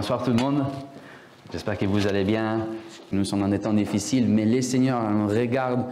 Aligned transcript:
Bonsoir 0.00 0.22
tout 0.22 0.30
le 0.30 0.36
monde. 0.36 0.64
J'espère 1.50 1.76
que 1.76 1.84
vous 1.84 2.06
allez 2.06 2.22
bien. 2.22 2.68
Nous 3.10 3.24
sommes 3.24 3.42
en 3.42 3.48
des 3.48 3.58
temps 3.58 3.72
difficiles, 3.72 4.28
mais 4.28 4.44
le 4.44 4.62
Seigneur 4.62 5.02
regarde 5.28 5.86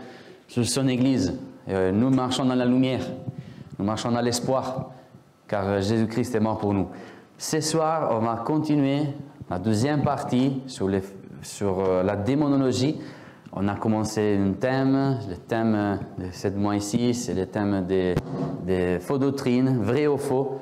sur 0.47 0.65
son 0.65 0.87
Église. 0.87 1.37
Euh, 1.69 1.91
nous 1.91 2.09
marchons 2.11 2.45
dans 2.45 2.55
la 2.55 2.67
lumière. 2.67 3.01
Nous 3.77 3.85
marchons 3.85 4.13
dans 4.13 4.21
l'espoir, 4.21 4.93
car 5.49 5.83
Jésus-Christ 5.83 6.37
est 6.37 6.41
mort 6.41 6.59
pour 6.59 6.73
nous. 6.73 6.87
Ce 7.37 7.61
soir, 7.61 8.11
on 8.13 8.21
va 8.21 8.37
continuer 8.37 9.07
la 9.51 9.59
deuxième 9.59 10.05
partie 10.05 10.63
sur, 10.69 10.89
euh, 10.89 12.05
la 12.05 12.15
démonologie. 12.15 13.01
On 13.53 13.67
a 13.67 13.75
commencé 13.75 14.39
un 14.41 14.53
thème, 14.53 15.19
le 15.29 15.37
thème 15.37 15.99
de 16.17 16.27
ce 16.31 16.47
mois 16.47 16.77
ici, 16.77 17.13
c'est 17.13 17.35
le 17.35 17.47
thème 17.47 17.85
des, 17.85 18.15
des 18.65 19.01
faux 19.01 19.19
doctrines, 19.19 19.83
vrai 19.83 20.07
ou 20.07 20.17
faux. 20.17 20.61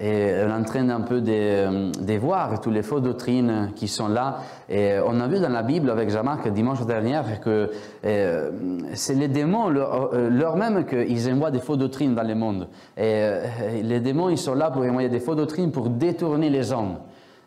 Et 0.00 0.32
on 0.44 0.48
est 0.48 0.52
en 0.52 0.62
train 0.62 0.88
un 0.90 1.00
peu 1.00 1.20
de, 1.20 2.18
voir 2.18 2.60
toutes 2.60 2.72
les 2.72 2.82
fausses 2.82 3.02
doctrines 3.02 3.72
qui 3.74 3.88
sont 3.88 4.06
là. 4.06 4.38
Et 4.68 4.92
on 5.04 5.18
a 5.18 5.26
vu 5.26 5.40
dans 5.40 5.48
la 5.48 5.64
Bible 5.64 5.90
avec 5.90 6.10
Jean-Marc 6.10 6.48
dimanche 6.52 6.86
dernier 6.86 7.20
que 7.42 7.70
euh, 8.04 8.50
c'est 8.94 9.14
les 9.14 9.26
démons 9.26 9.68
leur, 9.68 10.56
même 10.56 10.84
qu'ils 10.84 11.32
envoient 11.32 11.50
des 11.50 11.58
fausses 11.58 11.78
doctrines 11.78 12.14
dans 12.14 12.22
le 12.22 12.36
monde. 12.36 12.68
Et 12.96 13.02
euh, 13.02 13.46
les 13.82 13.98
démons, 13.98 14.28
ils 14.28 14.38
sont 14.38 14.54
là 14.54 14.70
pour 14.70 14.82
envoyer 14.82 15.08
des 15.08 15.20
fausses 15.20 15.36
doctrines 15.36 15.72
pour 15.72 15.88
détourner 15.88 16.48
les 16.48 16.72
hommes. 16.72 16.98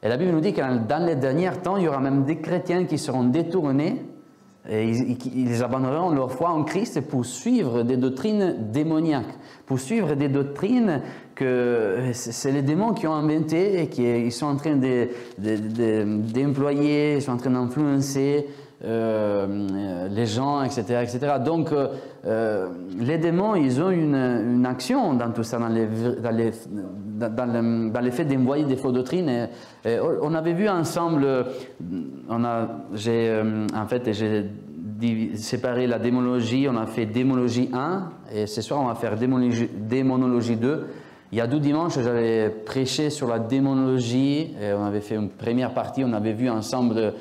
Et 0.04 0.10
la 0.10 0.18
Bible 0.18 0.32
nous 0.32 0.42
dit 0.42 0.52
que 0.52 0.62
dans 0.62 1.06
les 1.06 1.16
derniers 1.16 1.52
temps, 1.64 1.78
il 1.78 1.84
y 1.84 1.88
aura 1.88 2.00
même 2.00 2.26
des 2.26 2.40
chrétiens 2.40 2.84
qui 2.84 2.98
seront 2.98 3.24
détournés 3.24 4.04
ils, 4.70 5.64
abandonneront 5.64 6.12
leur 6.12 6.32
foi 6.32 6.50
en 6.50 6.64
Christ 6.64 7.02
pour 7.02 7.26
suivre 7.26 7.82
des 7.82 7.98
doctrines 7.98 8.56
démoniaques, 8.72 9.34
pour 9.66 9.80
suivre 9.80 10.14
des 10.14 10.30
doctrines 10.30 11.02
que 11.42 12.12
c'est 12.14 12.52
les 12.52 12.62
démons 12.62 12.94
qui 12.94 13.08
ont 13.08 13.14
inventé 13.14 13.82
et 13.82 13.88
qui 13.88 14.32
sont 14.32 14.46
en 14.46 14.56
train 14.56 14.76
d'employer, 15.38 17.16
ils 17.16 17.22
sont 17.22 17.32
en 17.32 17.38
train 17.38 17.50
d'influencer 17.50 18.48
euh, 18.84 20.08
les 20.10 20.26
gens, 20.26 20.64
etc., 20.64 21.04
etc. 21.04 21.34
Donc, 21.44 21.72
euh, 21.72 21.90
euh, 22.26 22.70
les 23.00 23.20
démons, 23.20 23.54
ils 23.54 23.80
ont 23.80 23.92
une, 23.92 24.66
action 24.66 25.14
dans 25.14 25.30
tout 25.32 25.44
ça, 25.44 25.60
dans 25.60 25.68
les, 25.68 25.86
dans 25.86 26.36
les, 26.36 26.52
dans, 27.20 28.12
fait 28.12 28.26
d'envoyer 28.26 28.64
des 28.64 28.78
fausses 28.78 28.94
doctrines. 28.94 29.50
on 29.86 30.34
avait 30.34 30.54
vu 30.54 30.68
ensemble, 30.68 31.28
on 32.28 32.44
a, 32.44 32.68
j'ai, 32.96 33.42
en 33.76 33.86
fait, 33.88 34.12
j'ai 34.14 34.46
séparé 35.36 35.86
la 35.86 36.00
démonologie, 36.00 36.68
on 36.68 36.78
a 36.78 36.88
fait 36.88 37.06
démonologie 37.06 37.70
1, 37.72 38.10
et 38.34 38.48
ce 38.48 38.64
soir, 38.64 38.82
on 38.82 38.88
va 38.88 38.96
faire 38.96 39.16
démonologie, 39.16 39.70
démonologie 39.78 40.56
2. 40.56 40.88
Il 41.32 41.38
y 41.38 41.42
a 41.42 41.48
deux 41.48 41.60
dimanches, 41.60 41.98
j'avais 42.00 42.50
prêché 42.50 43.10
sur 43.10 43.28
la 43.28 43.40
démonologie, 43.40 44.54
on 44.78 44.84
avait 44.84 45.00
fait 45.00 45.16
une 45.16 45.30
première 45.30 45.74
partie, 45.74 46.04
on 46.04 46.12
avait 46.12 46.34
vu 46.34 46.50
ensemble 46.50 47.14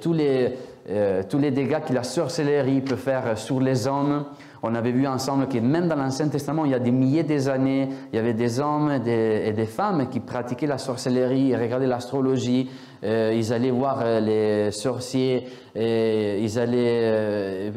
tous 0.00 0.12
les 0.12 0.52
euh, 0.90 1.22
tous 1.28 1.36
les 1.36 1.50
dégâts 1.50 1.80
que 1.86 1.92
la 1.92 2.02
sorcellerie 2.02 2.80
peut 2.80 2.96
faire 2.96 3.36
sur 3.36 3.60
les 3.60 3.86
hommes. 3.86 4.24
On 4.62 4.74
avait 4.74 4.90
vu 4.90 5.06
ensemble 5.06 5.46
que 5.46 5.58
même 5.58 5.86
dans 5.86 5.96
l'Ancien 5.96 6.28
Testament, 6.28 6.64
il 6.64 6.70
y 6.70 6.74
a 6.74 6.78
des 6.78 6.90
milliers 6.90 7.24
d'années, 7.24 7.90
il 8.10 8.16
y 8.16 8.18
avait 8.18 8.32
des 8.32 8.58
hommes 8.58 8.90
et 8.90 8.98
des, 8.98 9.42
et 9.44 9.52
des, 9.52 9.66
femmes 9.66 10.08
qui 10.08 10.20
pratiquaient 10.20 10.66
la 10.66 10.78
sorcellerie, 10.78 11.54
regardaient 11.54 11.86
l'astrologie, 11.86 12.70
euh, 13.04 13.34
ils 13.36 13.52
allaient 13.52 13.70
voir 13.70 14.00
euh, 14.02 14.20
les 14.20 14.72
sorciers, 14.72 15.46
ils 15.76 16.58
allaient 16.58 17.00
euh, 17.04 17.70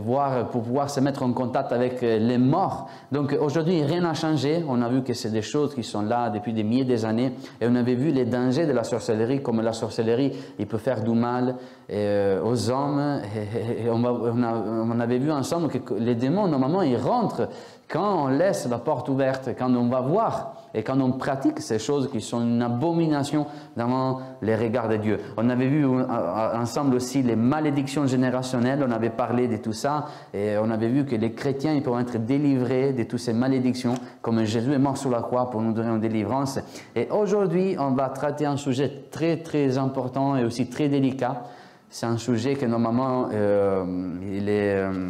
voir 0.00 0.48
pour 0.48 0.62
pouvoir 0.62 0.88
se 0.90 1.00
mettre 1.00 1.24
en 1.24 1.32
contact 1.32 1.72
avec 1.72 2.02
les 2.02 2.38
morts. 2.38 2.88
Donc 3.10 3.36
aujourd'hui, 3.40 3.82
rien 3.82 4.02
n'a 4.02 4.14
changé. 4.14 4.64
On 4.68 4.80
a 4.80 4.88
vu 4.88 5.02
que 5.02 5.12
c'est 5.12 5.30
des 5.30 5.42
choses 5.42 5.74
qui 5.74 5.82
sont 5.82 6.02
là 6.02 6.30
depuis 6.30 6.52
des 6.52 6.62
milliers 6.62 6.96
d'années. 6.96 7.32
Et 7.60 7.66
on 7.66 7.74
avait 7.74 7.96
vu 7.96 8.12
les 8.12 8.24
dangers 8.24 8.66
de 8.66 8.72
la 8.72 8.84
sorcellerie, 8.84 9.42
comme 9.42 9.60
la 9.60 9.72
sorcellerie, 9.72 10.32
il 10.58 10.66
peut 10.66 10.78
faire 10.78 11.02
du 11.02 11.10
mal 11.10 11.56
aux 11.90 12.70
hommes. 12.70 13.20
On, 13.90 15.00
avait 15.00 15.18
vu 15.18 15.32
ensemble 15.32 15.68
que 15.68 15.94
les 15.94 16.14
démons, 16.14 16.46
normalement, 16.46 16.82
ils 16.82 16.96
rentrent 16.96 17.48
quand 17.88 18.24
on 18.24 18.28
laisse 18.28 18.68
la 18.68 18.78
porte 18.78 19.08
ouverte, 19.08 19.50
quand 19.58 19.74
on 19.74 19.88
va 19.88 20.00
voir 20.00 20.54
et 20.74 20.82
quand 20.82 21.00
on 21.00 21.12
pratique 21.12 21.60
ces 21.60 21.78
choses 21.78 22.10
qui 22.10 22.20
sont 22.20 22.42
une 22.42 22.60
abomination 22.60 23.46
devant 23.76 24.20
les 24.42 24.54
regards 24.54 24.88
de 24.88 24.96
Dieu. 24.96 25.18
On 25.38 25.48
avait 25.48 25.68
vu 25.68 25.86
euh, 25.86 26.04
ensemble 26.54 26.96
aussi 26.96 27.22
les 27.22 27.36
malédictions 27.36 28.06
générationnelles, 28.06 28.84
on 28.86 28.90
avait 28.90 29.10
parlé 29.10 29.48
de 29.48 29.56
tout 29.56 29.72
ça 29.72 30.06
et 30.34 30.56
on 30.58 30.70
avait 30.70 30.88
vu 30.88 31.06
que 31.06 31.16
les 31.16 31.32
chrétiens 31.32 31.72
ils 31.72 31.82
peuvent 31.82 31.98
être 32.00 32.18
délivrés 32.18 32.92
de 32.92 33.04
toutes 33.04 33.20
ces 33.20 33.32
malédictions 33.32 33.94
comme 34.20 34.44
Jésus 34.44 34.72
est 34.72 34.78
mort 34.78 34.98
sur 34.98 35.10
la 35.10 35.22
croix 35.22 35.48
pour 35.48 35.62
nous 35.62 35.72
donner 35.72 35.88
une 35.88 36.00
délivrance. 36.00 36.58
Et 36.94 37.08
aujourd'hui, 37.10 37.76
on 37.78 37.92
va 37.92 38.10
traiter 38.10 38.44
un 38.44 38.58
sujet 38.58 39.04
très 39.10 39.38
très 39.38 39.78
important 39.78 40.36
et 40.36 40.44
aussi 40.44 40.68
très 40.68 40.88
délicat. 40.88 41.44
C'est 41.88 42.04
un 42.04 42.18
sujet 42.18 42.54
que 42.54 42.66
normalement 42.66 43.30
euh, 43.32 43.84
il 44.30 44.50
est... 44.50 44.74
Euh, 44.76 45.08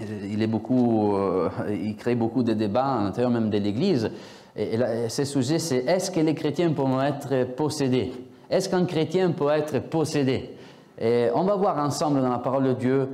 il, 0.00 0.42
est 0.42 0.46
beaucoup, 0.46 1.16
euh, 1.16 1.50
il 1.70 1.96
crée 1.96 2.14
beaucoup 2.14 2.42
de 2.42 2.52
débats 2.52 2.98
à 2.98 3.02
l'intérieur 3.04 3.30
même 3.30 3.50
de 3.50 3.58
l'Église. 3.58 4.10
Et, 4.56 4.78
ce 5.08 5.24
sujet, 5.24 5.58
c'est 5.58 5.84
est-ce 5.84 6.10
que 6.10 6.20
les 6.20 6.34
chrétiens 6.34 6.72
peuvent 6.72 7.00
être 7.02 7.54
possédés? 7.54 8.12
Est-ce 8.50 8.68
qu'un 8.68 8.84
chrétien 8.86 9.30
peut 9.30 9.50
être 9.50 9.78
possédé? 9.78 10.50
Et 11.00 11.28
on 11.34 11.44
va 11.44 11.54
voir 11.54 11.78
ensemble 11.78 12.20
dans 12.20 12.30
la 12.30 12.38
parole 12.38 12.64
de 12.64 12.72
Dieu 12.72 13.08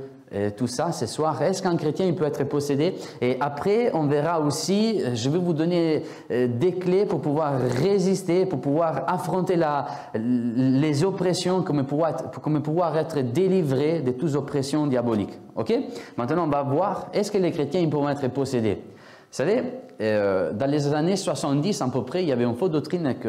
tout 0.57 0.67
ça 0.67 0.91
ce 0.91 1.05
soir. 1.05 1.41
Est-ce 1.41 1.61
qu'un 1.61 1.75
chrétien 1.77 2.05
il 2.05 2.15
peut 2.15 2.25
être 2.25 2.43
possédé? 2.43 2.95
Et 3.21 3.37
après, 3.39 3.91
on 3.93 4.07
verra 4.07 4.39
aussi, 4.39 5.01
euh, 5.01 5.15
je 5.15 5.29
vais 5.29 5.37
vous 5.37 5.53
donner 5.53 6.03
euh, 6.31 6.47
des 6.47 6.73
clés 6.73 7.05
pour 7.05 7.21
pouvoir 7.21 7.59
résister, 7.59 8.45
pour 8.45 8.59
pouvoir 8.59 9.03
affronter 9.07 9.55
la, 9.55 9.85
les 10.15 11.03
oppressions, 11.03 11.61
comme 11.61 11.85
pouvoir, 11.85 12.31
comme 12.41 12.61
pouvoir 12.61 12.97
être 12.97 13.19
délivré 13.21 14.01
de 14.01 14.11
toutes 14.11 14.35
oppressions 14.35 14.87
diaboliques. 14.87 15.39
Ok? 15.55 15.73
Maintenant, 16.17 16.45
on 16.45 16.49
va 16.49 16.63
voir, 16.63 17.07
est-ce 17.13 17.31
que 17.31 17.37
les 17.37 17.51
chrétiens 17.51 17.81
ils 17.81 17.89
peuvent 17.89 18.09
être 18.09 18.27
possédés? 18.29 18.75
Vous 18.75 19.43
savez, 19.43 19.63
euh, 20.01 20.51
dans 20.53 20.69
les 20.69 20.93
années 20.93 21.15
70 21.15 21.81
à 21.81 21.87
peu 21.87 22.03
près, 22.03 22.23
il 22.23 22.29
y 22.29 22.31
avait 22.31 22.43
une 22.43 22.55
fausse 22.55 22.71
doctrine 22.71 23.15
qui 23.21 23.27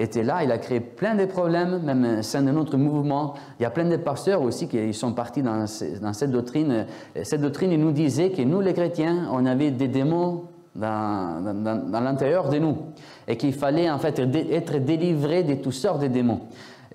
était 0.00 0.22
là. 0.22 0.42
Il 0.42 0.50
a 0.50 0.58
créé 0.58 0.80
plein 0.80 1.14
de 1.14 1.26
problèmes, 1.26 1.80
même 1.82 2.18
au 2.20 2.22
sein 2.22 2.42
de 2.42 2.50
notre 2.50 2.76
mouvement. 2.76 3.34
Il 3.58 3.62
y 3.62 3.66
a 3.66 3.70
plein 3.70 3.84
de 3.84 3.96
pasteurs 3.96 4.42
aussi 4.42 4.68
qui 4.68 4.94
sont 4.94 5.12
partis 5.12 5.42
dans, 5.42 5.66
cette 5.66 6.30
doctrine. 6.30 6.86
Cette 7.22 7.40
doctrine, 7.40 7.76
nous 7.76 7.92
disait 7.92 8.30
que 8.30 8.42
nous, 8.42 8.60
les 8.60 8.72
chrétiens, 8.72 9.28
on 9.32 9.44
avait 9.44 9.70
des 9.70 9.88
démons 9.88 10.44
dans, 10.74 12.02
l'intérieur 12.02 12.48
de 12.48 12.58
nous 12.58 12.76
et 13.26 13.36
qu'il 13.36 13.52
fallait 13.52 13.90
en 13.90 13.98
fait 13.98 14.18
être 14.18 14.78
délivré 14.78 15.42
de 15.42 15.54
toutes 15.54 15.72
sortes 15.72 16.02
de 16.02 16.06
démons 16.06 16.40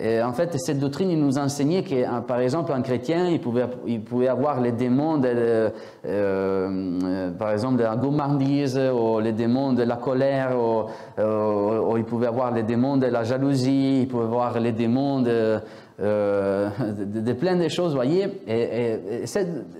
en 0.02 0.32
fait, 0.32 0.58
cette 0.58 0.80
doctrine 0.80 1.10
il 1.10 1.18
nous 1.18 1.38
enseignait 1.38 1.84
que, 1.84 2.04
hein, 2.04 2.24
par 2.26 2.40
exemple, 2.40 2.72
un 2.72 2.82
chrétien, 2.82 3.28
il 3.28 3.40
pouvait, 3.40 4.28
avoir 4.28 4.60
les 4.60 4.72
démons, 4.72 5.18
de, 5.18 5.28
euh, 5.28 5.70
euh, 6.06 7.30
par 7.30 7.52
exemple, 7.52 7.76
de 7.76 7.84
la 7.84 7.94
gourmandise, 7.94 8.78
ou 8.78 9.20
les 9.20 9.32
démons 9.32 9.72
de 9.72 9.84
la 9.84 9.96
colère, 9.96 10.56
ou, 10.58 10.86
euh, 11.20 11.94
il 11.96 12.04
pouvait 12.04 12.26
avoir 12.26 12.52
les 12.52 12.64
démons 12.64 12.96
de 12.96 13.06
la 13.06 13.22
jalousie, 13.22 14.00
il 14.02 14.08
pouvait 14.08 14.24
avoir 14.24 14.58
les 14.58 14.72
démons 14.72 15.20
de, 15.20 15.58
de, 16.00 17.32
plein 17.34 17.54
de 17.54 17.68
choses, 17.68 17.94
voyez. 17.94 18.26
Et, 18.48 18.96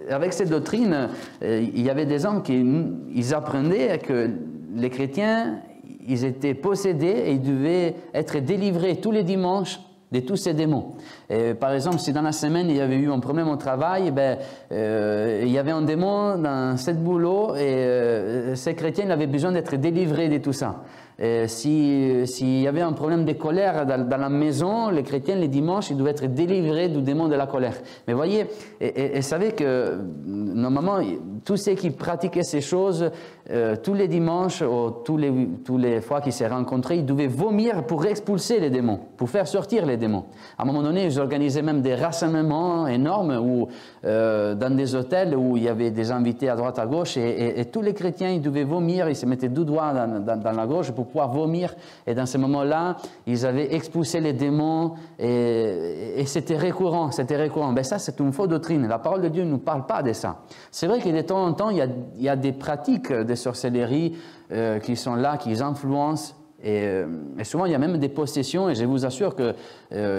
avec 0.08 0.32
cette 0.32 0.50
doctrine, 0.50 1.08
il 1.42 1.82
y 1.82 1.90
avait 1.90 2.06
des 2.06 2.26
hommes 2.26 2.42
qui 2.42 2.64
ils 3.12 3.34
apprenaient 3.34 3.98
que 3.98 4.30
les 4.76 4.90
chrétiens, 4.90 5.56
ils 6.06 6.24
étaient 6.24 6.54
possédés 6.54 7.24
et 7.26 7.32
ils 7.32 7.42
devaient 7.42 7.96
être 8.14 8.38
délivrés 8.38 8.96
tous 8.96 9.10
les 9.10 9.24
dimanches 9.24 9.80
de 10.12 10.20
tous 10.20 10.36
ces 10.36 10.54
démons. 10.54 10.92
Par 11.58 11.72
exemple, 11.72 11.98
si 11.98 12.12
dans 12.12 12.22
la 12.22 12.32
semaine 12.32 12.68
il 12.68 12.76
y 12.76 12.80
avait 12.80 12.96
eu 12.96 13.10
un 13.10 13.18
problème 13.18 13.48
au 13.48 13.56
travail, 13.56 14.10
ben, 14.10 14.38
euh, 14.70 15.40
il 15.42 15.50
y 15.50 15.58
avait 15.58 15.70
un 15.70 15.82
démon 15.82 16.36
dans 16.38 16.76
ce 16.76 16.90
boulot 16.92 17.54
et 17.54 17.60
euh, 17.60 18.54
ces 18.54 18.74
chrétiens 18.74 19.08
avaient 19.10 19.26
besoin 19.26 19.52
d'être 19.52 19.76
délivrés 19.76 20.28
de 20.28 20.38
tout 20.38 20.52
ça. 20.52 20.82
S'il 21.46 22.60
y 22.60 22.66
avait 22.66 22.80
un 22.80 22.94
problème 22.94 23.24
de 23.24 23.32
colère 23.34 23.86
dans, 23.86 24.20
la 24.20 24.28
maison, 24.28 24.90
les 24.90 25.04
chrétiens, 25.04 25.36
les 25.36 25.46
dimanches, 25.46 25.90
ils 25.90 25.96
devaient 25.96 26.10
être 26.10 26.26
délivrés 26.26 26.88
du 26.88 27.00
démon 27.00 27.28
de 27.28 27.36
la 27.36 27.46
colère. 27.46 27.74
Mais 28.08 28.14
voyez, 28.14 28.46
et, 28.80 29.22
savez 29.22 29.52
que 29.52 30.00
normalement, 30.26 30.98
tous 31.44 31.58
ceux 31.58 31.74
qui 31.74 31.90
pratiquaient 31.90 32.42
ces 32.42 32.60
choses, 32.60 33.08
euh, 33.50 33.74
tous 33.74 33.94
les 33.94 34.06
dimanches, 34.06 34.62
ou 34.62 34.90
tous 35.04 35.16
les, 35.16 35.32
tous 35.64 35.76
les 35.76 36.00
fois 36.00 36.20
qu'ils 36.20 36.32
s'est 36.32 36.46
rencontrés, 36.46 36.98
ils 36.98 37.04
devaient 37.04 37.26
vomir 37.26 37.84
pour 37.84 38.06
expulser 38.06 38.60
les 38.60 38.70
démons, 38.70 39.00
pour 39.16 39.30
faire 39.30 39.48
sortir 39.48 39.84
les 39.84 39.96
démons. 39.96 40.26
À 40.56 40.62
un 40.62 40.64
moment 40.64 40.82
donné, 40.82 41.06
ils 41.06 41.18
organisaient 41.18 41.62
même 41.62 41.82
des 41.82 41.96
rassemblements 41.96 42.86
énormes 42.86 43.36
où, 43.42 43.66
euh, 44.04 44.54
dans 44.54 44.74
des 44.74 44.94
hôtels 44.94 45.36
où 45.36 45.56
il 45.56 45.64
y 45.64 45.68
avait 45.68 45.90
des 45.90 46.12
invités 46.12 46.48
à 46.48 46.54
droite 46.54 46.78
à 46.78 46.86
gauche 46.86 47.16
et, 47.16 47.64
tous 47.72 47.82
les 47.82 47.94
chrétiens, 47.94 48.30
ils 48.30 48.40
devaient 48.40 48.64
vomir, 48.64 49.08
ils 49.08 49.16
se 49.16 49.26
mettaient 49.26 49.48
deux 49.48 49.64
doigts 49.64 49.92
dans, 49.92 50.52
la 50.52 50.66
gauche 50.66 50.92
pour 50.92 51.06
pouvoir 51.06 51.28
vomir. 51.28 51.74
Et 52.06 52.14
dans 52.14 52.26
ce 52.26 52.38
moment-là, 52.38 52.96
ils 53.26 53.46
avaient 53.46 53.74
expulsé 53.74 54.20
les 54.20 54.34
démons 54.34 54.92
et, 55.18 56.22
c'était 56.26 56.56
récurrent, 56.56 57.10
c'était 57.10 57.36
récurrent. 57.36 57.70
Mais 57.70 57.76
ben, 57.76 57.84
ça, 57.84 57.98
c'est 57.98 58.20
une 58.20 58.32
fausse 58.32 58.48
doctrine. 58.48 58.86
La 58.86 58.98
parole 58.98 59.22
de 59.22 59.28
Dieu 59.28 59.42
ne 59.42 59.50
nous 59.50 59.58
parle 59.58 59.86
pas 59.86 60.02
de 60.02 60.12
ça. 60.12 60.42
C'est 60.70 60.86
vrai 60.86 61.00
que 61.00 61.08
de 61.08 61.20
temps 61.22 61.44
en 61.44 61.52
temps, 61.52 61.70
il 61.70 61.88
y 62.18 62.28
a 62.28 62.36
des 62.36 62.52
pratiques 62.52 63.12
de 63.32 63.38
sorcellerie 63.38 64.16
euh, 64.52 64.78
qui 64.78 64.96
sont 64.96 65.14
là, 65.14 65.36
qui 65.36 65.60
influencent 65.62 66.34
Et, 66.62 67.04
souvent, 67.42 67.66
il 67.66 67.72
y 67.72 67.74
a 67.74 67.78
même 67.78 67.98
des 67.98 68.08
possessions, 68.08 68.68
et 68.68 68.74
je 68.74 68.84
vous 68.84 69.04
assure 69.04 69.34
que 69.34 69.54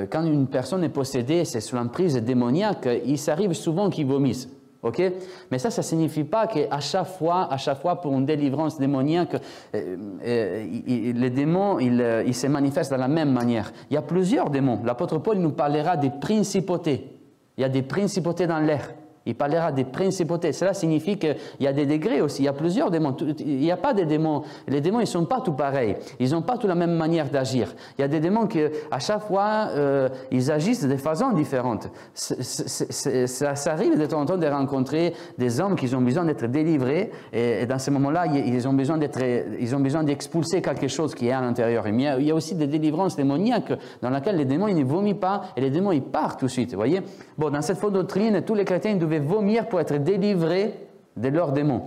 quand 0.08 0.24
une 0.26 0.48
personne 0.48 0.84
est 0.84 0.90
possédée, 0.90 1.46
c'est 1.46 1.62
sous 1.62 1.76
l'emprise 1.76 2.16
démoniaque, 2.18 2.88
il 3.06 3.18
s'arrive 3.18 3.54
souvent 3.54 3.90
qu'ils 3.90 4.08
vomissent. 4.08 4.50
Ok? 4.82 5.02
Mais 5.50 5.60
ça, 5.60 5.70
ça 5.72 5.82
ne 5.82 5.86
signifie 5.86 6.26
pas 6.26 6.48
qu'à 6.48 6.82
chaque 6.82 7.08
fois, 7.08 7.48
à 7.50 7.56
chaque 7.56 7.80
fois, 7.80 8.02
pour 8.02 8.12
une 8.12 8.26
délivrance 8.26 8.78
démoniaque, 8.78 9.42
les 9.74 11.30
démons, 11.30 11.80
ils, 11.80 12.36
se 12.36 12.48
manifestent 12.48 12.92
de 12.92 12.98
la 12.98 13.08
même 13.08 13.32
manière. 13.32 13.72
Il 13.90 13.94
y 13.94 13.98
a 13.98 14.02
plusieurs 14.02 14.50
démons. 14.50 14.82
L'apôtre 14.84 15.20
Paul 15.20 15.38
nous 15.38 15.54
parlera 15.54 15.96
des 15.96 16.10
principautés. 16.10 17.14
Il 17.58 17.62
y 17.62 17.64
a 17.64 17.70
des 17.70 17.84
principautés 17.84 18.48
dans 18.48 18.60
l'air. 18.60 18.94
Il 19.26 19.36
parlera 19.36 19.72
des 19.72 19.86
principautés. 19.86 20.52
Cela 20.52 20.74
signifie 20.74 21.18
qu'il 21.18 21.36
y 21.60 21.68
a 21.68 21.74
des 21.74 21.86
degrés 21.86 22.22
aussi. 22.22 22.42
Il 22.42 22.46
y 22.46 22.50
a 22.50 22.54
plusieurs 22.54 22.92
démons. 22.92 23.16
Il 23.40 23.58
n'y 23.58 23.72
a 23.72 23.78
pas 23.78 23.94
des 23.94 24.06
démons. 24.06 24.44
Les 24.68 24.82
démons, 24.82 25.00
ils 25.00 25.04
ne 25.04 25.08
sont 25.08 25.26
pas 25.26 25.40
tous 25.40 25.54
pareils. 25.54 25.96
Ils 26.20 26.32
n'ont 26.32 26.42
pas 26.42 26.58
tous 26.58 26.68
la 26.68 26.76
même 26.76 26.96
manière 26.96 27.30
d'agir. 27.30 27.74
Il 27.98 28.02
y 28.02 28.04
a 28.04 28.08
des 28.08 28.20
démons 28.20 28.48
qui, 28.48 28.60
à 28.92 29.00
chaque 29.00 29.22
fois, 29.22 29.70
euh, 29.76 30.10
ils 30.32 30.52
agissent 30.52 30.86
de 30.86 30.98
façon 30.98 31.32
différente. 31.32 31.90
ça, 32.14 33.72
arrive 33.72 33.98
de 33.98 34.06
temps 34.06 34.22
en 34.22 34.26
temps 34.26 34.38
de 34.38 34.48
rencontrer 34.48 35.14
des 35.38 35.60
hommes 35.62 35.76
qui 35.76 35.94
ont 35.96 36.02
besoin 36.02 36.26
d'être 36.26 36.48
délivrés. 36.48 37.12
Et, 37.32 37.66
dans 37.66 37.80
ce 37.80 37.92
moment-là, 37.92 38.26
ils 38.28 38.68
ont 38.68 38.74
besoin 38.74 40.04
d'expulser 40.04 40.62
quelque 40.62 40.88
chose 40.90 41.16
qui 41.16 41.28
est 41.28 41.32
à 41.32 41.42
l'intérieur. 41.42 41.88
Il, 41.88 41.94
il 42.00 42.26
y 42.26 42.32
a 42.32 42.36
aussi 42.36 42.56
des 42.56 42.68
délivrances 42.68 43.16
démoniaques 43.16 43.74
dans 44.02 44.10
lesquelles 44.10 44.38
les 44.38 44.46
démons, 44.46 44.68
ils 44.68 44.76
ne 44.76 44.84
vomissent 44.84 45.14
pas 45.14 45.44
et 45.56 45.62
les 45.62 45.70
démons, 45.70 45.92
ils 45.92 46.02
partent 46.02 46.40
tout 46.40 46.48
de 46.48 46.52
suite. 46.52 46.72
Vous 46.72 46.78
voyez 46.78 47.02
Bon, 47.38 47.50
dans 47.50 47.62
cette 47.62 47.78
fausse 47.78 47.94
doctrine, 47.94 48.42
tous 48.46 48.56
les 48.56 48.66
chrétiens 48.66 48.96
vomir 49.20 49.68
pour 49.68 49.80
être 49.80 49.96
délivrés 49.96 50.74
de 51.18 51.28
leurs 51.30 51.52
démons. 51.52 51.86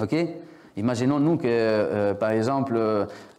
Ok? 0.00 0.14
Imaginons-nous 0.76 1.36
que, 1.36 1.46
euh, 1.46 2.14
par 2.14 2.30
exemple, 2.30 2.76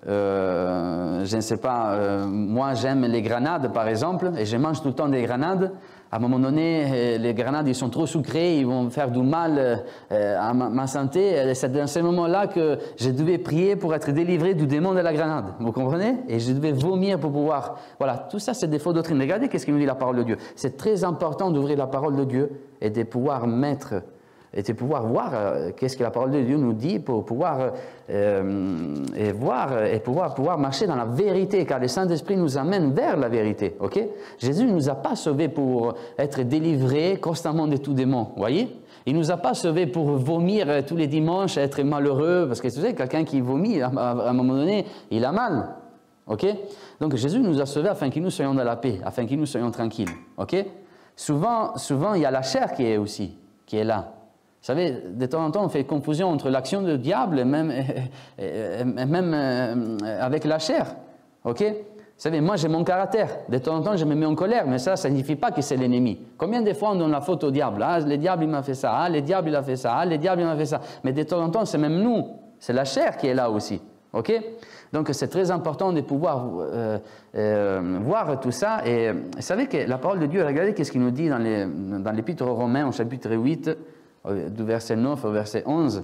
euh, 0.07 1.25
je 1.25 1.35
ne 1.35 1.41
sais 1.41 1.57
pas, 1.57 1.93
euh, 1.93 2.25
moi 2.27 2.75
j'aime 2.75 3.05
les 3.05 3.21
grenades, 3.21 3.73
par 3.73 3.87
exemple, 3.87 4.31
et 4.37 4.45
je 4.45 4.57
mange 4.57 4.81
tout 4.81 4.89
le 4.89 4.93
temps 4.93 5.07
des 5.07 5.23
grenades. 5.23 5.71
À 6.13 6.17
un 6.17 6.19
moment 6.19 6.37
donné, 6.37 7.17
les 7.17 7.33
grenades, 7.33 7.67
ils 7.67 7.73
sont 7.73 7.89
trop 7.89 8.05
sucrées, 8.05 8.59
ils 8.59 8.67
vont 8.67 8.87
faire 8.91 9.09
du 9.09 9.23
mal 9.23 9.83
à 10.11 10.53
ma 10.53 10.85
santé. 10.85 11.55
C'est 11.55 11.71
dans 11.71 11.87
ce 11.87 11.97
moment-là 12.01 12.45
que 12.45 12.77
je 12.97 13.09
devais 13.09 13.39
prier 13.39 13.75
pour 13.75 13.95
être 13.95 14.11
délivré 14.11 14.53
du 14.53 14.67
démon 14.67 14.93
de 14.93 14.99
la 14.99 15.11
grenade. 15.11 15.45
Vous 15.59 15.71
comprenez? 15.71 16.17
Et 16.27 16.39
je 16.39 16.51
devais 16.51 16.71
vomir 16.71 17.19
pour 17.19 17.31
pouvoir... 17.31 17.79
Voilà, 17.97 18.27
tout 18.29 18.37
ça, 18.37 18.53
c'est 18.53 18.67
des 18.67 18.77
faux 18.77 18.93
doctrines. 18.93 19.19
Regardez 19.19 19.47
qu'est-ce 19.47 19.65
qu'il 19.65 19.73
nous 19.73 19.79
dit 19.79 19.87
la 19.87 19.95
parole 19.95 20.17
de 20.17 20.23
Dieu. 20.23 20.37
C'est 20.55 20.77
très 20.77 21.03
important 21.03 21.49
d'ouvrir 21.49 21.79
la 21.79 21.87
parole 21.87 22.15
de 22.15 22.25
Dieu 22.25 22.61
et 22.79 22.91
de 22.91 23.01
pouvoir 23.01 23.47
mettre 23.47 23.95
et 24.53 24.61
de 24.61 24.73
pouvoir 24.73 25.05
voir 25.07 25.31
euh, 25.33 25.71
qu'est-ce 25.75 25.97
que 25.97 26.03
la 26.03 26.11
parole 26.11 26.31
de 26.31 26.41
Dieu 26.41 26.57
nous 26.57 26.73
dit 26.73 26.99
pour 26.99 27.25
pouvoir 27.25 27.71
euh, 28.09 28.95
et 29.15 29.31
voir 29.31 29.83
et 29.85 29.99
pouvoir 29.99 30.35
pouvoir 30.35 30.57
marcher 30.57 30.85
dans 30.85 30.95
la 30.95 31.05
vérité, 31.05 31.65
car 31.65 31.79
le 31.79 31.87
Saint-Esprit 31.87 32.37
nous 32.37 32.57
amène 32.57 32.93
vers 32.93 33.17
la 33.17 33.29
vérité. 33.29 33.75
Ok? 33.79 33.99
Jésus 34.37 34.65
ne 34.65 34.71
nous 34.71 34.89
a 34.89 34.95
pas 34.95 35.15
sauvés 35.15 35.49
pour 35.49 35.95
être 36.17 36.41
délivrés 36.43 37.17
constamment 37.19 37.67
de 37.67 37.77
tout 37.77 37.93
démon. 37.93 38.29
Voyez? 38.37 38.79
Il 39.05 39.15
nous 39.15 39.31
a 39.31 39.37
pas 39.37 39.53
sauvés 39.53 39.87
pour 39.87 40.05
vomir 40.11 40.85
tous 40.85 40.95
les 40.95 41.07
dimanches, 41.07 41.57
être 41.57 41.81
malheureux, 41.83 42.45
parce 42.47 42.61
que 42.61 42.69
tu 42.69 42.79
sais, 42.79 42.93
quelqu'un 42.93 43.25
qui 43.25 43.41
vomit 43.41 43.81
à 43.81 43.89
un 43.89 44.33
moment 44.33 44.53
donné, 44.53 44.85
il 45.11 45.25
a 45.25 45.31
mal. 45.31 45.75
Ok? 46.27 46.45
Donc 47.01 47.15
Jésus 47.15 47.39
nous 47.39 47.59
a 47.59 47.65
sauvés 47.65 47.89
afin 47.89 48.09
que 48.09 48.19
nous 48.19 48.29
soyons 48.29 48.53
dans 48.53 48.63
la 48.63 48.77
paix, 48.77 49.01
afin 49.03 49.25
que 49.25 49.35
nous 49.35 49.45
soyons 49.45 49.71
tranquilles. 49.71 50.09
Ok? 50.37 50.55
Souvent, 51.15 51.77
souvent, 51.77 52.13
il 52.13 52.21
y 52.21 52.25
a 52.25 52.31
la 52.31 52.41
chair 52.41 52.73
qui 52.73 52.85
est 52.85 52.97
aussi, 52.97 53.37
qui 53.65 53.77
est 53.77 53.83
là. 53.83 54.13
Vous 54.63 54.67
savez, 54.67 54.95
de 55.09 55.25
temps 55.25 55.43
en 55.43 55.51
temps, 55.51 55.65
on 55.65 55.67
fait 55.67 55.83
confusion 55.83 56.29
entre 56.29 56.49
l'action 56.49 56.81
du 56.83 56.97
diable 56.97 57.37
et 57.37 57.43
même, 57.43 57.67
même 58.37 59.33
euh, 59.35 59.97
avec 60.21 60.45
la 60.45 60.57
chair. 60.57 60.95
OK? 61.43 61.59
Vous 61.59 61.75
savez, 62.15 62.39
moi, 62.39 62.55
j'ai 62.55 62.69
mon 62.69 62.85
caractère. 62.85 63.27
De 63.49 63.57
temps 63.57 63.75
en 63.75 63.81
temps, 63.81 63.97
je 63.97 64.05
me 64.05 64.15
mets 64.15 64.25
en 64.25 64.35
colère, 64.35 64.65
mais 64.65 64.77
ça, 64.77 64.91
ne 64.91 64.95
signifie 64.95 65.35
pas 65.35 65.51
que 65.51 65.61
c'est 65.61 65.75
l'ennemi. 65.75 66.17
Combien 66.37 66.61
de 66.61 66.71
fois 66.71 66.91
on 66.91 66.95
donne 66.95 67.11
la 67.11 67.19
faute 67.19 67.43
au 67.43 67.51
diable? 67.51 67.83
Ah, 67.85 67.99
le 67.99 68.15
diable, 68.15 68.45
il 68.45 68.49
m'a 68.49 68.63
fait 68.63 68.73
ça. 68.73 68.93
Ah, 68.93 69.09
le 69.09 69.19
diable, 69.19 69.49
il 69.49 69.55
a 69.57 69.63
fait 69.63 69.75
ça. 69.75 69.95
Ah, 69.97 70.05
le 70.05 70.17
diable, 70.17 70.43
il 70.43 70.47
m'a 70.47 70.55
fait 70.55 70.67
ça. 70.67 70.79
Mais 71.03 71.11
de 71.11 71.23
temps 71.23 71.43
en 71.43 71.49
temps, 71.49 71.65
c'est 71.65 71.77
même 71.77 72.01
nous. 72.01 72.25
C'est 72.57 72.71
la 72.71 72.85
chair 72.85 73.17
qui 73.17 73.27
est 73.27 73.33
là 73.33 73.49
aussi. 73.49 73.81
OK? 74.13 74.31
Donc 74.93 75.09
c'est 75.11 75.27
très 75.27 75.51
important 75.51 75.91
de 75.91 75.99
pouvoir 75.99 76.47
euh, 76.59 76.99
euh, 77.35 77.99
voir 78.01 78.39
tout 78.39 78.51
ça. 78.51 78.77
Et 78.85 79.11
vous 79.11 79.41
savez 79.41 79.67
que 79.67 79.89
la 79.89 79.97
parole 79.97 80.19
de 80.19 80.27
Dieu, 80.27 80.45
regardez 80.45 80.73
qu'est-ce 80.73 80.93
qu'il 80.93 81.01
nous 81.01 81.11
dit 81.11 81.27
dans 81.27 82.11
l'Épître 82.15 82.45
aux 82.45 82.55
Romains, 82.55 82.87
au 82.87 82.93
chapitre 82.93 83.31
8, 83.31 83.71
du 84.25 84.63
verset 84.63 84.95
9 84.95 85.23
au 85.25 85.31
verset 85.31 85.63
11. 85.65 86.03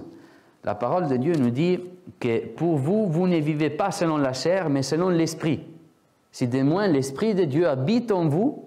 La 0.64 0.74
parole 0.74 1.08
de 1.08 1.16
Dieu 1.16 1.32
nous 1.34 1.50
dit 1.50 1.80
que 2.18 2.46
pour 2.46 2.76
vous, 2.76 3.06
vous 3.06 3.26
ne 3.26 3.38
vivez 3.38 3.70
pas 3.70 3.90
selon 3.90 4.18
la 4.18 4.32
chair, 4.32 4.68
mais 4.68 4.82
selon 4.82 5.08
l'esprit. 5.08 5.66
Si 6.32 6.46
de 6.46 6.62
moins 6.62 6.86
l'esprit 6.86 7.34
de 7.34 7.44
Dieu 7.44 7.66
habite 7.66 8.12
en 8.12 8.28
vous, 8.28 8.66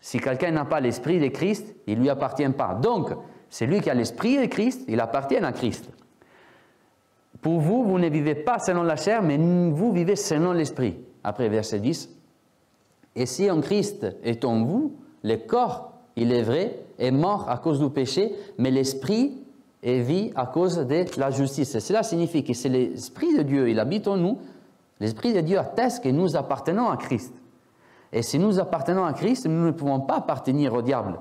si 0.00 0.18
quelqu'un 0.20 0.52
n'a 0.52 0.64
pas 0.64 0.80
l'esprit 0.80 1.18
de 1.18 1.28
Christ, 1.28 1.74
il 1.86 1.98
ne 1.98 2.02
lui 2.02 2.10
appartient 2.10 2.48
pas. 2.50 2.74
Donc, 2.74 3.10
c'est 3.50 3.66
lui 3.66 3.80
qui 3.80 3.90
a 3.90 3.94
l'esprit 3.94 4.38
de 4.38 4.46
Christ, 4.46 4.84
il 4.88 5.00
appartient 5.00 5.36
à 5.36 5.52
Christ. 5.52 5.90
Pour 7.42 7.60
vous, 7.60 7.84
vous 7.84 7.98
ne 7.98 8.08
vivez 8.08 8.34
pas 8.34 8.58
selon 8.58 8.82
la 8.82 8.96
chair, 8.96 9.22
mais 9.22 9.36
vous 9.36 9.92
vivez 9.92 10.16
selon 10.16 10.52
l'esprit. 10.52 10.96
Après 11.24 11.48
verset 11.48 11.80
10. 11.80 12.08
Et 13.16 13.26
si 13.26 13.50
en 13.50 13.60
Christ 13.60 14.06
est 14.22 14.44
en 14.44 14.64
vous, 14.64 14.96
le 15.24 15.36
corps, 15.36 15.92
il 16.16 16.32
est 16.32 16.42
vrai, 16.42 16.78
est 16.98 17.10
mort 17.10 17.48
à 17.48 17.58
cause 17.58 17.80
du 17.80 17.88
péché, 17.90 18.34
mais 18.58 18.70
l'esprit 18.70 19.38
est 19.82 20.00
vie 20.00 20.32
à 20.34 20.46
cause 20.46 20.78
de 20.78 21.04
la 21.18 21.30
justice. 21.30 21.74
Et 21.74 21.80
cela 21.80 22.02
signifie 22.02 22.44
que 22.44 22.52
c'est 22.52 22.68
l'esprit 22.68 23.36
de 23.36 23.42
Dieu, 23.42 23.68
il 23.68 23.78
habite 23.78 24.08
en 24.08 24.16
nous. 24.16 24.38
L'esprit 25.00 25.32
de 25.32 25.40
Dieu 25.40 25.58
atteste 25.58 26.02
que 26.02 26.08
nous 26.08 26.36
appartenons 26.36 26.88
à 26.88 26.96
Christ. 26.96 27.32
Et 28.12 28.22
si 28.22 28.38
nous 28.38 28.58
appartenons 28.58 29.04
à 29.04 29.12
Christ, 29.12 29.46
nous 29.46 29.66
ne 29.66 29.70
pouvons 29.70 30.00
pas 30.00 30.16
appartenir 30.16 30.74
au 30.74 30.82
diable. 30.82 31.18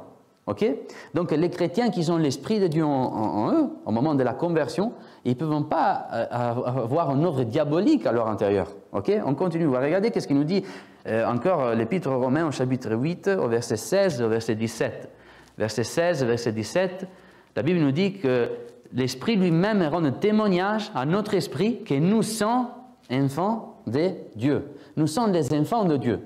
Ok? 0.47 0.65
Donc 1.13 1.31
les 1.31 1.49
chrétiens 1.49 1.89
qui 1.89 2.09
ont 2.09 2.17
l'Esprit 2.17 2.61
de 2.61 2.67
Dieu 2.67 2.85
en, 2.85 3.51
eux, 3.51 3.69
au 3.85 3.91
moment 3.91 4.15
de 4.15 4.23
la 4.23 4.33
conversion, 4.33 4.93
ils 5.25 5.31
ne 5.31 5.35
peuvent 5.35 5.63
pas 5.65 6.07
euh, 6.13 6.25
avoir 6.31 7.09
un 7.09 7.21
œuvre 7.23 7.43
diabolique 7.43 8.05
à 8.05 8.13
leur 8.13 8.29
intérieur. 8.29 8.69
Ok? 8.93 9.11
On 9.25 9.35
continue. 9.35 9.67
Regardez 9.67 10.09
qu'est-ce 10.09 10.27
qu'il 10.27 10.37
nous 10.37 10.45
dit 10.45 10.63
euh, 11.05 11.25
encore 11.27 11.75
l'Épître 11.75 12.09
aux 12.09 12.19
Romains 12.19 12.47
au 12.47 12.51
chapitre 12.51 12.95
8, 12.95 13.27
au 13.27 13.49
verset 13.49 13.75
16, 13.75 14.21
au 14.21 14.29
verset 14.29 14.55
17. 14.55 15.09
Verset 15.57 15.83
16, 15.83 16.23
verset 16.23 16.51
17, 16.51 17.07
la 17.55 17.63
Bible 17.63 17.79
nous 17.79 17.91
dit 17.91 18.13
que 18.13 18.49
l'Esprit 18.93 19.35
lui-même 19.35 19.81
rend 19.83 20.03
un 20.03 20.11
témoignage 20.11 20.91
à 20.93 21.05
notre 21.05 21.33
esprit 21.33 21.83
que 21.83 21.95
nous 21.95 22.21
sommes 22.21 22.67
enfants 23.11 23.81
de 23.87 24.11
Dieu. 24.35 24.63
Nous 24.95 25.07
sommes 25.07 25.31
des 25.31 25.53
enfants 25.57 25.85
de 25.85 25.97
Dieu. 25.97 26.19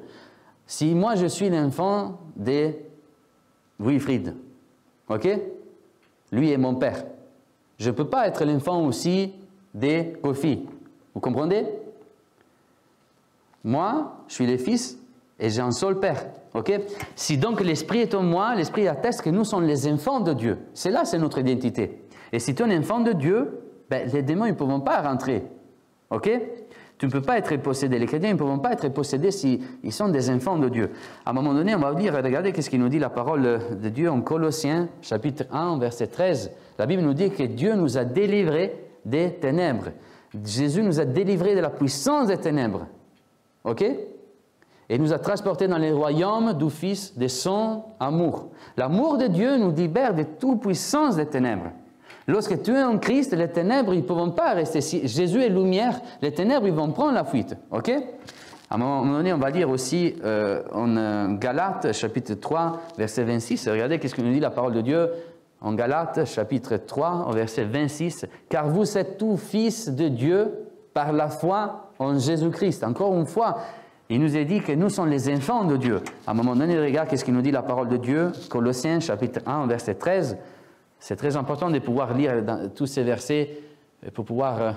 Si 0.67 0.93
moi 0.93 1.15
je 1.15 1.27
suis 1.27 1.49
l'enfant 1.49 2.19
de 2.35 2.71
Wilfried. 3.79 4.35
OK? 5.09 5.27
Lui 6.31 6.51
est 6.51 6.57
mon 6.57 6.75
père. 6.75 7.03
Je 7.77 7.89
ne 7.89 7.95
peux 7.95 8.07
pas 8.07 8.27
être 8.27 8.45
l'enfant 8.45 8.85
aussi 8.85 9.33
des 9.73 10.13
Kofi. 10.21 10.67
Vous 11.13 11.19
comprenez? 11.19 11.65
Moi, 13.63 14.23
je 14.27 14.33
suis 14.33 14.47
le 14.47 14.57
fils 14.57 14.97
et 15.39 15.49
j'ai 15.49 15.61
un 15.61 15.71
seul 15.71 15.99
père. 15.99 16.25
OK? 16.53 16.71
Si 17.15 17.37
donc 17.37 17.61
l'esprit 17.61 17.99
est 17.99 18.13
en 18.13 18.23
moi, 18.23 18.55
l'esprit 18.55 18.87
atteste 18.87 19.21
que 19.21 19.29
nous 19.29 19.45
sommes 19.45 19.65
les 19.65 19.87
enfants 19.91 20.19
de 20.19 20.33
Dieu. 20.33 20.57
C'est 20.73 20.91
là, 20.91 21.05
c'est 21.05 21.17
notre 21.17 21.39
identité. 21.39 22.03
Et 22.31 22.39
si 22.39 22.53
tu 22.55 22.63
es 22.63 22.65
un 22.65 22.79
enfant 22.79 22.99
de 22.99 23.13
Dieu, 23.13 23.61
ben, 23.89 24.09
les 24.11 24.21
démons 24.21 24.45
ne 24.45 24.51
peuvent 24.51 24.83
pas 24.83 25.01
rentrer. 25.01 25.43
OK? 26.09 26.29
Tu 26.97 27.07
ne 27.07 27.11
peux 27.11 27.21
pas 27.21 27.37
être 27.37 27.55
possédé. 27.57 27.97
Les 27.97 28.05
chrétiens 28.05 28.33
ne 28.33 28.37
peuvent 28.37 28.61
pas 28.61 28.73
être 28.73 28.89
possédés 28.89 29.31
s'ils 29.31 29.61
sont 29.89 30.09
des 30.09 30.29
enfants 30.29 30.57
de 30.57 30.69
Dieu. 30.69 30.91
À 31.25 31.31
un 31.31 31.33
moment 31.33 31.53
donné, 31.53 31.73
on 31.73 31.79
va 31.79 31.93
dire, 31.95 32.13
regardez 32.13 32.51
qu'est-ce 32.51 32.69
qu'il 32.69 32.79
nous 32.79 32.89
dit 32.89 32.99
la 32.99 33.09
parole 33.09 33.59
de 33.81 33.89
Dieu 33.89 34.09
en 34.09 34.21
Colossiens, 34.21 34.87
chapitre 35.01 35.45
1, 35.51 35.79
verset 35.79 36.07
13. 36.07 36.51
La 36.77 36.85
Bible 36.85 37.01
nous 37.01 37.13
dit 37.13 37.31
que 37.31 37.43
Dieu 37.43 37.73
nous 37.75 37.97
a 37.97 38.03
délivrés 38.03 38.75
des 39.03 39.33
ténèbres. 39.33 39.91
Jésus 40.45 40.83
nous 40.83 40.99
a 40.99 41.05
délivrés 41.05 41.55
de 41.55 41.59
la 41.59 41.69
puissance 41.69 42.27
des 42.27 42.37
ténèbres. 42.37 42.85
OK? 43.63 43.83
Et 44.91 44.97
nous 44.97 45.13
a 45.13 45.19
transportés 45.19 45.69
dans 45.69 45.77
les 45.77 45.93
royaumes 45.93 46.51
du 46.51 46.69
Fils 46.69 47.17
de 47.17 47.29
son 47.29 47.81
amour. 47.97 48.49
L'amour 48.75 49.17
de 49.17 49.27
Dieu 49.27 49.55
nous 49.55 49.71
libère 49.71 50.13
de 50.13 50.23
toute 50.23 50.59
puissance 50.59 51.15
des 51.15 51.27
ténèbres. 51.27 51.71
Lorsque 52.27 52.61
tu 52.61 52.71
es 52.71 52.83
en 52.83 52.97
Christ, 52.97 53.33
les 53.33 53.47
ténèbres, 53.47 53.93
ne 53.95 54.01
peuvent 54.01 54.35
pas 54.35 54.51
rester. 54.51 54.81
Si 54.81 55.07
Jésus 55.07 55.41
est 55.41 55.49
lumière, 55.49 56.01
les 56.21 56.33
ténèbres, 56.33 56.67
ils 56.67 56.73
vont 56.73 56.91
prendre 56.91 57.13
la 57.13 57.23
fuite. 57.23 57.55
OK? 57.71 57.89
À 58.69 58.75
un 58.75 58.77
moment 58.77 59.05
donné, 59.05 59.31
on 59.31 59.37
va 59.37 59.49
lire 59.49 59.69
aussi 59.69 60.13
euh, 60.25 60.61
en 60.73 60.97
euh, 60.97 61.37
Galates, 61.37 61.93
chapitre 61.93 62.33
3, 62.33 62.81
verset 62.97 63.23
26. 63.23 63.69
Regardez 63.69 63.97
qu'est-ce 63.97 64.13
que 64.13 64.21
nous 64.21 64.33
dit 64.33 64.41
la 64.41 64.51
parole 64.51 64.73
de 64.73 64.81
Dieu 64.81 65.09
en 65.61 65.71
Galates, 65.71 66.25
chapitre 66.25 66.75
3, 66.75 67.29
verset 67.33 67.63
26. 67.63 68.25
Car 68.49 68.67
vous 68.67 68.97
êtes 68.97 69.17
tous 69.17 69.37
fils 69.37 69.87
de 69.87 70.09
Dieu 70.09 70.51
par 70.93 71.13
la 71.13 71.29
foi 71.29 71.91
en 71.97 72.19
Jésus-Christ. 72.19 72.83
Encore 72.83 73.15
une 73.15 73.25
fois, 73.25 73.57
il 74.11 74.21
nous 74.21 74.35
est 74.35 74.45
dit 74.45 74.61
que 74.61 74.73
nous 74.73 74.89
sommes 74.89 75.09
les 75.09 75.33
enfants 75.33 75.63
de 75.63 75.77
Dieu. 75.77 76.01
À 76.27 76.31
un 76.31 76.33
moment 76.33 76.55
donné, 76.55 76.79
regarde 76.79 77.09
qu'est-ce 77.09 77.25
qu'il 77.25 77.33
nous 77.33 77.41
dit 77.41 77.51
la 77.51 77.63
parole 77.63 77.87
de 77.87 77.97
Dieu, 77.97 78.31
Colossiens 78.49 78.99
chapitre 78.99 79.39
1, 79.45 79.67
verset 79.67 79.95
13. 79.95 80.37
C'est 80.99 81.15
très 81.15 81.35
important 81.35 81.69
de 81.69 81.79
pouvoir 81.79 82.13
lire 82.13 82.43
tous 82.75 82.87
ces 82.87 83.03
versets 83.03 83.57
pour 84.13 84.25
pouvoir 84.25 84.61
euh, 84.61 84.71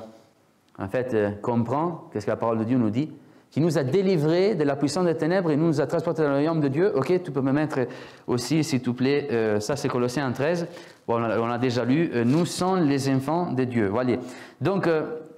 en 0.79 0.89
fait, 0.89 1.15
euh, 1.15 1.31
comprend, 1.43 2.09
qu'est-ce 2.13 2.27
que 2.27 2.31
la 2.31 2.37
parole 2.37 2.59
de 2.59 2.65
Dieu 2.65 2.79
nous 2.79 2.91
dit, 2.91 3.11
qui 3.51 3.61
nous 3.61 3.79
a 3.79 3.85
délivrés 3.85 4.57
de 4.57 4.65
la 4.65 4.75
puissance 4.75 5.05
des 5.05 5.17
ténèbres 5.17 5.53
et 5.53 5.57
nous 5.57 5.81
a 5.81 5.87
transportés 5.87 6.23
dans 6.23 6.29
le 6.29 6.35
royaume 6.35 6.61
de 6.61 6.67
Dieu. 6.67 6.93
Ok, 6.97 7.23
tu 7.23 7.31
peux 7.31 7.41
me 7.41 7.53
mettre 7.53 7.81
aussi, 8.27 8.65
s'il 8.65 8.83
te 8.83 8.91
plaît, 8.91 9.29
euh, 9.31 9.61
ça 9.61 9.77
c'est 9.77 9.89
Colossiens 9.89 10.31
13. 10.33 10.67
Bon, 11.07 11.23
on 11.23 11.51
a, 11.51 11.59
déjà 11.59 11.85
lu, 11.85 12.11
euh, 12.15 12.25
nous 12.25 12.47
sommes 12.47 12.89
les 12.89 13.09
enfants 13.09 13.53
de 13.53 13.63
Dieu. 13.65 13.89
Voilà. 13.89 14.17
Donc, 14.61 14.89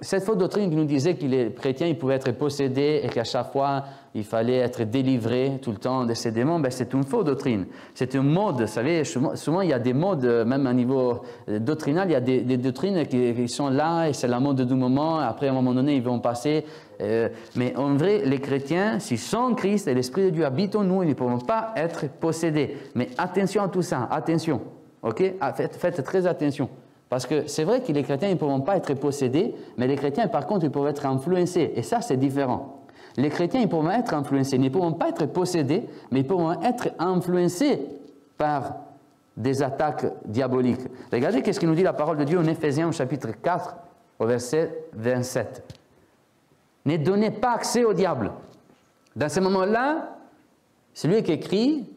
cette 0.01 0.23
fausse 0.23 0.37
doctrine 0.37 0.69
qui 0.69 0.75
nous 0.75 0.85
disait 0.85 1.15
que 1.15 1.25
les 1.25 1.51
chrétiens 1.51 1.87
ils 1.87 1.97
pouvaient 1.97 2.15
être 2.15 2.31
possédés 2.31 3.01
et 3.03 3.07
qu'à 3.09 3.23
chaque 3.23 3.51
fois 3.51 3.83
il 4.13 4.23
fallait 4.23 4.57
être 4.57 4.83
délivré 4.83 5.59
tout 5.61 5.71
le 5.71 5.77
temps 5.77 6.05
de 6.05 6.13
ces 6.13 6.31
démons, 6.31 6.59
ben 6.59 6.71
c'est 6.71 6.93
une 6.93 7.03
fausse 7.03 7.25
doctrine. 7.25 7.65
C'est 7.93 8.13
une 8.15 8.23
mode, 8.23 8.61
vous 8.61 8.67
savez, 8.67 9.03
souvent 9.03 9.61
il 9.61 9.69
y 9.69 9.73
a 9.73 9.79
des 9.79 9.93
modes, 9.93 10.25
même 10.45 10.65
à 10.67 10.73
niveau 10.73 11.21
euh, 11.49 11.59
doctrinal, 11.59 12.09
il 12.09 12.13
y 12.13 12.15
a 12.15 12.21
des, 12.21 12.57
doctrines 12.57 13.05
qui, 13.05 13.47
sont 13.47 13.69
là 13.69 14.07
et 14.07 14.13
c'est 14.13 14.27
la 14.27 14.39
mode 14.39 14.61
du 14.61 14.73
moment, 14.73 15.19
après 15.19 15.47
à 15.47 15.51
un 15.51 15.53
moment 15.53 15.73
donné 15.73 15.95
ils 15.95 16.03
vont 16.03 16.19
passer. 16.19 16.65
Euh, 17.01 17.29
mais 17.55 17.75
en 17.75 17.95
vrai, 17.95 18.23
les 18.25 18.39
chrétiens, 18.39 18.99
si 18.99 19.17
sans 19.17 19.53
Christ 19.53 19.87
et 19.87 19.93
l'Esprit 19.93 20.25
de 20.25 20.29
Dieu 20.31 20.45
habite 20.45 20.75
en 20.75 20.83
nous, 20.83 21.03
ils 21.03 21.09
ne 21.09 21.13
pourront 21.13 21.39
pas 21.39 21.73
être 21.75 22.07
possédés. 22.19 22.77
Mais 22.95 23.09
attention 23.17 23.63
à 23.63 23.67
tout 23.67 23.83
ça, 23.83 24.07
attention, 24.09 24.61
ok? 25.03 25.33
Ah, 25.39 25.53
faites 25.53 26.03
très 26.03 26.25
attention. 26.25 26.69
Parce 27.09 27.25
que 27.25 27.47
c'est 27.47 27.63
vrai 27.63 27.81
que 27.81 27.91
les 27.91 28.03
chrétiens 28.03 28.29
ne 28.29 28.35
pourront 28.35 28.61
pas 28.61 28.75
être 28.75 28.93
possédés, 28.93 29.55
mais 29.77 29.87
les 29.87 29.95
chrétiens, 29.95 30.27
par 30.27 30.45
contre, 30.45 30.65
ils 30.65 30.71
peuvent 30.71 30.87
être 30.87 31.05
influencés. 31.05 31.71
Et 31.75 31.83
ça, 31.83 32.01
c'est 32.01 32.17
différent. 32.17 32.81
Les 33.15 33.29
chrétiens, 33.29 33.61
ils 33.61 33.69
pourront 33.69 33.89
être 33.89 34.13
influencés. 34.13 34.57
Ils 34.57 34.61
ne 34.61 34.69
pourront 34.69 34.93
pas 34.93 35.09
être 35.09 35.25
possédés, 35.25 35.87
mais 36.11 36.19
ils 36.19 36.27
pourront 36.27 36.61
être 36.61 36.89
influencés 36.99 37.81
par 38.37 38.75
des 39.37 39.63
attaques 39.63 40.05
diaboliques. 40.25 40.81
Regardez 41.11 41.41
qu'est-ce 41.41 41.59
qu'il 41.59 41.69
nous 41.69 41.75
dit 41.75 41.83
la 41.83 41.93
parole 41.93 42.17
de 42.17 42.23
Dieu 42.23 42.39
en 42.39 42.45
Éphésiens 42.45 42.91
chapitre 42.91 43.29
4 43.41 43.75
au 44.19 44.25
verset 44.25 44.85
27. 44.93 45.63
Ne 46.85 46.97
donnez 46.97 47.31
pas 47.31 47.53
accès 47.53 47.83
au 47.83 47.93
diable. 47.93 48.31
Dans 49.15 49.29
ce 49.29 49.39
moment-là, 49.39 50.17
celui 50.93 51.21
qui 51.23 51.31
écrit 51.33 51.89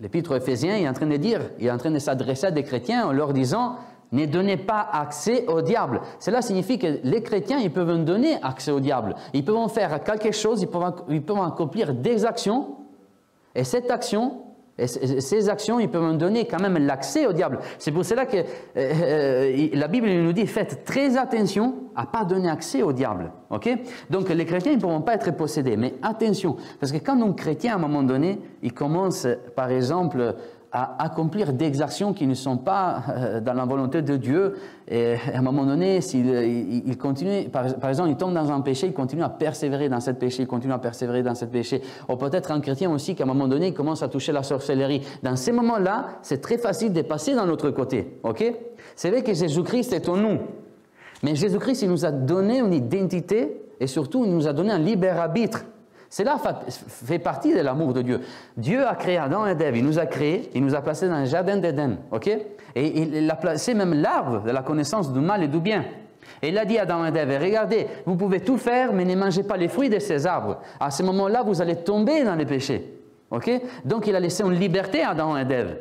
l'épître 0.00 0.32
aux 0.32 0.36
Éphésiens 0.36 0.76
est 0.76 0.88
en 0.88 0.92
train 0.92 1.06
de 1.06 1.16
dire, 1.16 1.40
il 1.58 1.66
est 1.66 1.70
en 1.70 1.78
train 1.78 1.90
de 1.90 1.98
s'adresser 1.98 2.46
à 2.46 2.50
des 2.50 2.62
chrétiens 2.62 3.06
en 3.06 3.12
leur 3.12 3.32
disant 3.32 3.76
ne 4.14 4.26
donnez 4.26 4.56
pas 4.56 4.88
accès 4.92 5.46
au 5.48 5.60
diable. 5.60 6.00
Cela 6.18 6.40
signifie 6.40 6.78
que 6.78 7.00
les 7.02 7.22
chrétiens, 7.22 7.58
ils 7.58 7.72
peuvent 7.72 8.04
donner 8.04 8.36
accès 8.42 8.70
au 8.70 8.80
diable. 8.80 9.14
Ils 9.32 9.44
peuvent 9.44 9.56
en 9.56 9.68
faire 9.68 10.02
quelque 10.02 10.32
chose, 10.32 10.62
ils 10.62 10.68
peuvent, 10.68 11.04
ils 11.08 11.22
accomplir 11.42 11.92
des 11.94 12.24
actions, 12.24 12.76
et 13.54 13.64
cette 13.64 13.90
action, 13.90 14.44
et 14.76 14.88
ces 14.88 15.48
actions, 15.48 15.78
ils 15.78 15.88
peuvent 15.88 16.16
donner 16.16 16.46
quand 16.46 16.60
même 16.60 16.78
l'accès 16.78 17.26
au 17.26 17.32
diable. 17.32 17.60
C'est 17.78 17.92
pour 17.92 18.04
cela 18.04 18.26
que 18.26 18.38
euh, 18.38 18.42
euh, 18.76 19.68
la 19.72 19.86
Bible 19.86 20.08
nous 20.08 20.32
dit 20.32 20.48
faites 20.48 20.84
très 20.84 21.16
attention 21.16 21.74
à 21.94 22.06
pas 22.06 22.24
donner 22.24 22.48
accès 22.48 22.82
au 22.82 22.92
diable. 22.92 23.30
Ok? 23.50 23.68
Donc 24.10 24.28
les 24.30 24.44
chrétiens 24.44 24.74
ne 24.74 24.80
pourront 24.80 25.02
pas 25.02 25.14
être 25.14 25.30
possédés, 25.36 25.76
mais 25.76 25.94
attention, 26.02 26.56
parce 26.80 26.90
que 26.90 26.98
quand 26.98 27.20
un 27.22 27.32
chrétien 27.34 27.74
à 27.74 27.76
un 27.76 27.78
moment 27.78 28.02
donné, 28.02 28.40
il 28.62 28.72
commence, 28.72 29.28
par 29.54 29.70
exemple, 29.70 30.34
à 30.76 31.04
accomplir 31.04 31.52
des 31.52 31.80
actions 31.80 32.12
qui 32.12 32.26
ne 32.26 32.34
sont 32.34 32.56
pas 32.56 33.04
euh, 33.08 33.40
dans 33.40 33.54
la 33.54 33.64
volonté 33.64 34.02
de 34.02 34.16
Dieu. 34.16 34.56
Et 34.88 35.14
à 35.32 35.38
un 35.38 35.42
moment 35.42 35.64
donné, 35.64 36.00
s'il 36.00 36.26
il, 36.26 36.98
continue, 36.98 37.48
par, 37.48 37.88
exemple, 37.88 38.10
il 38.10 38.16
tombe 38.16 38.34
dans 38.34 38.50
un 38.50 38.60
péché, 38.60 38.88
il 38.88 38.92
continue 38.92 39.22
à 39.22 39.28
persévérer 39.28 39.88
dans 39.88 40.00
ce 40.00 40.10
péché, 40.10 40.42
il 40.42 40.48
continue 40.48 40.72
à 40.72 40.78
persévérer 40.78 41.22
dans 41.22 41.36
ce 41.36 41.44
péché. 41.44 41.80
Ou 42.08 42.16
peut-être 42.16 42.50
un 42.50 42.58
chrétien 42.58 42.90
aussi 42.90 43.14
qu'à 43.14 43.22
un 43.22 43.28
moment 43.28 43.46
donné, 43.46 43.68
il 43.68 43.72
commence 43.72 44.02
à 44.02 44.08
toucher 44.08 44.32
la 44.32 44.42
sorcellerie. 44.42 45.02
Dans 45.22 45.36
ces 45.36 45.52
moments-là, 45.52 46.18
c'est 46.22 46.40
très 46.40 46.58
facile 46.58 46.92
de 46.92 47.02
passer 47.02 47.36
dans 47.36 47.46
l'autre 47.46 47.70
côté. 47.70 48.18
Ok? 48.24 48.44
C'est 48.96 49.10
vrai 49.10 49.22
que 49.22 49.32
Jésus-Christ 49.32 49.92
est 49.92 50.08
en 50.08 50.16
nous. 50.16 50.38
Mais 51.22 51.36
Jésus-Christ, 51.36 51.82
il 51.82 51.90
nous 51.90 52.04
a 52.04 52.10
donné 52.10 52.58
une 52.58 52.74
identité 52.74 53.62
et 53.78 53.86
surtout, 53.86 54.24
il 54.24 54.34
nous 54.34 54.48
a 54.48 54.52
donné 54.52 54.72
un 54.72 54.78
libre 54.78 55.06
arbitre. 55.06 55.64
Cela 56.14 56.36
fait 56.68 57.18
partie 57.18 57.52
de 57.52 57.58
l'amour 57.58 57.92
de 57.92 58.00
Dieu. 58.00 58.20
Dieu 58.56 58.86
a 58.86 58.94
créé 58.94 59.18
Adam 59.18 59.48
et 59.48 59.50
Ève, 59.60 59.76
il 59.76 59.84
nous 59.84 59.98
a 59.98 60.06
créés, 60.06 60.48
il 60.54 60.64
nous 60.64 60.76
a 60.76 60.80
placés 60.80 61.08
dans 61.08 61.18
le 61.18 61.24
jardin 61.24 61.56
d'Éden, 61.56 61.96
ok? 62.12 62.28
Et 62.76 63.00
il 63.00 63.28
a 63.28 63.34
placé 63.34 63.74
même 63.74 63.94
l'arbre 63.94 64.44
de 64.44 64.52
la 64.52 64.62
connaissance 64.62 65.12
du 65.12 65.18
mal 65.18 65.42
et 65.42 65.48
du 65.48 65.58
bien. 65.58 65.84
Et 66.40 66.50
il 66.50 66.58
a 66.58 66.64
dit 66.64 66.78
à 66.78 66.82
Adam 66.82 67.04
et 67.04 67.18
Ève, 67.18 67.42
regardez, 67.42 67.88
vous 68.06 68.14
pouvez 68.14 68.38
tout 68.38 68.58
faire, 68.58 68.92
mais 68.92 69.04
ne 69.04 69.16
mangez 69.16 69.42
pas 69.42 69.56
les 69.56 69.66
fruits 69.66 69.90
de 69.90 69.98
ces 69.98 70.24
arbres. 70.24 70.60
À 70.78 70.92
ce 70.92 71.02
moment-là, 71.02 71.42
vous 71.42 71.60
allez 71.60 71.74
tomber 71.74 72.22
dans 72.22 72.36
les 72.36 72.46
péchés, 72.46 72.96
ok? 73.32 73.50
Donc 73.84 74.06
il 74.06 74.14
a 74.14 74.20
laissé 74.20 74.44
une 74.44 74.54
liberté 74.54 75.02
à 75.02 75.10
Adam 75.10 75.36
et 75.36 75.40
Ève. 75.40 75.78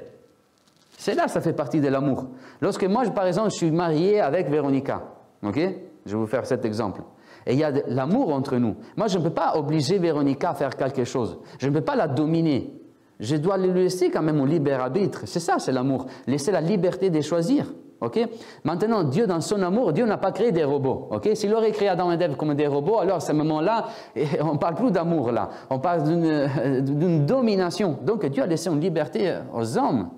C'est 0.98 1.14
là, 1.14 1.28
ça 1.28 1.42
fait 1.42 1.54
partie 1.54 1.80
de 1.80 1.90
l'amour. 1.90 2.26
Lorsque 2.60 2.86
moi, 2.86 3.04
par 3.12 3.28
exemple, 3.28 3.52
je 3.52 3.58
suis 3.58 3.70
marié 3.70 4.20
avec 4.20 4.50
Véronica, 4.50 5.04
ok? 5.44 5.60
Je 6.08 6.12
vais 6.12 6.18
vous 6.18 6.26
faire 6.26 6.48
cet 6.48 6.66
exemple. 6.66 7.02
Et 7.46 7.54
il 7.54 7.60
y 7.60 7.64
a 7.64 7.72
de 7.72 7.84
l'amour 7.88 8.34
entre 8.34 8.56
nous. 8.58 8.76
Moi, 8.96 9.08
je 9.08 9.18
ne 9.18 9.24
peux 9.24 9.30
pas 9.30 9.58
obliger 9.58 9.98
Véronica 10.00 10.52
à 10.52 10.54
faire 10.54 10.76
quelque 10.76 11.04
chose. 11.04 11.40
Je 11.60 11.68
ne 11.68 11.74
peux 11.74 11.82
pas 11.82 11.96
la 11.96 12.08
dominer. 12.08 12.74
Je 13.20 13.36
dois 13.36 13.58
lui 13.58 13.72
laisser 13.74 14.10
quand 14.10 14.22
même 14.22 14.40
un 14.42 14.46
libre 14.46 14.72
arbitre. 14.74 15.22
C'est 15.26 15.40
ça, 15.40 15.60
c'est 15.60 15.72
l'amour. 15.72 16.06
Laisser 16.28 16.52
la 16.52 16.62
liberté 16.62 17.10
de 17.10 17.22
choisir. 17.22 17.66
ok? 18.02 18.20
Maintenant, 18.64 19.04
Dieu, 19.04 19.28
dans 19.28 19.40
son 19.40 19.62
amour, 19.62 19.94
Dieu 19.94 20.06
n'a 20.06 20.18
pas 20.18 20.32
créé 20.32 20.52
des 20.52 20.64
robots. 20.64 21.08
ok? 21.12 21.30
S'il 21.36 21.54
aurait 21.54 21.72
créé 21.72 21.88
Adam 21.88 22.12
et 22.12 22.22
Ève 22.22 22.36
comme 22.36 22.54
des 22.54 22.68
robots, 22.68 23.00
alors 23.00 23.18
à 23.18 23.20
ce 23.22 23.32
moment-là, 23.34 23.86
on 24.42 24.54
ne 24.54 24.58
parle 24.58 24.76
plus 24.76 24.92
d'amour 24.92 25.32
là. 25.32 25.50
On 25.70 25.80
parle 25.80 26.04
d'une 26.84 27.26
domination. 27.26 27.98
Donc 28.02 28.26
Dieu 28.26 28.44
a 28.44 28.48
laissé 28.48 28.70
une 28.70 28.82
liberté 28.82 29.34
aux 29.54 29.78
hommes. 29.78 30.10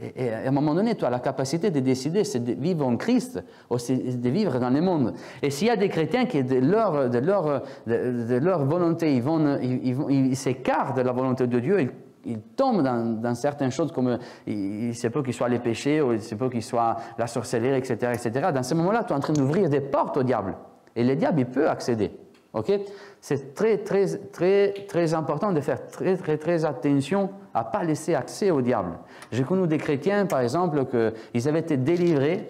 Et, 0.00 0.30
à 0.30 0.48
un 0.48 0.50
moment 0.50 0.74
donné, 0.74 0.96
tu 0.96 1.04
as 1.04 1.10
la 1.10 1.20
capacité 1.20 1.70
de 1.70 1.78
décider, 1.80 2.24
c'est 2.24 2.42
de 2.42 2.52
vivre 2.52 2.84
en 2.86 2.96
Christ, 2.96 3.42
ou 3.70 3.76
de 3.76 4.28
vivre 4.28 4.58
dans 4.58 4.70
le 4.70 4.80
monde. 4.80 5.14
Et 5.40 5.50
s'il 5.50 5.68
y 5.68 5.70
a 5.70 5.76
des 5.76 5.88
chrétiens 5.88 6.26
qui, 6.26 6.42
de 6.42 6.56
leur, 6.56 7.08
de 7.08 7.18
leur, 7.18 7.62
de, 7.86 8.36
leur 8.36 8.64
volonté, 8.64 9.14
ils, 9.14 9.96
ils, 10.10 10.36
s'écartent 10.36 10.96
de 10.96 11.02
la 11.02 11.12
volonté 11.12 11.46
de 11.46 11.60
Dieu, 11.60 11.92
ils, 12.24 12.40
tombent 12.56 12.82
dans, 12.82 13.34
certaines 13.34 13.70
choses 13.70 13.92
comme 13.92 14.18
il 14.46 14.94
se 14.96 15.06
peut 15.08 15.22
qu'il 15.22 15.34
soit 15.34 15.48
les 15.48 15.60
péchés, 15.60 16.00
ou 16.00 16.12
il 16.12 16.22
se 16.22 16.34
peut 16.34 16.50
qu'il 16.50 16.62
soit 16.62 16.96
la 17.16 17.28
sorcellerie, 17.28 17.78
etc., 17.78 18.12
etc. 18.14 18.48
Dans 18.52 18.62
ce 18.64 18.74
moment-là, 18.74 19.04
tu 19.04 19.12
es 19.12 19.16
en 19.16 19.20
train 19.20 19.34
d'ouvrir 19.34 19.68
des 19.68 19.80
portes 19.80 20.16
au 20.16 20.22
diable. 20.24 20.56
Et 20.96 21.04
le 21.04 21.14
diable, 21.14 21.40
il 21.40 21.46
peut 21.46 21.68
accéder. 21.68 22.10
Ok? 22.54 22.72
C'est 23.20 23.54
très, 23.54 23.78
très, 23.78 24.06
très, 24.06 24.72
très 24.86 25.12
important 25.12 25.52
de 25.52 25.60
faire 25.60 25.88
très, 25.88 26.16
très, 26.16 26.38
très 26.38 26.64
attention 26.64 27.30
à 27.52 27.64
ne 27.64 27.72
pas 27.72 27.84
laisser 27.84 28.14
accès 28.14 28.50
au 28.52 28.62
diable. 28.62 28.92
J'ai 29.32 29.42
connu 29.42 29.66
des 29.66 29.78
chrétiens, 29.78 30.26
par 30.26 30.40
exemple, 30.40 30.86
qu'ils 30.86 31.48
avaient 31.48 31.60
été 31.60 31.76
délivrés 31.76 32.48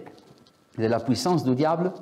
de 0.78 0.86
la 0.86 1.00
puissance 1.00 1.44
du 1.44 1.54
diable. 1.54 1.92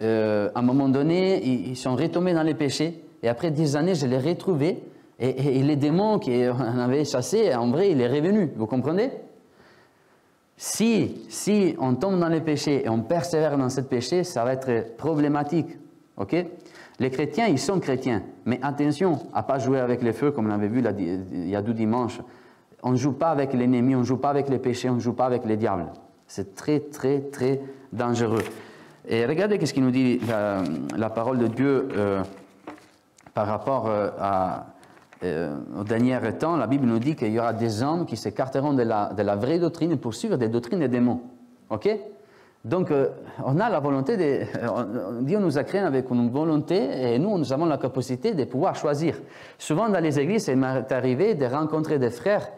Euh, 0.00 0.48
à 0.54 0.60
un 0.60 0.62
moment 0.62 0.88
donné, 0.88 1.44
ils, 1.44 1.76
sont 1.76 1.96
retombés 1.96 2.34
dans 2.34 2.44
les 2.44 2.54
péchés. 2.54 3.04
Et 3.22 3.28
après 3.28 3.50
dix 3.50 3.74
années, 3.74 3.96
je 3.96 4.06
les 4.06 4.18
retrouvés. 4.18 4.82
Et, 5.18 5.62
les 5.64 5.74
démons 5.74 6.20
qu'on 6.20 6.78
avait 6.78 7.04
chassés, 7.04 7.52
en 7.52 7.68
vrai, 7.70 7.90
il 7.90 8.00
est 8.00 8.06
revenu. 8.06 8.52
Vous 8.54 8.66
comprenez? 8.66 9.10
Si, 10.56 11.22
si 11.28 11.74
on 11.80 11.94
tombe 11.94 12.20
dans 12.20 12.28
les 12.28 12.40
péchés 12.40 12.84
et 12.84 12.88
on 12.88 13.00
persévère 13.00 13.58
dans 13.58 13.70
ce 13.70 13.80
péché, 13.80 14.22
ça 14.22 14.44
va 14.44 14.52
être 14.52 14.96
problématique. 14.96 15.68
ok? 16.16 16.46
Les 16.98 17.10
chrétiens, 17.10 17.46
ils 17.46 17.58
sont 17.58 17.78
chrétiens, 17.78 18.22
mais 18.44 18.58
attention 18.62 19.20
à 19.32 19.42
pas 19.42 19.58
jouer 19.58 19.78
avec 19.78 20.02
les 20.02 20.12
feux 20.12 20.32
comme 20.32 20.46
on 20.46 20.48
l'avait 20.48 20.68
vu 20.68 20.82
il 21.32 21.48
y 21.48 21.54
a 21.54 21.62
deux 21.62 21.72
dimanches. 21.72 22.20
On 22.82 22.90
ne 22.90 22.96
joue 22.96 23.12
pas 23.12 23.30
avec 23.30 23.52
l'ennemi, 23.52 23.94
on 23.94 24.00
ne 24.00 24.04
joue 24.04 24.16
pas 24.16 24.30
avec 24.30 24.48
les 24.48 24.58
péchés, 24.58 24.90
on 24.90 24.94
ne 24.94 25.00
joue 25.00 25.12
pas 25.12 25.26
avec 25.26 25.44
les 25.44 25.56
diables. 25.56 25.86
C'est 26.26 26.54
très, 26.54 26.80
très, 26.80 27.20
très 27.20 27.60
dangereux. 27.92 28.42
Et 29.08 29.26
regardez 29.26 29.64
ce 29.64 29.72
qu'il 29.72 29.84
nous 29.84 29.90
dit 29.90 30.20
la, 30.96 31.10
parole 31.10 31.38
de 31.38 31.46
Dieu 31.46 31.88
euh, 31.96 32.22
par 33.32 33.46
rapport 33.46 33.86
euh, 33.88 34.10
euh, 35.22 35.56
au 35.80 35.84
dernier 35.84 36.18
temps. 36.38 36.56
La 36.56 36.66
Bible 36.66 36.86
nous 36.86 36.98
dit 36.98 37.16
qu'il 37.16 37.32
y 37.32 37.38
aura 37.38 37.52
des 37.52 37.82
hommes 37.82 38.06
qui 38.06 38.16
s'écarteront 38.16 38.74
de 38.74 38.82
la, 38.82 39.12
de 39.14 39.22
la 39.22 39.36
vraie 39.36 39.58
doctrine 39.58 39.96
pour 39.96 40.14
suivre 40.14 40.36
des 40.36 40.48
doctrines 40.48 40.80
des 40.80 40.88
démons. 40.88 41.22
OK? 41.70 41.88
Donc, 42.64 42.90
euh, 42.90 43.08
on 43.44 43.60
a 43.60 43.70
la 43.70 43.78
volonté 43.78 44.16
de. 44.16 44.22
Euh, 44.22 45.22
Dieu 45.22 45.38
nous 45.38 45.58
a 45.58 45.64
créés 45.64 45.80
avec 45.80 46.10
une 46.10 46.28
volonté 46.28 47.14
et 47.14 47.18
nous, 47.18 47.38
nous 47.38 47.52
avons 47.52 47.66
la 47.66 47.78
capacité 47.78 48.34
de 48.34 48.44
pouvoir 48.44 48.74
choisir. 48.74 49.14
Souvent, 49.58 49.88
dans 49.88 50.00
les 50.00 50.18
églises, 50.18 50.48
il 50.48 50.56
m'est 50.56 50.90
arrivé 50.90 51.34
de 51.34 51.46
rencontrer 51.46 51.98
des 51.98 52.10
frères 52.10 52.48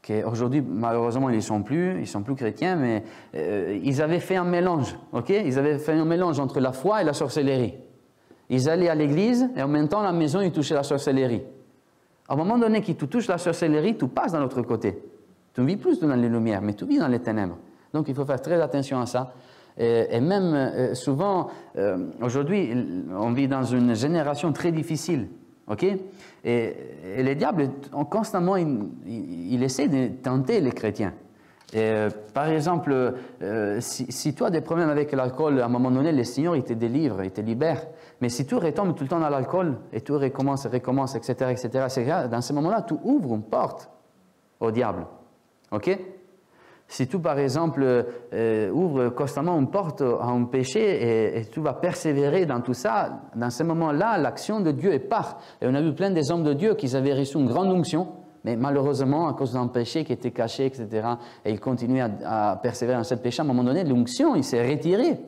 qui, 0.00 0.24
aujourd'hui, 0.24 0.62
malheureusement, 0.66 1.28
ils 1.28 1.36
ne 1.36 1.40
sont 1.42 1.62
plus, 1.62 2.00
ils 2.00 2.06
sont 2.06 2.22
plus 2.22 2.34
chrétiens, 2.34 2.76
mais 2.76 3.04
euh, 3.34 3.78
ils 3.82 4.00
avaient 4.00 4.20
fait 4.20 4.36
un 4.36 4.44
mélange, 4.44 4.96
ok? 5.12 5.28
Ils 5.28 5.58
avaient 5.58 5.78
fait 5.78 5.92
un 5.92 6.06
mélange 6.06 6.40
entre 6.40 6.58
la 6.58 6.72
foi 6.72 7.02
et 7.02 7.04
la 7.04 7.12
sorcellerie. 7.12 7.74
Ils 8.48 8.68
allaient 8.70 8.88
à 8.88 8.94
l'église 8.94 9.50
et 9.56 9.62
en 9.62 9.68
même 9.68 9.88
temps, 9.88 10.00
à 10.00 10.04
la 10.04 10.12
maison, 10.12 10.40
ils 10.40 10.52
touchaient 10.52 10.74
la 10.74 10.82
sorcellerie. 10.82 11.42
À 12.26 12.32
un 12.32 12.36
moment 12.36 12.56
donné, 12.56 12.80
qu'ils 12.80 12.96
touchent 12.96 13.28
la 13.28 13.38
sorcellerie, 13.38 13.98
tu 13.98 14.08
passes 14.08 14.32
dans 14.32 14.40
l'autre 14.40 14.62
côté. 14.62 14.98
Tu 15.52 15.60
ne 15.60 15.66
vis 15.66 15.76
plus 15.76 16.00
dans 16.00 16.14
les 16.14 16.28
lumières, 16.28 16.62
mais 16.62 16.72
tu 16.72 16.86
vis 16.86 16.98
dans 16.98 17.08
les 17.08 17.18
ténèbres. 17.18 17.58
Donc, 17.92 18.08
il 18.08 18.14
faut 18.14 18.24
faire 18.24 18.40
très 18.40 18.60
attention 18.60 19.00
à 19.00 19.06
ça. 19.06 19.32
Et, 19.78 20.20
même 20.20 20.52
euh, 20.54 20.94
souvent, 20.94 21.48
euh, 21.76 22.10
aujourd'hui, 22.20 22.70
on 23.16 23.32
vit 23.32 23.48
dans 23.48 23.62
une 23.62 23.94
génération 23.94 24.52
très 24.52 24.72
difficile. 24.72 25.28
ok? 25.68 25.86
Et, 26.44 26.76
les 27.18 27.34
diables, 27.34 27.70
constamment, 28.10 28.56
ils, 28.56 29.62
essaient 29.62 29.88
de 29.88 30.08
tenter 30.22 30.60
les 30.60 30.72
chrétiens. 30.72 31.14
Et, 31.72 32.08
par 32.34 32.48
exemple, 32.48 33.14
si, 33.78 34.10
si, 34.10 34.34
tu 34.34 34.44
as 34.44 34.50
des 34.50 34.60
problèmes 34.60 34.90
avec 34.90 35.12
l'alcool, 35.12 35.60
à 35.60 35.66
un 35.66 35.68
moment 35.68 35.90
donné, 35.90 36.12
le 36.12 36.24
Seigneur, 36.24 36.56
il 36.56 36.64
te 36.64 36.72
délivre, 36.72 37.22
il 37.22 37.30
te 37.30 37.40
libère. 37.40 37.86
Mais 38.20 38.28
si 38.28 38.44
tu 38.44 38.56
retombes 38.56 38.94
tout 38.94 39.04
le 39.04 39.08
temps 39.08 39.20
dans 39.20 39.30
l'alcool 39.30 39.78
et 39.92 40.00
tu 40.00 40.12
recommences, 40.12 40.66
recommences, 40.66 41.14
etc., 41.14 41.34
etc., 41.50 42.12
dans 42.30 42.40
ce 42.40 42.52
moment-là, 42.52 42.82
tu 42.82 42.94
ouvres 43.02 43.34
une 43.34 43.42
porte 43.42 43.88
au 44.58 44.70
diable. 44.70 45.06
OK? 45.70 45.98
Si 46.90 47.06
tu, 47.06 47.20
par 47.20 47.38
exemple, 47.38 47.84
euh, 48.32 48.70
ouvres 48.72 49.10
constamment 49.10 49.56
une 49.60 49.70
porte 49.70 50.02
à 50.02 50.24
un 50.24 50.42
péché 50.42 51.38
et, 51.38 51.44
tu 51.44 51.60
vas 51.60 51.72
persévérer 51.72 52.46
dans 52.46 52.60
tout 52.60 52.74
ça, 52.74 53.20
dans 53.36 53.50
ce 53.50 53.62
moment-là, 53.62 54.18
l'action 54.18 54.58
de 54.58 54.72
Dieu 54.72 54.92
est 54.92 54.98
part. 54.98 55.38
Et 55.62 55.68
on 55.68 55.74
a 55.74 55.80
vu 55.80 55.94
plein 55.94 56.10
des 56.10 56.32
hommes 56.32 56.42
de 56.42 56.52
Dieu 56.52 56.74
qui 56.74 56.94
avaient 56.96 57.14
reçu 57.14 57.38
une 57.38 57.46
grande 57.46 57.68
onction, 57.68 58.08
mais 58.42 58.56
malheureusement, 58.56 59.28
à 59.28 59.34
cause 59.34 59.52
d'un 59.52 59.68
péché 59.68 60.04
qui 60.04 60.12
était 60.12 60.32
caché, 60.32 60.66
etc., 60.66 60.88
et 61.44 61.52
ils 61.52 61.60
continuaient 61.60 62.08
à, 62.24 62.58
persévérer 62.60 62.98
dans 62.98 63.04
ce 63.04 63.14
péché, 63.14 63.40
à 63.40 63.44
un 63.44 63.46
moment 63.46 63.62
donné, 63.62 63.84
l'onction, 63.84 64.34
il 64.34 64.42
s'est 64.42 64.68
retiré 64.68 65.20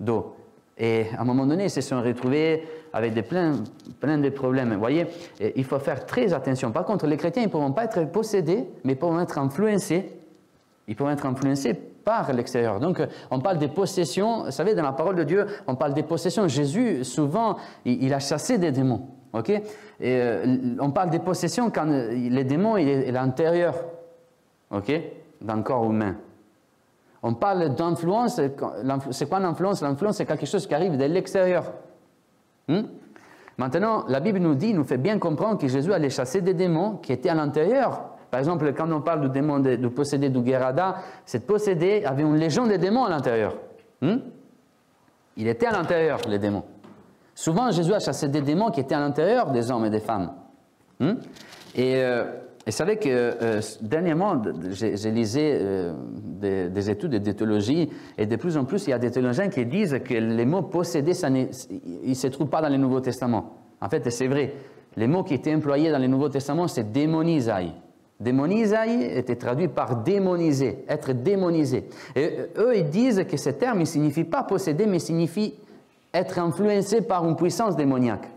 d'eau. 0.00 0.34
Et 0.76 1.06
à 1.16 1.20
un 1.20 1.24
moment 1.24 1.46
donné, 1.46 1.66
ils 1.66 1.70
se 1.70 1.80
sont 1.80 2.02
retrouvés 2.02 2.64
avec 2.92 3.14
plein, 3.28 3.52
plein 4.00 4.18
de 4.18 4.30
problèmes. 4.30 4.72
Vous 4.72 4.80
voyez, 4.80 5.06
il 5.54 5.62
faut 5.62 5.78
faire 5.78 6.06
très 6.06 6.34
attention. 6.34 6.72
Par 6.72 6.84
contre, 6.84 7.06
les 7.06 7.16
chrétiens, 7.16 7.42
ils 7.42 7.46
ne 7.46 7.52
pourront 7.52 7.70
pas 7.70 7.84
être 7.84 8.02
possédés, 8.10 8.64
mais 8.82 8.94
ils 8.94 8.98
pourront 8.98 9.20
être 9.20 9.38
influencés. 9.38 10.18
Ils 10.88 10.96
pourront 10.96 11.10
être 11.10 11.26
influencés 11.26 11.74
par 11.74 12.32
l'extérieur. 12.32 12.80
Donc, 12.80 13.00
on 13.30 13.40
parle 13.40 13.58
des 13.58 13.68
possessions. 13.68 14.44
Vous 14.44 14.50
savez, 14.50 14.74
dans 14.74 14.82
la 14.82 14.92
parole 14.92 15.16
de 15.16 15.24
Dieu, 15.24 15.46
on 15.66 15.76
parle 15.76 15.94
des 15.94 16.02
possessions. 16.02 16.48
Jésus, 16.48 17.04
souvent, 17.04 17.56
il, 17.84 18.12
a 18.12 18.18
chassé 18.18 18.58
des 18.58 18.72
démons. 18.72 19.06
Euh, 20.02 20.56
on 20.80 20.90
parle 20.90 21.10
des 21.10 21.20
possessions 21.20 21.70
quand 21.70 21.86
les 21.86 22.44
démons, 22.44 22.76
il 22.76 22.88
est 22.88 23.08
à 23.08 23.12
l'intérieur. 23.12 23.74
OK? 24.70 24.92
Dans 25.40 25.56
le 25.56 25.62
corps 25.62 25.84
humain. 25.88 26.16
On 27.22 27.34
parle 27.34 27.74
d'influence. 27.74 28.40
C'est 29.12 29.28
quoi 29.28 29.38
l'influence? 29.40 29.82
L'influence, 29.82 30.16
c'est 30.16 30.26
quelque 30.26 30.46
chose 30.46 30.66
qui 30.66 30.74
arrive 30.74 30.96
de 30.96 31.04
l'extérieur. 31.04 31.72
Hmm? 32.68 32.82
Maintenant, 33.58 34.04
la 34.08 34.20
Bible 34.20 34.40
nous 34.40 34.54
dit, 34.54 34.74
nous 34.74 34.84
fait 34.84 34.98
bien 34.98 35.18
comprendre 35.18 35.58
que 35.58 35.68
Jésus 35.68 35.92
allait 35.92 36.10
chasser 36.10 36.40
des 36.40 36.54
démons 36.54 36.96
qui 36.96 37.12
étaient 37.12 37.28
à 37.28 37.34
l'intérieur. 37.34 38.11
Par 38.32 38.40
exemple, 38.40 38.72
quand 38.72 38.90
on 38.90 39.02
parle 39.02 39.30
du 39.30 39.90
possédé 39.90 40.30
du 40.30 40.42
Gerada, 40.42 40.96
cette 41.26 41.46
possédé 41.46 42.02
avait 42.06 42.22
une 42.22 42.36
légion 42.36 42.66
de 42.66 42.76
démons 42.76 43.04
à 43.04 43.10
l'intérieur. 43.10 43.58
Hmm? 44.00 44.16
Il 45.36 45.48
était 45.48 45.66
à 45.66 45.72
l'intérieur, 45.72 46.18
les 46.26 46.38
démons. 46.38 46.64
Souvent, 47.34 47.70
Jésus 47.70 47.92
a 47.92 47.98
chassé 47.98 48.28
des 48.28 48.40
démons 48.40 48.70
qui 48.70 48.80
étaient 48.80 48.94
à 48.94 49.00
l'intérieur 49.00 49.50
des 49.50 49.70
hommes 49.70 49.84
et 49.84 49.90
des 49.90 50.00
femmes. 50.00 50.32
Hmm? 50.98 51.12
Et 51.74 51.96
euh, 51.96 52.24
et 52.66 52.70
c'est 52.70 52.84
vrai 52.84 52.96
que 52.96 53.08
euh, 53.10 53.60
dernièrement, 53.82 54.40
j'ai 54.70 55.10
lisé 55.10 55.58
euh, 55.60 55.92
des, 56.14 56.88
études 56.88 57.10
de 57.10 57.32
théologie 57.32 57.90
et 58.16 58.24
de 58.24 58.36
plus 58.36 58.56
en 58.56 58.64
plus, 58.64 58.86
il 58.86 58.90
y 58.90 58.92
a 58.94 58.98
des 58.98 59.10
théologiens 59.10 59.50
qui 59.50 59.66
disent 59.66 60.00
que 60.02 60.14
les 60.14 60.46
mots 60.46 60.62
possédés, 60.62 61.12
ça 61.12 61.28
ils 61.28 61.50
ne 62.08 62.14
se 62.14 62.28
trouvent 62.28 62.48
pas 62.48 62.62
dans 62.62 62.70
le 62.70 62.78
Nouveau 62.78 63.00
Testament. 63.00 63.56
En 63.78 63.90
fait, 63.90 64.08
c'est 64.10 64.28
vrai. 64.28 64.54
Les 64.96 65.06
mots 65.06 65.22
qui 65.22 65.34
étaient 65.34 65.54
employés 65.54 65.90
dans 65.90 65.98
le 65.98 66.06
Nouveau 66.06 66.30
Testament, 66.30 66.66
c'est 66.66 66.92
démonisai. 66.92 67.72
Démonisai 68.22 69.18
était 69.18 69.36
traduit 69.36 69.68
par 69.68 69.96
démoniser, 69.96 70.84
être 70.88 71.12
démonisé. 71.12 71.88
Et 72.14 72.24
euh, 72.24 72.46
eux, 72.58 72.76
ils 72.76 72.88
disent 72.88 73.24
que 73.28 73.36
ce 73.36 73.50
terme 73.50 73.80
ne 73.80 73.84
signifie 73.84 74.24
pas 74.24 74.44
posséder, 74.44 74.86
mais 74.86 75.00
signifie 75.00 75.54
être 76.14 76.38
influencé 76.38 77.00
par 77.02 77.26
une 77.28 77.36
puissance 77.36 77.76
démoniaque. 77.76 78.28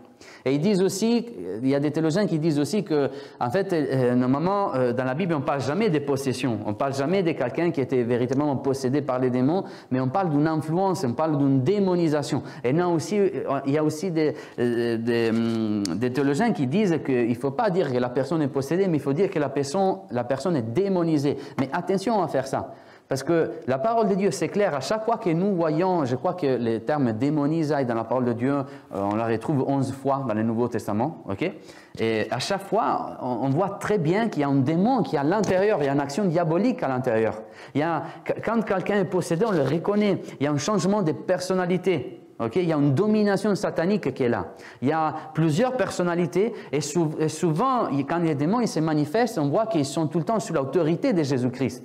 Et 0.44 0.54
ils 0.54 0.60
disent 0.60 0.82
aussi, 0.82 1.26
il 1.62 1.68
y 1.68 1.74
a 1.74 1.80
des 1.80 1.90
théologiens 1.90 2.26
qui 2.26 2.38
disent 2.38 2.58
aussi 2.58 2.84
que, 2.84 3.10
en 3.40 3.50
fait, 3.50 3.72
euh, 3.72 4.14
normalement, 4.14 4.74
euh, 4.74 4.92
dans 4.92 5.04
la 5.04 5.14
Bible, 5.14 5.34
on 5.34 5.40
ne 5.40 5.44
parle 5.44 5.60
jamais 5.60 5.90
des 5.90 6.00
possessions. 6.00 6.60
On 6.64 6.70
ne 6.70 6.74
parle 6.74 6.94
jamais 6.94 7.22
de 7.22 7.32
quelqu'un 7.32 7.70
qui 7.70 7.80
était 7.80 8.02
véritablement 8.02 8.56
possédé 8.56 9.02
par 9.02 9.18
les 9.18 9.30
démons, 9.30 9.64
mais 9.90 10.00
on 10.00 10.08
parle 10.08 10.30
d'une 10.30 10.46
influence, 10.46 11.04
on 11.04 11.14
parle 11.14 11.36
d'une 11.38 11.62
démonisation. 11.62 12.42
Et 12.62 12.72
non, 12.72 12.94
aussi, 12.94 13.18
euh, 13.18 13.30
il 13.66 13.72
y 13.72 13.78
a 13.78 13.84
aussi 13.84 14.10
des, 14.10 14.34
hum, 14.58 15.82
théologiens 15.98 16.52
qui 16.52 16.66
disent 16.66 16.98
qu'il 17.04 17.28
ne 17.28 17.34
faut 17.34 17.50
pas 17.50 17.70
dire 17.70 17.92
que 17.92 17.98
la 17.98 18.08
personne 18.08 18.42
est 18.42 18.48
possédée, 18.48 18.86
mais 18.86 18.98
il 18.98 19.02
faut 19.02 19.12
dire 19.12 19.30
que 19.30 19.38
la 19.38 19.48
personne, 19.48 19.96
la 20.10 20.24
personne 20.24 20.56
est 20.56 20.72
démonisée. 20.72 21.36
Mais 21.58 21.68
attention 21.72 22.22
à 22.22 22.28
faire 22.28 22.46
ça. 22.46 22.74
Parce 23.08 23.22
que 23.22 23.52
la 23.68 23.78
parole 23.78 24.08
de 24.08 24.14
Dieu, 24.14 24.30
c'est 24.32 24.48
clair, 24.48 24.74
à 24.74 24.80
chaque 24.80 25.04
fois 25.04 25.18
que 25.18 25.30
nous 25.30 25.54
voyons, 25.54 26.04
je 26.04 26.16
crois 26.16 26.34
que 26.34 26.46
les 26.46 26.80
termes 26.80 27.12
démonisés 27.12 27.84
dans 27.84 27.94
la 27.94 28.02
parole 28.02 28.24
de 28.24 28.32
Dieu, 28.32 28.52
euh, 28.52 28.62
on 28.92 29.14
la 29.14 29.26
retrouve 29.26 29.64
onze 29.68 29.92
fois 29.92 30.24
dans 30.26 30.34
le 30.34 30.42
Nouveau 30.42 30.66
Testament, 30.66 31.22
ok? 31.28 31.52
Et 32.00 32.26
à 32.30 32.40
chaque 32.40 32.62
fois, 32.62 33.16
on, 33.22 33.48
voit 33.50 33.78
très 33.80 33.98
bien 33.98 34.28
qu'il 34.28 34.42
y 34.42 34.44
a 34.44 34.48
un 34.48 34.56
démon 34.56 35.02
qui 35.02 35.16
est 35.16 35.20
à 35.20 35.24
l'intérieur, 35.24 35.78
il 35.80 35.86
y 35.86 35.88
a 35.88 35.92
une 35.92 36.00
action 36.00 36.24
diabolique 36.24 36.82
à 36.82 36.88
l'intérieur. 36.88 37.40
Il 37.74 37.80
y 37.80 37.84
a, 37.84 38.02
quand 38.44 38.62
quelqu'un 38.62 38.96
est 38.96 39.04
possédé, 39.04 39.46
on 39.46 39.52
le 39.52 39.62
reconnaît, 39.62 40.20
il 40.40 40.44
y 40.44 40.46
a 40.46 40.52
un 40.52 40.58
changement 40.58 41.02
de 41.02 41.12
personnalité. 41.12 42.20
Okay? 42.38 42.62
Il 42.62 42.68
y 42.68 42.72
a 42.72 42.76
une 42.76 42.92
domination 42.92 43.54
satanique 43.54 44.12
qui 44.12 44.24
est 44.24 44.28
là. 44.28 44.48
Il 44.82 44.88
y 44.88 44.92
a 44.92 45.14
plusieurs 45.32 45.76
personnalités 45.76 46.52
et, 46.70 46.80
et 47.18 47.28
souvent, 47.28 47.88
quand 48.06 48.18
les 48.18 48.34
démons 48.34 48.60
ils 48.60 48.68
se 48.68 48.80
manifestent, 48.80 49.38
on 49.38 49.48
voit 49.48 49.66
qu'ils 49.66 49.86
sont 49.86 50.06
tout 50.06 50.18
le 50.18 50.24
temps 50.24 50.40
sous 50.40 50.52
l'autorité 50.52 51.14
de 51.14 51.22
Jésus-Christ. 51.22 51.82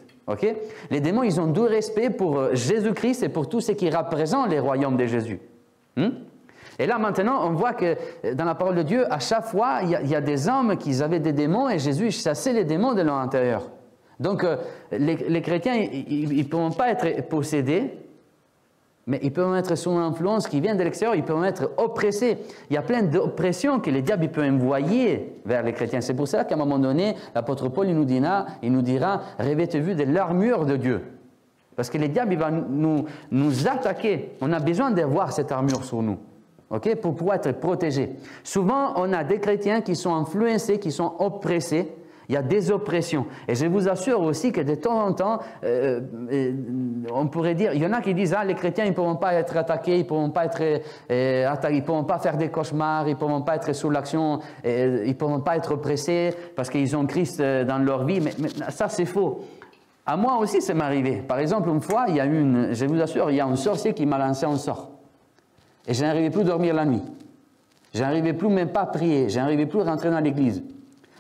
Les 0.90 1.00
démons, 1.00 1.24
ils 1.24 1.40
ont 1.40 1.48
du 1.48 1.62
respect 1.62 2.10
pour 2.10 2.38
euh, 2.38 2.50
Jésus-Christ 2.54 3.24
et 3.24 3.30
pour 3.30 3.50
tout 3.50 3.62
ce 3.62 3.72
qui 3.72 3.90
représente 3.90 4.50
les 4.50 4.60
royaumes 4.60 4.98
de 4.98 5.06
Jésus. 5.06 5.40
Hmm? 5.98 6.10
Et 6.80 6.88
là, 6.88 6.98
maintenant, 6.98 7.48
on 7.48 7.54
voit 7.54 7.74
que 7.74 7.96
euh, 8.26 8.34
dans 8.34 8.46
la 8.46 8.56
parole 8.56 8.76
de 8.76 8.84
Dieu, 8.84 9.12
à 9.12 9.20
chaque 9.20 9.46
fois, 9.46 9.80
il 9.84 10.10
y 10.10 10.16
a, 10.16 10.22
des 10.22 10.48
hommes 10.48 10.78
qui 10.78 11.02
avaient 11.02 11.20
des 11.20 11.34
démons 11.34 11.70
et 11.70 11.80
Jésus 11.80 12.12
chassait 12.12 12.54
les 12.54 12.64
démons 12.64 12.94
de 12.94 13.02
leur 13.02 13.16
intérieur. 13.16 13.70
Donc, 14.20 14.44
euh, 14.44 14.58
les, 14.92 15.42
chrétiens, 15.42 15.76
ils 15.76 16.38
ne 16.38 16.44
pourront 16.44 16.72
pas 16.72 16.90
être 16.90 17.28
possédés 17.28 18.01
mais 19.08 19.20
ils 19.24 19.34
peuvent 19.34 19.56
être 19.56 19.76
sous 19.76 19.92
une 19.92 19.98
influence 19.98 20.48
qui 20.48 20.62
vient 20.62 20.76
de 20.76 20.84
l'extérieur, 20.84 21.16
ils 21.16 21.24
peuvent 21.24 21.44
être 21.44 21.72
oppressés. 21.78 22.38
Il 22.70 22.74
y 22.74 22.78
a 22.78 22.84
plein 22.84 23.02
d'oppressions 23.02 23.80
que 23.80 23.90
les 23.90 24.02
diables 24.02 24.30
peuvent 24.30 24.54
envoyer 24.54 25.42
vers 25.46 25.64
les 25.64 25.74
chrétiens. 25.74 26.02
C'est 26.02 26.14
pour 26.14 26.28
ça 26.28 26.44
qu'à 26.44 26.56
un 26.56 26.58
moment 26.58 26.78
donné, 26.78 27.16
l'apôtre 27.34 27.70
Paul 27.70 27.88
il 27.88 27.96
nous, 27.96 28.06
dira, 28.06 28.46
il 28.62 28.72
nous 28.72 28.84
dira 28.84 29.22
revêtez-vous 29.40 29.96
de 29.96 30.04
l'armure 30.04 30.66
de 30.66 30.78
Dieu. 30.78 31.02
Parce 31.76 31.90
que 31.90 31.98
les 31.98 32.10
diables, 32.10 32.34
il 32.34 32.40
va 32.40 32.52
nous, 32.52 33.06
nous 33.32 33.68
attaquer. 33.68 34.34
On 34.42 34.52
a 34.52 34.60
besoin 34.60 34.92
d'avoir 34.92 35.32
cette 35.32 35.52
armure 35.52 35.84
sur 35.84 36.04
nous. 36.04 36.18
ok, 36.70 36.96
pour 36.96 37.16
pouvoir 37.16 37.38
être 37.38 37.54
protégés. 37.54 38.18
Souvent, 38.44 38.94
on 38.98 39.12
a 39.14 39.24
des 39.24 39.40
chrétiens 39.40 39.82
qui 39.82 39.96
sont 39.96 40.14
influencés, 40.14 40.80
qui 40.80 40.92
sont 40.92 41.14
oppressés 41.18 41.92
il 42.32 42.36
y 42.36 42.38
a 42.38 42.42
des 42.42 42.72
oppressions. 42.72 43.26
Et 43.46 43.56
je 43.56 43.66
vous 43.66 43.90
assure 43.90 44.22
aussi 44.22 44.54
que 44.54 44.62
de 44.62 44.76
temps 44.76 45.06
en 45.06 45.12
temps, 45.12 45.40
euh, 45.66 46.00
euh, 46.32 46.54
on 47.14 47.28
pourrait 47.28 47.56
dire, 47.56 47.74
il 47.74 47.82
y 47.82 47.86
en 47.86 47.92
a 47.92 48.00
qui 48.00 48.14
disent, 48.14 48.34
ah, 48.34 48.46
les 48.46 48.54
chrétiens, 48.54 48.86
ils 48.86 48.92
ne 48.92 48.96
pourront 48.96 49.18
pas 49.18 49.34
être 49.34 49.58
attaqués, 49.58 49.96
ils 49.96 50.04
ne 50.04 50.08
pourront 50.08 50.30
pas 50.30 50.46
être 50.46 50.82
euh, 51.12 51.52
attaqués, 51.52 51.76
ils 51.76 51.84
pourront 51.84 52.06
pas 52.06 52.20
faire 52.20 52.38
des 52.38 52.48
cauchemars, 52.48 53.06
ils 53.10 53.16
ne 53.16 53.20
pourront 53.20 53.42
pas 53.42 53.58
être 53.58 53.74
sous 53.74 53.90
l'action, 53.90 54.40
ils 54.64 55.04
ne 55.08 55.14
pourront 55.14 55.42
pas 55.42 55.58
être 55.58 55.74
oppressés 55.74 56.34
parce 56.56 56.70
qu'ils 56.70 56.96
ont 56.96 57.06
Christ 57.06 57.42
dans 57.42 57.84
leur 57.84 58.06
vie. 58.06 58.22
Mais, 58.22 58.32
ça, 58.70 58.88
c'est 58.88 59.04
faux. 59.04 59.44
À 60.06 60.16
moi 60.16 60.38
aussi, 60.38 60.62
ça 60.62 60.74
m'est 60.74 60.86
arrivé. 60.86 61.18
Par 61.18 61.40
exemple, 61.40 61.68
une 61.68 61.82
fois, 61.82 62.06
il 62.08 62.16
y 62.16 62.22
a 62.22 62.26
une, 62.26 62.70
je 62.72 62.86
vous 62.86 63.02
assure, 63.02 63.30
il 63.30 63.36
y 63.36 63.42
a 63.42 63.46
un 63.46 63.58
sorcier 63.58 63.94
qui 63.94 64.06
m'a 64.06 64.18
lancé 64.18 64.46
un 64.46 64.56
sort. 64.56 64.90
Et 65.86 65.94
je 65.94 66.02
n'arrivais 66.02 66.30
plus 66.30 66.42
à 66.42 66.46
dormir 66.46 66.76
la 66.76 66.86
nuit. 66.86 67.04
Je 67.94 68.00
n'arrivais 68.00 68.32
plus 68.32 68.48
même 68.48 68.70
pas 68.70 68.84
à 68.84 68.86
prier. 68.86 69.28
Je 69.28 69.38
n'arrivais 69.38 69.66
plus 69.66 69.82
à 69.82 69.84
rentrer 69.84 70.10
dans 70.10 70.22
l'église. 70.22 70.64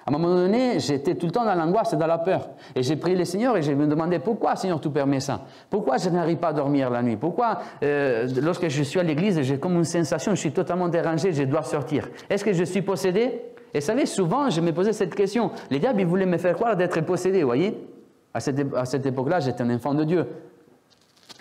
À 0.05 0.09
un 0.09 0.17
moment 0.17 0.33
donné, 0.33 0.79
j'étais 0.79 1.15
tout 1.15 1.27
le 1.27 1.31
temps 1.31 1.45
dans 1.45 1.53
l'angoisse 1.53 1.93
et 1.93 1.95
dans 1.95 2.07
la 2.07 2.17
peur. 2.17 2.49
Et 2.75 2.81
j'ai 2.81 2.95
prié 2.95 3.15
le 3.15 3.25
Seigneur 3.25 3.55
et 3.55 3.61
je 3.61 3.71
me 3.71 3.85
demandais 3.85 4.19
pourquoi, 4.19 4.55
Seigneur, 4.55 4.81
tu 4.81 4.89
permets 4.89 5.19
ça? 5.19 5.41
Pourquoi 5.69 5.97
je 5.97 6.09
n'arrive 6.09 6.37
pas 6.37 6.49
à 6.49 6.53
dormir 6.53 6.89
la 6.89 7.03
nuit? 7.03 7.17
Pourquoi, 7.17 7.59
euh, 7.83 8.27
lorsque 8.41 8.67
je 8.67 8.83
suis 8.83 8.99
à 8.99 9.03
l'église, 9.03 9.41
j'ai 9.41 9.59
comme 9.59 9.75
une 9.75 9.83
sensation, 9.83 10.33
je 10.33 10.39
suis 10.39 10.51
totalement 10.51 10.87
dérangé, 10.87 11.31
je 11.33 11.43
dois 11.43 11.63
sortir 11.63 12.09
Est-ce 12.29 12.43
que 12.43 12.53
je 12.53 12.63
suis 12.63 12.81
possédé? 12.81 13.41
Et 13.73 13.79
vous 13.79 13.85
savez, 13.85 14.05
souvent, 14.05 14.49
je 14.49 14.59
me 14.59 14.71
posais 14.73 14.93
cette 14.93 15.15
question. 15.15 15.51
Les 15.69 15.79
diables, 15.79 16.01
ils 16.01 16.07
voulaient 16.07 16.25
me 16.25 16.37
faire 16.37 16.55
croire 16.55 16.75
d'être 16.75 16.99
possédé, 17.01 17.41
vous 17.41 17.47
voyez? 17.47 17.87
À 18.33 18.39
cette, 18.39 18.65
à 18.75 18.85
cette 18.85 19.05
époque-là, 19.05 19.39
j'étais 19.39 19.61
un 19.61 19.69
enfant 19.75 19.93
de 19.93 20.03
Dieu. 20.03 20.25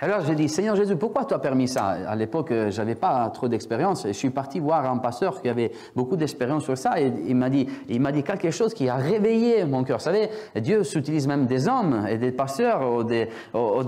Alors 0.02 0.24
j'ai 0.24 0.34
dit, 0.34 0.48
Seigneur 0.48 0.76
Jésus, 0.76 0.96
pourquoi 0.96 1.26
tu 1.26 1.34
as 1.34 1.38
permis 1.38 1.68
ça? 1.68 1.88
À 2.08 2.16
l'époque, 2.16 2.52
euh, 2.52 2.70
je 2.70 2.78
n'avais 2.78 2.94
pas 2.94 3.28
trop 3.34 3.48
d'expérience. 3.48 4.06
Je 4.06 4.12
suis 4.12 4.30
parti 4.30 4.58
voir 4.58 4.90
un 4.90 4.96
pasteur 4.96 5.42
qui 5.42 5.48
avait 5.50 5.72
beaucoup 5.94 6.16
d'expérience 6.16 6.64
sur 6.64 6.78
ça 6.78 6.98
et 6.98 7.12
il 7.26 7.36
m'a 7.36 7.50
dit, 7.50 7.66
il 7.86 8.00
m'a 8.00 8.10
dit 8.10 8.22
quelque 8.22 8.50
chose 8.50 8.72
qui 8.72 8.88
a 8.88 8.96
réveillé 8.96 9.66
mon 9.66 9.84
cœur. 9.84 9.98
Vous 9.98 10.04
savez, 10.04 10.30
Dieu 10.56 10.84
s'utilise 10.84 11.26
même 11.26 11.44
des 11.44 11.68
hommes 11.68 12.06
et 12.08 12.16
des 12.16 12.32
pasteurs 12.32 12.90
ou 12.90 13.04
des, 13.04 13.28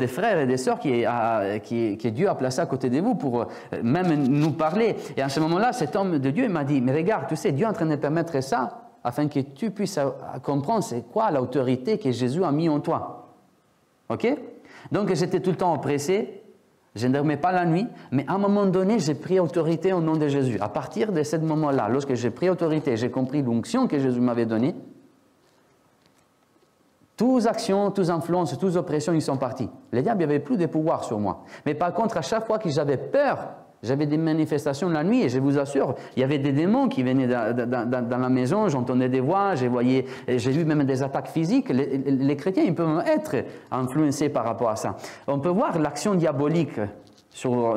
frères 0.07 0.39
et 0.39 0.47
des 0.47 0.59
sœurs 0.59 0.79
qui, 0.79 1.03
qui, 1.97 2.13
Dieu 2.13 2.29
a 2.29 2.35
placé 2.35 2.61
à 2.61 2.67
côté 2.67 2.91
de 2.91 3.01
vous 3.01 3.15
pour 3.15 3.41
euh, 3.41 3.47
même 3.83 4.13
nous 4.29 4.51
parler. 4.51 4.97
Et 5.17 5.23
à 5.23 5.31
ce 5.31 5.41
moment-là, 5.41 5.73
cet 5.73 5.97
homme 5.97 6.19
de 6.19 6.31
Dieu 6.31 6.47
m'a 6.51 6.65
dit, 6.65 6.83
mais 6.83 6.93
regarde, 6.93 7.25
tu 7.27 7.37
sais, 7.37 7.53
Dieu 7.53 7.65
est 7.65 7.71
en 7.71 7.73
train 7.73 7.87
de 7.87 7.97
permettre 7.97 8.43
ça 8.43 8.83
afin 9.03 9.29
que 9.29 9.41
tu 9.41 9.71
puisses 9.71 9.99
comprendre 10.43 10.85
c'est 10.85 11.11
quoi 11.11 11.31
l'autorité 11.31 11.97
que 11.97 12.13
Jésus 12.13 12.45
a 12.45 12.53
mis 12.53 12.69
en 12.69 12.81
toi. 12.81 13.31
OK? 14.11 14.29
Donc 14.93 15.13
j'étais 15.15 15.41
tout 15.41 15.51
le 15.51 15.57
temps 15.57 15.75
oppressé, 15.75 16.43
je 16.95 17.07
ne 17.07 17.15
dormais 17.15 17.39
pas 17.39 17.51
la 17.51 17.65
nuit, 17.65 17.89
mais 18.11 18.27
à 18.29 18.35
un 18.35 18.39
moment 18.39 18.67
donné, 18.67 18.99
j'ai 18.99 19.15
pris 19.15 19.41
autorité 19.41 19.95
au 19.95 20.01
nom 20.01 20.17
de 20.17 20.29
Jésus. 20.29 20.59
À 20.61 20.69
partir 20.69 21.11
de 21.11 21.23
ce 21.23 21.37
moment-là, 21.37 21.89
lorsque 21.89 22.15
j'ai 22.15 22.31
pris 22.31 22.51
autorité, 22.51 22.99
j'ai 22.99 23.11
compris 23.11 23.43
l'onction 23.43 23.89
que 23.89 23.99
Jésus 23.99 24.21
m'avait 24.21 24.47
donnée, 24.47 24.75
Toutes 27.17 27.47
actions, 27.47 27.91
toutes 27.91 28.11
influences, 28.11 28.59
toutes 28.59 28.77
oppressions, 28.77 29.15
ils 29.15 29.23
sont 29.23 29.39
partis. 29.39 29.71
Les 29.93 30.03
diables 30.03 30.21
n'avaient 30.21 30.41
plus 30.41 30.59
de 30.59 30.67
pouvoir 30.67 31.05
sur 31.05 31.19
moi. 31.19 31.45
Mais 31.65 31.75
par 31.75 31.95
contre, 31.95 32.19
à 32.19 32.23
chaque 32.23 32.47
fois 32.47 32.59
que 32.59 32.69
j'avais 32.69 32.99
peur, 32.99 33.39
j'avais 33.83 34.07
des 34.07 34.17
manifestations 34.17 34.89
la 34.89 35.03
nuit 35.03 35.23
et 35.23 35.29
je 35.29 35.41
vous 35.41 35.59
assure, 35.59 35.97
il 36.17 36.21
y 36.21 36.23
avait 36.23 36.39
des 36.39 36.53
démons 36.53 36.89
qui 36.89 37.03
venaient 37.03 37.27
dans, 37.27 38.21
la 38.21 38.29
maison, 38.29 38.69
j'entendais 38.69 39.09
des 39.09 39.21
voix, 39.21 39.55
j'ai 39.57 40.51
vu 40.53 40.65
même 40.65 40.85
des 40.85 41.03
attaques 41.03 41.29
physiques. 41.29 41.69
Les, 41.71 42.37
chrétiens, 42.37 42.63
ils 42.63 42.75
peuvent 42.75 43.03
être 43.07 43.45
influencés 43.73 44.29
par 44.29 44.45
rapport 44.45 44.71
à 44.71 44.77
ça. 44.77 44.97
On 45.27 45.41
peut 45.41 45.49
voir 45.49 45.79
l'action 45.81 46.15
diabolique 46.15 46.79
sur, 47.31 47.77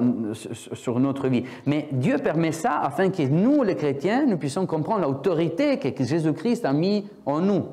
sur, 0.73 0.99
notre 0.99 1.27
vie. 1.27 1.43
Mais 1.65 1.87
Dieu 1.91 2.17
permet 2.19 2.51
ça 2.51 2.81
afin 2.83 3.09
que 3.09 3.23
nous, 3.23 3.63
les 3.63 3.75
chrétiens, 3.75 4.25
nous 4.27 4.37
puissions 4.37 4.67
comprendre 4.67 5.07
l'autorité 5.07 5.79
que 5.79 6.03
Jésus-Christ 6.03 6.65
a 6.65 6.73
mis 6.73 7.07
en 7.25 7.39
nous. 7.39 7.65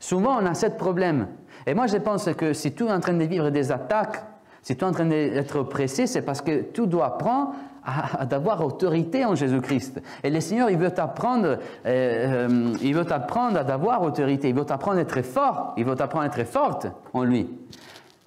Souvent, 0.00 0.38
on 0.42 0.46
a 0.46 0.54
ce 0.54 0.66
problème. 0.66 1.28
Et 1.66 1.74
moi, 1.74 1.86
je 1.86 1.98
pense 1.98 2.32
que 2.34 2.52
si 2.52 2.72
tu 2.72 2.86
es 2.86 2.90
en 2.90 3.00
train 3.00 3.12
de 3.12 3.24
vivre 3.24 3.50
des 3.50 3.70
attaques, 3.70 4.24
si 4.62 4.76
tu 4.76 4.84
es 4.84 4.86
en 4.86 4.92
train 4.92 5.06
d'être 5.06 5.58
oppressé, 5.58 6.06
c'est 6.06 6.22
parce 6.22 6.42
que 6.42 6.62
tu 6.72 6.86
dois 6.86 7.06
apprendre 7.06 7.54
à, 7.84 8.26
d'avoir 8.26 8.64
autorité 8.64 9.24
en 9.24 9.34
Jésus-Christ. 9.34 10.02
Et 10.22 10.30
le 10.30 10.40
Seigneur, 10.40 10.70
il 10.70 10.78
veut 10.78 10.90
t'apprendre, 10.90 11.46
euh, 11.46 11.58
euh, 11.86 12.72
il 12.82 12.94
veut 12.94 13.04
t'apprendre 13.04 13.58
à 13.58 13.60
avoir 13.60 14.02
autorité. 14.02 14.48
Il 14.48 14.54
veut 14.54 14.64
t'apprendre 14.64 14.98
à 14.98 15.02
être 15.02 15.22
fort. 15.22 15.74
Il 15.76 15.84
veut 15.84 15.94
t'apprendre 15.94 16.24
à 16.24 16.26
être 16.26 16.46
forte 16.46 16.86
en 17.12 17.24
lui. 17.24 17.48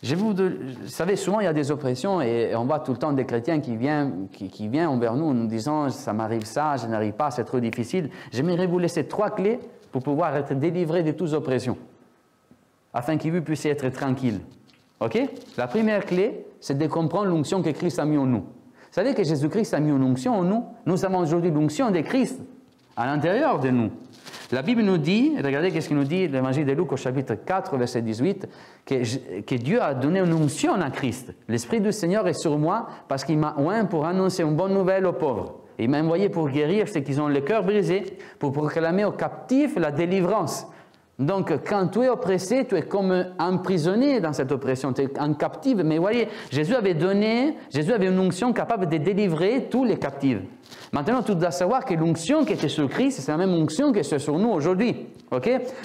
Je 0.01 0.15
vous, 0.15 0.35
savez, 0.87 1.15
souvent 1.15 1.39
il 1.39 1.45
y 1.45 1.47
a 1.47 1.53
des 1.53 1.71
oppressions 1.71 2.19
et, 2.19 2.53
on 2.57 2.65
voit 2.65 2.79
tout 2.79 2.91
le 2.91 2.97
temps 2.97 3.13
des 3.13 3.25
chrétiens 3.25 3.61
qui 3.61 3.77
viennent, 3.77 4.27
qui, 4.33 4.49
qui 4.49 4.67
viennent 4.67 4.87
envers 4.87 5.15
nous 5.15 5.27
en 5.27 5.33
nous 5.33 5.47
disant 5.47 5.89
ça 5.89 6.11
m'arrive 6.11 6.43
ça, 6.43 6.75
je 6.75 6.87
n'arrive 6.87 7.13
pas, 7.13 7.31
c'est 7.31 7.45
trop 7.45 7.61
difficile. 7.61 8.09
J'aimerais 8.33 8.67
vous 8.67 8.79
laisser 8.79 9.07
trois 9.07 9.29
clés 9.29 9.61
pour 9.93 10.03
pouvoir 10.03 10.35
être 10.35 10.55
délivré 10.55 11.03
de 11.03 11.11
toutes 11.11 11.31
oppressions, 11.31 11.77
afin 12.93 13.15
que 13.15 13.29
vous 13.29 13.41
puissiez 13.41 13.71
être 13.71 13.87
tranquille. 13.89 14.41
OK? 15.03 15.19
La 15.57 15.67
première 15.67 16.05
clé, 16.05 16.45
c'est 16.61 16.77
de 16.77 16.87
comprendre 16.87 17.25
l'onction 17.25 17.61
que 17.61 17.69
Christ 17.69 17.99
a 17.99 18.05
mis 18.05 18.17
en 18.17 18.25
nous. 18.25 18.39
Vous 18.39 18.99
savez 18.99 19.13
que 19.13 19.23
Jésus-Christ 19.23 19.73
a 19.73 19.79
mis 19.79 19.91
une 19.91 20.03
onction 20.03 20.33
en 20.33 20.43
nous? 20.43 20.63
Nous 20.85 21.03
avons 21.03 21.19
aujourd'hui 21.19 21.51
l'onction 21.51 21.91
de 21.91 21.99
Christ 21.99 22.39
à 22.95 23.05
l'intérieur 23.07 23.59
de 23.59 23.69
nous. 23.69 23.89
La 24.51 24.61
Bible 24.61 24.83
nous 24.83 24.99
dit, 24.99 25.33
regardez 25.43 25.71
qu'est-ce 25.71 25.87
qu'il 25.87 25.97
nous 25.97 26.03
dit, 26.03 26.27
l'évangile 26.27 26.65
de 26.65 26.73
Luc 26.73 26.91
au 26.91 26.95
chapitre 26.95 27.33
4, 27.33 27.75
verset 27.75 28.03
18, 28.03 28.47
que, 28.85 29.41
que 29.41 29.55
Dieu 29.55 29.81
a 29.81 29.95
donné 29.95 30.19
une 30.19 30.33
onction 30.33 30.73
à 30.75 30.89
Christ. 30.91 31.33
L'Esprit 31.47 31.81
du 31.81 31.91
Seigneur 31.91 32.27
est 32.27 32.33
sur 32.33 32.57
moi 32.57 32.87
parce 33.07 33.25
qu'il 33.25 33.39
m'a 33.39 33.55
oint 33.57 33.85
pour 33.85 34.05
annoncer 34.05 34.43
une 34.43 34.55
bonne 34.55 34.73
nouvelle 34.73 35.07
aux 35.07 35.13
pauvres. 35.13 35.61
Il 35.79 35.89
m'a 35.89 36.01
envoyé 36.01 36.29
pour 36.29 36.49
guérir 36.49 36.87
ceux 36.87 36.99
qui 36.99 37.19
ont 37.19 37.27
le 37.27 37.41
cœur 37.41 37.63
brisé, 37.63 38.17
pour 38.37 38.51
proclamer 38.51 39.05
aux 39.05 39.11
captifs 39.11 39.75
la 39.75 39.91
délivrance. 39.91 40.67
Donc, 41.19 41.53
quand 41.67 41.87
tu 41.87 42.01
es 42.01 42.09
oppressé, 42.09 42.65
tu 42.65 42.75
es 42.75 42.81
comme 42.81 43.25
emprisonné 43.37 44.19
dans 44.19 44.33
cette 44.33 44.51
oppression, 44.51 44.93
tu 44.93 45.03
es 45.03 45.19
en 45.19 45.33
captive. 45.35 45.83
Mais 45.85 45.99
voyez, 45.99 46.27
Jésus 46.49 46.73
avait 46.73 46.95
donné, 46.95 47.55
Jésus 47.71 47.93
avait 47.93 48.07
une 48.07 48.19
onction 48.19 48.51
capable 48.51 48.89
de 48.89 48.97
délivrer 48.97 49.67
tous 49.69 49.85
les 49.85 49.97
captifs. 49.97 50.39
Maintenant, 50.91 51.21
tu 51.21 51.35
dois 51.35 51.51
savoir 51.51 51.85
que 51.85 51.93
l'onction 51.93 52.45
qui 52.45 52.53
était 52.53 52.67
sur 52.67 52.89
Christ, 52.89 53.19
c'est 53.19 53.31
la 53.31 53.37
même 53.37 53.53
onction 53.53 53.91
qui 53.91 53.99
est 53.99 54.19
sur 54.19 54.39
nous 54.39 54.49
aujourd'hui. 54.49 55.07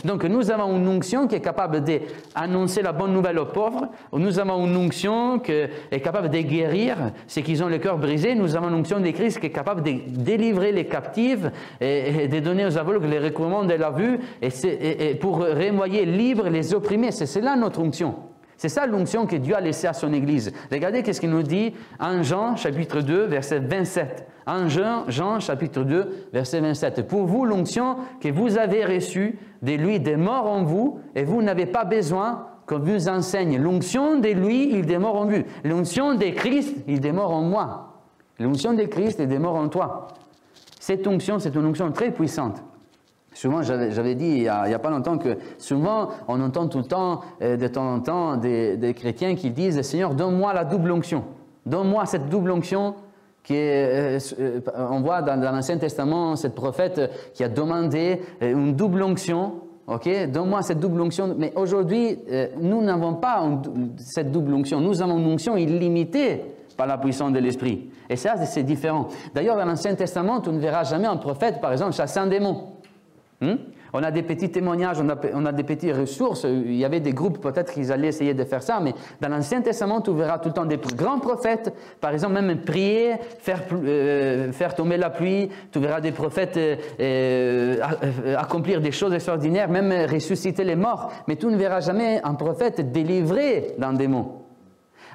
Donc, 0.04 0.24
nous 0.24 0.50
avons 0.50 0.76
une 0.76 0.88
onction 0.88 1.26
qui 1.26 1.36
est 1.36 1.40
capable 1.40 1.82
d'annoncer 1.82 2.82
la 2.82 2.92
bonne 2.92 3.12
nouvelle 3.12 3.38
aux 3.38 3.46
pauvres. 3.46 3.88
Nous 4.12 4.38
avons 4.38 4.66
une 4.66 4.76
onction 4.76 5.38
qui 5.38 5.52
est 5.52 6.00
capable 6.00 6.28
de 6.28 6.38
guérir 6.38 6.96
ceux 7.26 7.42
qui 7.42 7.62
ont 7.62 7.68
le 7.68 7.78
cœur 7.78 7.98
brisé. 7.98 8.34
Nous 8.34 8.56
avons 8.56 8.68
une 8.68 8.74
onction 8.74 9.00
de 9.00 9.10
Christ 9.10 9.40
qui 9.40 9.46
est 9.46 9.50
capable 9.50 9.82
de 9.82 9.92
délivrer 10.08 10.72
les 10.72 10.86
captifs 10.86 11.46
et, 11.80 12.28
de 12.28 12.40
donner 12.40 12.66
aux 12.66 12.76
aveugles 12.78 13.06
les 13.06 13.18
recouvrements 13.18 13.64
de 13.64 13.74
la 13.74 13.90
vue 13.90 14.18
et, 14.42 15.14
pour 15.14 15.38
remoyer 15.38 16.04
libres 16.04 16.48
les 16.48 16.74
opprimés. 16.74 17.12
C'est 17.12 17.40
là 17.40 17.56
notre 17.56 17.80
onction. 17.80 18.14
C'est 18.58 18.68
ça 18.68 18.86
l'onction 18.88 19.26
que 19.26 19.36
Dieu 19.36 19.56
a 19.56 19.60
laissée 19.60 19.86
à 19.86 19.92
son 19.92 20.12
Église. 20.12 20.52
Regardez 20.70 21.04
qu'est-ce 21.04 21.20
qu'il 21.20 21.30
nous 21.30 21.44
dit 21.44 21.72
en 22.00 22.24
Jean 22.24 22.56
chapitre 22.56 23.00
2, 23.00 23.26
verset 23.26 23.60
27. 23.60 24.26
En 24.48 24.68
Jean, 24.68 25.04
Jean 25.08 25.38
chapitre 25.38 25.84
2, 25.84 26.28
verset 26.32 26.60
27. 26.60 27.06
Pour 27.06 27.26
vous, 27.26 27.44
l'onction 27.44 27.98
que 28.20 28.28
vous 28.28 28.58
avez 28.58 28.84
reçue 28.84 29.38
de 29.62 29.72
lui 29.72 30.00
demeure 30.00 30.46
en 30.46 30.64
vous 30.64 30.98
et 31.14 31.22
vous 31.22 31.40
n'avez 31.40 31.66
pas 31.66 31.84
besoin 31.84 32.48
qu'on 32.66 32.80
vous 32.80 33.08
enseigne. 33.08 33.62
L'onction 33.62 34.18
de 34.18 34.30
lui, 34.30 34.72
il 34.72 34.86
demeure 34.86 35.14
en 35.14 35.26
vous. 35.26 35.44
L'onction 35.62 36.16
de 36.16 36.26
Christ, 36.30 36.78
il 36.88 37.00
demeure 37.00 37.30
en 37.30 37.42
moi. 37.42 38.02
L'onction 38.40 38.74
de 38.74 38.82
Christ, 38.82 39.20
il 39.20 39.28
demeure 39.28 39.54
en 39.54 39.68
toi. 39.68 40.08
Cette 40.80 41.06
onction, 41.06 41.38
c'est 41.38 41.54
une 41.54 41.64
onction 41.64 41.92
très 41.92 42.10
puissante. 42.10 42.60
Souvent, 43.38 43.62
j'avais 43.62 44.16
dit 44.16 44.26
il 44.26 44.40
n'y 44.40 44.48
a, 44.48 44.78
pas 44.80 44.90
longtemps 44.90 45.16
que 45.16 45.38
souvent, 45.58 46.08
on 46.26 46.40
entend 46.40 46.66
tout 46.66 46.78
le 46.78 46.84
temps, 46.84 47.20
euh, 47.40 47.56
de 47.56 47.68
temps 47.68 47.94
en 47.94 48.00
temps, 48.00 48.36
des, 48.36 48.94
chrétiens 48.96 49.36
qui 49.36 49.52
disent 49.52 49.80
Seigneur, 49.82 50.16
donne-moi 50.16 50.52
la 50.52 50.64
double 50.64 50.90
onction. 50.90 51.22
Donne-moi 51.64 52.04
cette 52.06 52.28
double 52.28 52.50
onction 52.50 52.96
est, 53.48 53.54
euh, 53.54 54.18
euh, 54.40 54.60
on 54.90 55.02
voit 55.02 55.22
dans, 55.22 55.40
l'Ancien 55.40 55.78
Testament 55.78 56.34
cette 56.34 56.56
prophète 56.56 57.00
qui 57.32 57.44
a 57.44 57.48
demandé 57.48 58.20
une 58.40 58.74
double 58.74 59.04
onction. 59.04 59.52
Ok, 59.86 60.08
donne-moi 60.32 60.62
cette 60.62 60.80
double 60.80 61.00
onction. 61.00 61.36
Mais 61.38 61.52
aujourd'hui, 61.54 62.18
nous 62.60 62.82
n'avons 62.82 63.14
pas 63.14 63.48
cette 63.98 64.32
double 64.32 64.52
onction. 64.52 64.80
Nous 64.80 65.00
avons 65.00 65.16
une 65.16 65.32
onction 65.32 65.56
illimitée 65.56 66.42
par 66.76 66.88
la 66.88 66.98
puissance 66.98 67.32
de 67.32 67.38
l'Esprit. 67.38 67.88
Et 68.10 68.16
ça, 68.16 68.36
c'est 68.36 68.64
différent. 68.64 69.06
D'ailleurs, 69.32 69.56
dans 69.56 69.64
l'Ancien 69.64 69.94
Testament, 69.94 70.40
tu 70.40 70.50
ne 70.50 70.58
verras 70.58 70.82
jamais 70.82 71.06
un 71.06 71.16
prophète, 71.16 71.60
par 71.60 71.70
exemple, 71.70 71.92
chasser 71.92 72.18
un 72.18 72.26
démon. 72.26 72.77
Hmm? 73.40 73.54
On 73.92 74.02
a 74.02 74.10
des 74.10 74.22
petits 74.22 74.50
témoignages, 74.50 74.98
on 75.00 75.46
a, 75.46 75.52
des 75.52 75.62
petites 75.62 75.96
ressources. 75.96 76.44
Il 76.44 76.74
y 76.74 76.84
avait 76.84 77.00
des 77.00 77.12
groupes 77.12 77.40
peut-être 77.40 77.72
qui 77.72 77.90
allaient 77.90 78.08
essayer 78.08 78.34
de 78.34 78.44
faire 78.44 78.62
ça, 78.62 78.80
mais 78.80 78.94
dans 79.20 79.28
l'Ancien 79.28 79.62
Testament, 79.62 80.00
tu 80.00 80.12
verras 80.12 80.38
tout 80.38 80.48
le 80.48 80.54
temps 80.54 80.66
des 80.66 80.76
grands 80.76 81.20
prophètes, 81.20 81.72
par 82.00 82.12
exemple 82.12 82.34
même 82.34 82.62
prier, 82.62 83.14
faire, 83.38 83.62
euh, 83.72 84.52
faire 84.52 84.74
tomber 84.74 84.96
la 84.96 85.10
pluie. 85.10 85.48
Tu 85.70 85.78
verras 85.78 86.00
des 86.00 86.12
prophètes 86.12 86.56
euh, 86.56 86.76
euh, 87.00 88.36
accomplir 88.36 88.80
des 88.80 88.92
choses 88.92 89.14
extraordinaires, 89.14 89.68
même 89.68 90.10
ressusciter 90.10 90.64
les 90.64 90.76
morts. 90.76 91.10
Mais 91.26 91.36
tu 91.36 91.46
ne 91.46 91.56
verras 91.56 91.80
jamais 91.80 92.20
un 92.22 92.34
prophète 92.34 92.92
délivré 92.92 93.74
d'un 93.78 93.92
démon. 93.92 94.32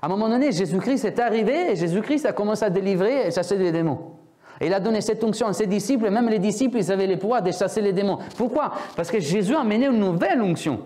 À 0.02 0.08
un 0.08 0.10
moment 0.10 0.30
donné, 0.30 0.52
Jésus-Christ 0.52 1.06
est 1.06 1.20
arrivé 1.20 1.72
et 1.72 1.76
Jésus-Christ 1.76 2.26
a 2.26 2.34
commencé 2.34 2.64
à 2.64 2.70
délivrer 2.70 3.28
et 3.28 3.32
chasser 3.32 3.58
des 3.58 3.72
démons. 3.72 4.23
Il 4.62 4.74
a 4.74 4.80
donné 4.80 5.02
cette 5.02 5.24
onction 5.24 5.48
à 5.48 5.54
ses 5.54 5.68
disciples, 5.68 6.06
et 6.06 6.10
même 6.10 6.30
les 6.30 6.40
disciples, 6.40 6.78
ils 6.78 6.92
avaient 6.92 7.08
le 7.08 7.18
pouvoir 7.18 7.42
de 7.42 7.52
chasser 7.52 7.82
les 7.82 7.94
démons. 7.94 8.20
Pourquoi? 8.38 8.72
Parce 8.96 9.10
que 9.10 9.20
Jésus 9.20 9.56
a 9.56 9.62
amené 9.62 9.88
une 9.88 10.00
nouvelle 10.00 10.42
onction. 10.42 10.80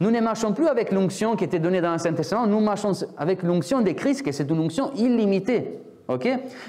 Nous 0.00 0.10
ne 0.10 0.20
marchons 0.20 0.52
plus 0.52 0.66
avec 0.66 0.92
l'onction 0.92 1.36
qui 1.36 1.44
était 1.44 1.58
donnée 1.58 1.82
dans 1.82 1.90
l'Ancien 1.90 2.14
Testament, 2.14 2.46
nous 2.46 2.60
marchons 2.60 2.92
avec 3.18 3.42
l'onction 3.42 3.82
de 3.82 3.90
Christ, 3.90 4.22
qui 4.22 4.30
est 4.30 4.40
une 4.40 4.58
onction 4.58 4.92
illimitée. 4.94 5.78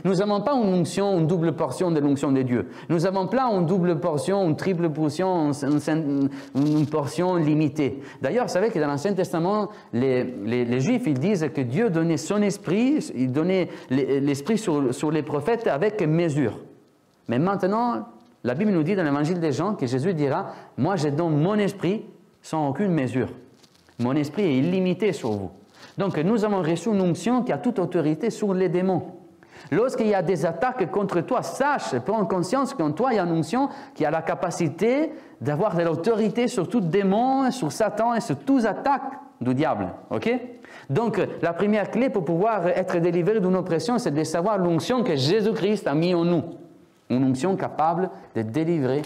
Nous 0.04 0.16
n'avons 0.16 0.42
pas 0.42 0.54
une 0.54 0.74
onction, 0.74 1.20
une 1.20 1.28
double 1.28 1.54
portion 1.54 1.92
de 1.92 2.00
l'onction 2.00 2.32
de 2.32 2.42
Dieu. 2.42 2.70
Nous 2.90 3.06
avons 3.06 3.28
pas 3.28 3.44
une 3.44 3.66
double 3.66 4.00
portion, 4.00 4.48
une 4.48 4.56
triple 4.56 4.90
portion, 4.90 5.52
une, 6.56 6.86
portion 6.86 7.36
limitée. 7.36 8.02
D'ailleurs, 8.22 8.46
vous 8.46 8.52
savez 8.52 8.70
que 8.70 8.80
dans 8.80 8.88
l'Ancien 8.88 9.14
Testament, 9.14 9.70
les, 9.94 10.80
Juifs, 10.80 11.08
disent 11.14 11.50
que 11.54 11.62
Dieu 11.62 11.90
donnait 11.90 12.18
son 12.18 12.42
esprit, 12.42 13.12
il 13.16 13.32
donnait 13.32 13.70
l'esprit 13.90 14.58
sur, 14.58 14.94
sur 14.94 15.12
les 15.12 15.24
prophètes 15.24 15.68
avec 15.68 16.02
mesure. 16.02 16.60
Mais 17.28 17.40
maintenant, 17.40 18.08
la 18.44 18.56
Bible 18.56 18.72
nous 18.72 18.84
dit 18.84 18.96
dans 18.96 19.04
l'évangile 19.04 19.40
des 19.40 19.52
gens 19.52 19.76
que 19.76 19.86
Jésus 19.86 20.14
dira, 20.14 20.54
moi 20.78 20.96
je 20.96 21.10
donne 21.10 21.42
mon 21.42 21.56
esprit 21.56 22.06
sans 22.42 22.70
aucune 22.70 22.92
mesure. 22.92 23.30
Mon 24.00 24.16
esprit 24.16 24.44
est 24.44 24.58
illimité 24.58 25.14
sur 25.14 25.32
vous. 25.32 25.52
Donc 25.98 26.18
nous 26.18 26.44
avons 26.44 26.62
reçu 26.62 26.90
une 26.90 27.02
onction 27.02 27.44
qui 27.44 27.52
a 27.52 27.58
toute 27.58 27.78
autorité 27.80 28.30
sur 28.30 28.54
les 28.54 28.70
démons. 28.70 29.04
Lorsqu'il 29.70 30.08
y 30.08 30.16
a 30.16 30.22
des 30.22 30.46
attaques 30.46 30.90
contre 30.92 31.22
toi, 31.22 31.42
sache, 31.44 31.96
prends 32.06 32.26
conscience 32.26 32.74
qu'en 32.74 32.92
toi, 32.92 33.14
il 33.14 33.18
y 33.18 33.20
a 33.20 33.24
une 33.24 33.32
onction 33.32 33.70
qui 33.94 34.06
a 34.06 34.12
la 34.12 34.22
capacité 34.22 35.12
d'avoir 35.40 35.76
de 35.76 35.84
l'autorité 35.84 36.48
sur 36.48 36.68
tout 36.68 36.82
démon, 36.82 37.52
sur 37.52 37.72
Satan 37.72 38.16
et 38.16 38.22
sur 38.22 38.38
toutes 38.38 38.66
attaques 38.66 39.20
du 39.40 39.54
diable. 39.54 39.90
OK? 40.10 40.30
Donc, 40.90 41.22
la 41.42 41.54
première 41.54 41.90
clé 41.90 42.10
pour 42.10 42.26
pouvoir 42.26 42.68
être 42.68 42.98
délivré 42.98 43.40
d'une 43.40 43.56
oppression, 43.56 43.98
c'est 43.98 44.12
de 44.12 44.24
savoir 44.24 44.58
l'onction 44.58 45.04
que 45.04 45.16
Jésus-Christ 45.16 45.88
a 45.88 45.94
mis 45.94 46.14
en 46.14 46.26
nous. 46.26 46.44
Une 47.10 47.24
onction 47.24 47.56
capable 47.56 48.10
de 48.36 48.42
délivrer, 48.42 49.02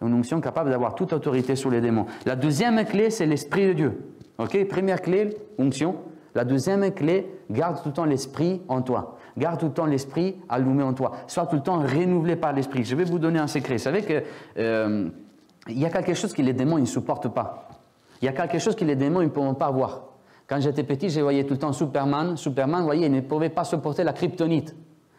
une 0.00 0.14
onction 0.14 0.40
capable 0.40 0.70
d'avoir 0.70 0.94
toute 0.94 1.12
autorité 1.12 1.56
sur 1.56 1.70
les 1.70 1.80
démons. 1.80 2.06
La 2.24 2.36
deuxième 2.36 2.84
clé, 2.84 3.10
c'est 3.10 3.26
l'Esprit 3.26 3.66
de 3.68 3.72
Dieu. 3.72 4.14
OK? 4.38 4.66
Première 4.68 5.02
clé, 5.02 5.36
onction. 5.58 5.96
La 6.34 6.44
deuxième 6.44 6.90
clé, 6.92 7.26
garde 7.50 7.82
tout 7.82 7.88
le 7.88 7.94
temps 7.94 8.04
l'Esprit 8.04 8.62
en 8.68 8.82
toi. 8.82 9.18
Garde 9.40 9.58
tout 9.58 9.66
le 9.66 9.72
temps 9.72 9.86
l'esprit 9.86 10.36
allumé 10.50 10.82
en 10.82 10.92
toi. 10.92 11.12
Sois 11.26 11.46
tout 11.46 11.56
le 11.56 11.62
temps 11.62 11.80
renouvelé 11.80 12.36
par 12.36 12.52
l'esprit. 12.52 12.84
Je 12.84 12.94
vais 12.94 13.04
vous 13.04 13.18
donner 13.18 13.38
un 13.38 13.46
secret. 13.46 13.78
Vous 13.78 13.82
savez 13.82 14.02
qu'il 14.02 14.22
euh, 14.58 15.08
y 15.66 15.86
a 15.86 15.88
quelque 15.88 16.12
chose 16.12 16.34
que 16.34 16.42
les 16.42 16.52
démons 16.52 16.78
ne 16.78 16.84
supportent 16.84 17.32
pas. 17.32 17.68
Il 18.20 18.26
y 18.26 18.28
a 18.28 18.32
quelque 18.32 18.58
chose 18.58 18.76
que 18.76 18.84
les 18.84 18.96
démons 18.96 19.22
ne 19.22 19.28
pourront 19.28 19.54
pas 19.54 19.70
voir. 19.70 20.02
Quand 20.46 20.60
j'étais 20.60 20.82
petit, 20.82 21.08
je 21.08 21.20
voyais 21.20 21.44
tout 21.44 21.54
le 21.54 21.58
temps 21.58 21.72
Superman. 21.72 22.36
Superman, 22.36 22.80
vous 22.80 22.86
voyez, 22.86 23.06
il 23.06 23.12
ne 23.12 23.22
pouvait 23.22 23.48
pas 23.48 23.64
supporter 23.64 24.04
la 24.04 24.12
kryptonite. 24.12 24.76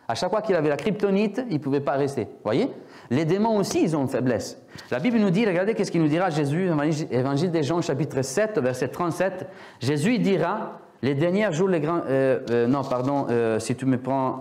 À 0.07 0.13
chaque 0.13 0.29
fois 0.29 0.43
qu'il 0.43 0.55
avait 0.55 0.69
la 0.69 0.77
kryptonite, 0.77 1.41
il 1.49 1.55
ne 1.55 1.59
pouvait 1.59 1.79
pas 1.79 1.93
rester. 1.93 2.27
voyez? 2.43 2.69
Les 3.09 3.25
démons 3.25 3.57
aussi, 3.57 3.81
ils 3.81 3.95
ont 3.95 4.01
une 4.01 4.07
faiblesse. 4.07 4.61
La 4.91 4.99
Bible 4.99 5.17
nous 5.17 5.31
dit, 5.31 5.47
regardez 5.47 5.73
qu'est-ce 5.73 5.91
qu'il 5.91 6.01
nous 6.01 6.09
dira 6.09 6.29
Jésus, 6.29 6.69
Évangile 7.09 7.49
des 7.49 7.63
Jean, 7.63 7.81
chapitre 7.81 8.21
7, 8.21 8.59
verset 8.59 8.89
37. 8.89 9.47
Jésus 9.79 10.19
dira, 10.19 10.79
les 11.01 11.15
derniers 11.15 11.51
jours, 11.51 11.67
les 11.67 11.79
grands... 11.79 12.01
Euh, 12.07 12.39
euh, 12.49 12.67
non, 12.67 12.83
pardon, 12.83 13.27
euh, 13.29 13.59
si 13.59 13.75
tu 13.75 13.85
me 13.85 13.97
prends... 13.97 14.39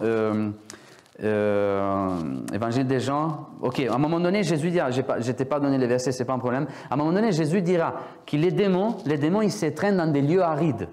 Évangile 2.55 2.87
des 2.87 3.01
Jean. 3.01 3.49
Ok, 3.61 3.81
à 3.81 3.94
un 3.94 3.99
moment 3.99 4.20
donné, 4.20 4.42
Jésus 4.42 4.70
dira, 4.70 4.90
je 4.90 5.33
t'ai 5.33 5.44
pas 5.44 5.61
donné 5.61 5.77
les 5.77 5.87
versets, 5.87 6.12
c'est 6.12 6.25
pas 6.25 6.33
un 6.33 6.38
problème. 6.38 6.66
À 6.88 6.94
un 6.94 6.96
moment 6.96 7.12
donné, 7.12 7.31
Jésus 7.31 7.61
dira 7.61 7.94
que 8.27 8.38
les 8.38 8.51
démons, 8.51 8.96
les 9.05 9.18
démons, 9.18 9.42
ils 9.42 9.53
s'étreignent 9.53 9.99
dans 9.99 10.11
des 10.11 10.23
lieux 10.23 10.42
arides. 10.42 10.88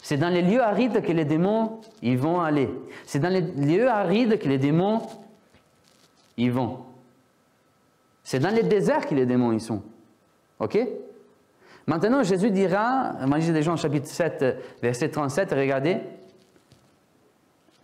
C'est 0.00 0.16
dans 0.16 0.28
les 0.28 0.42
lieux 0.42 0.62
arides 0.62 1.02
que 1.02 1.10
les 1.10 1.24
démons, 1.24 1.80
ils 2.02 2.16
vont 2.16 2.40
aller. 2.40 2.70
C'est 3.04 3.18
dans 3.18 3.30
les 3.30 3.40
lieux 3.40 3.88
arides 3.88 4.38
que 4.38 4.48
les 4.48 4.58
démons, 4.58 5.02
ils 6.36 6.52
vont. 6.52 6.78
C'est 8.22 8.38
dans 8.38 8.54
les 8.54 8.62
déserts 8.62 9.08
que 9.08 9.14
les 9.16 9.26
démons, 9.26 9.50
ils 9.50 9.60
sont. 9.60 9.82
OK? 10.60 10.78
Maintenant, 11.88 12.22
Jésus 12.22 12.50
dira, 12.50 13.14
Évangile 13.24 13.54
des 13.54 13.62
Jean, 13.62 13.76
chapitre 13.76 14.06
7, 14.06 14.44
verset 14.82 15.08
37, 15.08 15.52
regardez. 15.52 15.96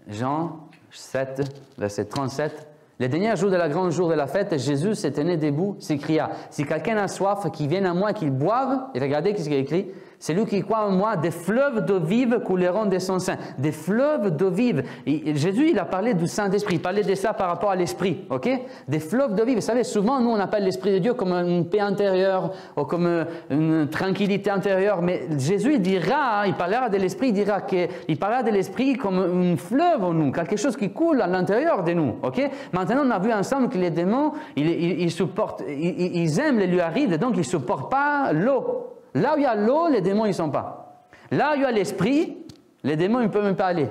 Jean 0.07 0.69
7, 0.91 1.41
verset 1.79 2.05
37. 2.05 2.69
Les 3.01 3.09
derniers 3.09 3.35
jours 3.35 3.51
de 3.51 3.57
la 3.57 3.71
grande 3.71 3.93
jour 3.93 4.11
de 4.11 4.15
la 4.15 4.27
fête, 4.27 4.59
Jésus 4.59 4.95
s'est 4.95 5.13
tenu 5.13 5.39
debout, 5.39 5.77
s'écria 5.81 6.29
Si 6.51 6.67
quelqu'un 6.67 6.99
a 6.99 7.09
soif, 7.09 7.51
qu'il 7.51 7.67
vienne 7.67 7.87
à 7.87 7.95
moi, 7.95 8.13
qu'il 8.13 8.31
boive. 8.31 8.79
Et 8.95 9.01
regardez 9.01 9.35
ce 9.39 9.45
qu'il 9.45 9.55
écrit 9.55 9.91
c'est 10.25 10.33
lui 10.33 10.47
qui 10.47 10.63
croit 10.63 10.87
en 10.87 10.91
moi, 10.91 11.17
des 11.17 11.31
fleuves 11.31 11.85
d'eau 11.85 12.01
vive 12.01 12.39
couleront 12.39 12.87
de 12.87 12.99
son 12.99 13.19
sein. 13.19 13.37
Des 13.59 13.73
fleuves 13.73 14.35
d'eau 14.35 14.49
vive. 14.49 14.83
Jésus, 15.07 15.69
il 15.73 15.79
a 15.79 15.85
parlé 15.85 16.15
du 16.15 16.27
Saint-Esprit. 16.27 16.77
Il 16.77 16.81
parlait 16.81 17.03
de 17.03 17.15
ça 17.15 17.35
par 17.35 17.49
rapport 17.49 17.73
à 17.73 17.77
l'Esprit. 17.77 18.25
ok? 18.31 18.49
Des 18.89 19.01
fleuves 19.01 19.35
d'eau 19.35 19.45
vive. 19.45 19.57
Vous 19.57 19.61
savez, 19.61 19.85
souvent, 19.85 20.21
nous, 20.21 20.31
on 20.31 20.41
appelle 20.41 20.65
l'Esprit 20.65 20.93
de 20.93 20.99
Dieu 20.99 21.13
comme 21.13 21.35
une 21.35 21.69
paix 21.69 21.81
intérieure 21.81 22.53
ou 22.75 22.85
comme 22.85 23.27
une 23.51 23.87
tranquillité 23.91 24.49
intérieure. 24.49 25.03
Mais 25.03 25.27
Jésus, 25.39 25.79
dira, 25.79 26.47
il 26.47 26.55
parlera 26.55 26.89
de 26.89 26.97
l'Esprit, 26.97 27.29
il 27.29 27.35
dira 27.35 27.61
qu'il 27.61 28.19
parlera 28.19 28.43
de 28.43 28.51
l'Esprit 28.51 28.95
comme 28.95 29.19
un 29.19 29.57
fleuve 29.59 30.05
en 30.05 30.15
nous, 30.15 30.33
quelque 30.33 30.57
chose 30.57 30.75
qui 30.75 30.91
coule 30.91 31.21
à 31.21 31.27
l'intérieur 31.27 31.85
de 31.85 31.93
nous. 31.93 32.15
ok? 32.23 32.51
Maintenant, 32.73 33.03
on 33.05 33.11
a 33.11 33.19
vu 33.19 33.31
ensemble 33.31 33.69
que 33.69 33.77
les 33.77 33.91
démons, 33.91 34.33
ils, 34.57 34.71
ils, 35.03 35.11
supportent, 35.11 35.63
ils, 35.69 36.41
aiment 36.41 36.61
les 36.61 36.67
lieux 36.67 36.83
arides, 36.83 37.19
donc 37.19 37.33
ils 37.35 37.41
ne 37.41 37.43
supportent 37.43 37.91
pas 37.91 38.33
l'eau. 38.33 38.95
Là 39.15 39.35
où 39.35 39.39
il 39.39 39.43
y 39.43 39.47
a 39.47 39.55
l'eau, 39.55 39.89
les 39.89 40.01
démons, 40.01 40.25
ils 40.25 40.31
ne 40.31 40.35
sont 40.35 40.51
pas. 40.51 41.07
Là 41.31 41.53
où 41.53 41.57
il 41.57 41.63
y 41.63 41.65
a 41.65 41.71
l'esprit, 41.71 42.37
les 42.83 42.97
démons, 42.97 43.21
ils 43.21 43.29
ne 43.29 43.33
peuvent 43.33 43.45
même 43.45 43.57
pas 43.57 43.67
aller. 43.67 43.89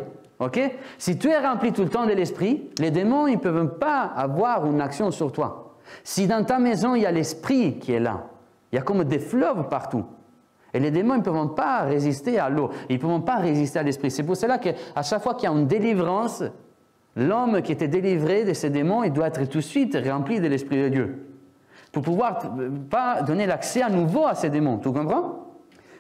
Si 0.98 1.18
tu 1.18 1.30
es 1.30 1.40
rempli 1.40 1.72
tout 1.72 1.84
le 1.84 1.90
temps 1.90 2.06
de 2.06 2.12
l'esprit, 2.12 2.70
les 2.80 2.92
démons, 2.92 3.28
ils 3.28 3.36
ne 3.36 3.40
peuvent 3.40 3.78
pas 3.80 4.02
avoir 4.02 4.66
une 4.66 4.82
action 4.82 5.12
sur 5.12 5.32
toi. 5.32 5.78
Si 6.04 6.28
dans 6.28 6.44
ta 6.44 6.60
maison, 6.60 6.96
il 6.96 7.04
y 7.04 7.06
a 7.06 7.12
l'esprit 7.12 7.80
qui 7.80 7.94
est 7.94 8.00
là, 8.00 8.26
il 8.72 8.76
y 8.76 8.80
a 8.80 8.82
comme 8.82 9.04
des 9.04 9.20
fleuves 9.20 9.70
partout. 9.70 10.04
Et 10.74 10.80
les 10.80 10.92
démons 10.92 11.18
ne 11.18 11.22
peuvent 11.22 11.54
pas 11.54 11.84
résister 11.84 12.40
à 12.40 12.50
l'eau. 12.50 12.72
Ils 12.90 12.98
ne 12.98 13.02
peuvent 13.02 13.24
pas 13.24 13.38
résister 13.38 13.80
à 13.80 13.84
l'esprit. 13.84 14.10
C'est 14.12 14.24
pour 14.24 14.36
cela 14.36 14.58
qu'à 14.58 15.02
chaque 15.04 15.22
fois 15.22 15.36
qu'il 15.36 15.48
y 15.48 15.52
a 15.52 15.56
une 15.56 15.68
délivrance, 15.68 16.44
l'homme 17.16 17.62
qui 17.62 17.72
était 17.72 17.88
délivré 17.88 18.44
de 18.44 18.54
ces 18.54 18.70
démons, 18.70 19.04
il 19.04 19.14
doit 19.14 19.28
être 19.28 19.48
tout 19.48 19.60
de 19.60 19.64
suite 19.64 19.98
rempli 20.06 20.40
de 20.40 20.48
l'esprit 20.48 20.82
de 20.82 20.90
Dieu 20.90 21.33
pour 21.94 22.04
pouvoir 22.04 22.40
pas 22.90 23.22
donner 23.22 23.46
l'accès 23.46 23.82
à 23.82 23.90
nouveau 23.90 24.26
à 24.26 24.36
ces 24.36 24.50
démons. 24.50 24.80
Tu 24.80 24.92
comprends? 24.92 25.44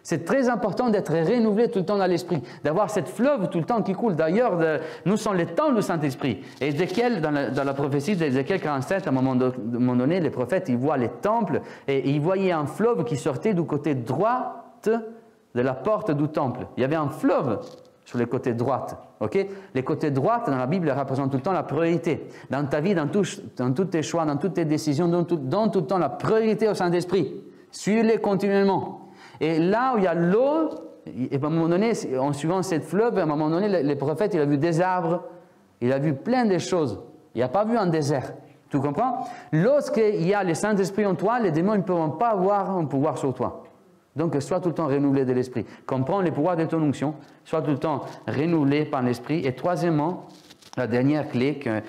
C'est 0.01 0.25
très 0.25 0.49
important 0.49 0.89
d'être 0.89 1.13
renouvelé 1.13 1.69
tout 1.69 1.79
le 1.79 1.85
temps 1.85 1.97
dans 1.97 2.07
l'esprit, 2.07 2.41
d'avoir 2.61 2.89
cette 2.89 3.07
fleuve 3.07 3.47
tout 3.47 3.59
le 3.59 3.63
temps 3.63 3.81
qui 3.81 3.93
coule. 3.93 4.15
D'ailleurs, 4.15 4.59
nous 5.05 5.15
sommes 5.15 5.35
les 5.35 5.45
temps 5.45 5.71
du 5.71 5.81
Saint-Esprit. 5.81 6.41
Et 6.59 6.67
Ézéchiel, 6.67 7.21
dans 7.21 7.31
la, 7.31 7.73
prophétie 7.73 8.17
d'Ézéchiel 8.17 8.59
47, 8.59 9.07
à 9.07 9.11
un 9.11 9.13
moment, 9.13 9.35
donné, 9.35 10.19
les 10.19 10.29
prophètes, 10.29 10.67
ils 10.67 10.75
voient 10.75 10.97
les 10.97 11.07
temples 11.07 11.61
et 11.87 12.09
ils 12.09 12.19
voyaient 12.19 12.51
un 12.51 12.65
fleuve 12.65 13.05
qui 13.05 13.15
sortait 13.15 13.53
du 13.53 13.63
côté 13.63 13.95
droit 13.95 14.73
de 14.85 15.61
la 15.61 15.73
porte 15.73 16.11
du 16.11 16.27
temple. 16.27 16.67
Il 16.75 16.81
y 16.81 16.83
avait 16.83 16.97
un 16.97 17.07
fleuve 17.07 17.59
les 18.17 18.25
côtés 18.25 18.53
droits. 18.53 18.85
ok? 19.19 19.47
Les 19.73 19.83
côtés 19.83 20.11
droits, 20.11 20.43
dans 20.45 20.55
la 20.55 20.67
Bible, 20.67 20.91
représentent 20.91 21.31
tout 21.31 21.37
le 21.37 21.43
temps 21.43 21.51
la 21.51 21.63
priorité. 21.63 22.27
Dans 22.49 22.65
ta 22.65 22.79
vie, 22.79 22.95
dans, 22.95 23.05
dans 23.05 23.73
tous 23.73 23.85
tes 23.85 24.01
choix, 24.01 24.25
dans 24.25 24.37
toutes 24.37 24.53
tes 24.53 24.65
décisions, 24.65 25.07
donne 25.07 25.25
tout, 25.25 25.39
le 25.41 25.85
temps 25.85 25.97
la 25.97 26.09
priorité 26.09 26.67
au 26.67 26.73
Saint-Esprit. 26.73 27.33
Suis-les 27.71 28.19
continuellement. 28.19 29.09
Et 29.39 29.59
là 29.59 29.93
où 29.95 29.97
il 29.97 30.03
y 30.03 30.07
a 30.07 30.13
l'eau, 30.13 30.69
et 31.07 31.35
à 31.35 31.45
un 31.45 31.49
moment 31.49 31.67
donné, 31.67 31.93
en 32.19 32.33
suivant 32.33 32.61
cette 32.61 32.83
fleuve, 32.83 33.17
à 33.17 33.23
un 33.23 33.25
moment 33.25 33.49
donné, 33.49 33.83
le, 33.83 33.95
prophète, 33.95 34.33
il 34.33 34.39
a 34.39 34.45
vu 34.45 34.57
des 34.57 34.79
arbres, 34.79 35.23
il 35.81 35.91
a 35.91 35.99
vu 35.99 36.13
plein 36.13 36.45
de 36.45 36.57
choses. 36.57 37.01
Il 37.35 37.41
n'a 37.41 37.49
pas 37.49 37.65
vu 37.65 37.77
un 37.77 37.87
désert. 37.87 38.33
Tu 38.69 38.79
comprends? 38.79 39.25
Lorsqu'il 39.51 40.25
y 40.25 40.33
a 40.33 40.43
le 40.43 40.53
Saint-Esprit 40.53 41.05
en 41.05 41.15
toi, 41.15 41.39
les 41.39 41.51
démons 41.51 41.75
ne 41.75 41.81
peuvent 41.81 42.17
pas 42.17 42.29
avoir 42.29 42.71
un 42.71 42.85
pouvoir 42.85 43.17
sur 43.17 43.33
toi. 43.33 43.63
Donc, 44.15 44.35
sois 44.41 44.59
tout 44.59 44.69
le 44.69 44.75
temps 44.75 44.87
renouvelé 44.87 45.25
de 45.25 45.33
l'esprit. 45.33 45.65
Comprends 45.85 46.21
les 46.21 46.31
pouvoirs 46.31 46.55
de 46.55 46.65
ton 46.65 46.81
onction, 46.81 47.15
sois 47.45 47.61
tout 47.61 47.71
le 47.71 47.79
temps 47.79 48.01
renouvelé 48.27 48.85
par 48.85 49.01
l'esprit. 49.01 49.45
Et 49.45 49.53
troisièmement, 49.53 50.27
la 50.77 50.87
dernière 50.87 51.29
clé, 51.29 51.59
euh, 51.67 51.81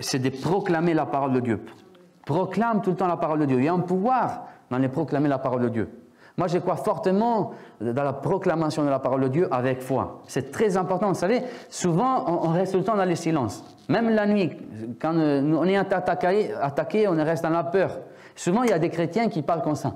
c'est 0.00 0.20
de 0.20 0.30
proclamer 0.30 0.94
la 0.94 1.06
parole 1.06 1.32
de 1.32 1.40
Dieu. 1.40 1.60
Proclame 2.24 2.82
tout 2.82 2.90
le 2.90 2.96
temps 2.96 3.08
la 3.08 3.16
parole 3.16 3.40
de 3.40 3.46
Dieu. 3.46 3.58
Il 3.58 3.64
y 3.64 3.68
a 3.68 3.72
un 3.72 3.80
pouvoir 3.80 4.46
dans 4.70 4.78
les 4.78 4.88
proclamer 4.88 5.28
la 5.28 5.38
parole 5.38 5.62
de 5.62 5.68
Dieu. 5.68 5.88
Moi, 6.38 6.46
je 6.46 6.58
crois 6.58 6.76
fortement 6.76 7.52
dans 7.80 8.02
la 8.02 8.14
proclamation 8.14 8.84
de 8.84 8.88
la 8.88 8.98
parole 8.98 9.22
de 9.22 9.28
Dieu 9.28 9.48
avec 9.50 9.82
foi. 9.82 10.22
C'est 10.26 10.50
très 10.50 10.76
important. 10.76 11.08
Vous 11.08 11.14
savez, 11.14 11.42
souvent, 11.68 12.24
on, 12.46 12.48
reste 12.52 12.72
tout 12.72 12.78
le 12.78 12.84
temps 12.84 12.96
dans 12.96 13.04
le 13.04 13.14
silence. 13.16 13.62
Même 13.88 14.08
la 14.08 14.26
nuit, 14.26 14.50
quand 15.00 15.14
euh, 15.14 15.42
on 15.54 15.64
est 15.64 15.76
attaqué, 15.76 16.54
attaqué, 16.54 17.06
on 17.06 17.16
reste 17.16 17.42
dans 17.42 17.50
la 17.50 17.64
peur. 17.64 17.98
Souvent, 18.34 18.62
il 18.62 18.70
y 18.70 18.72
a 18.72 18.78
des 18.78 18.88
chrétiens 18.88 19.28
qui 19.28 19.42
parlent 19.42 19.62
comme 19.62 19.76
ça. 19.76 19.94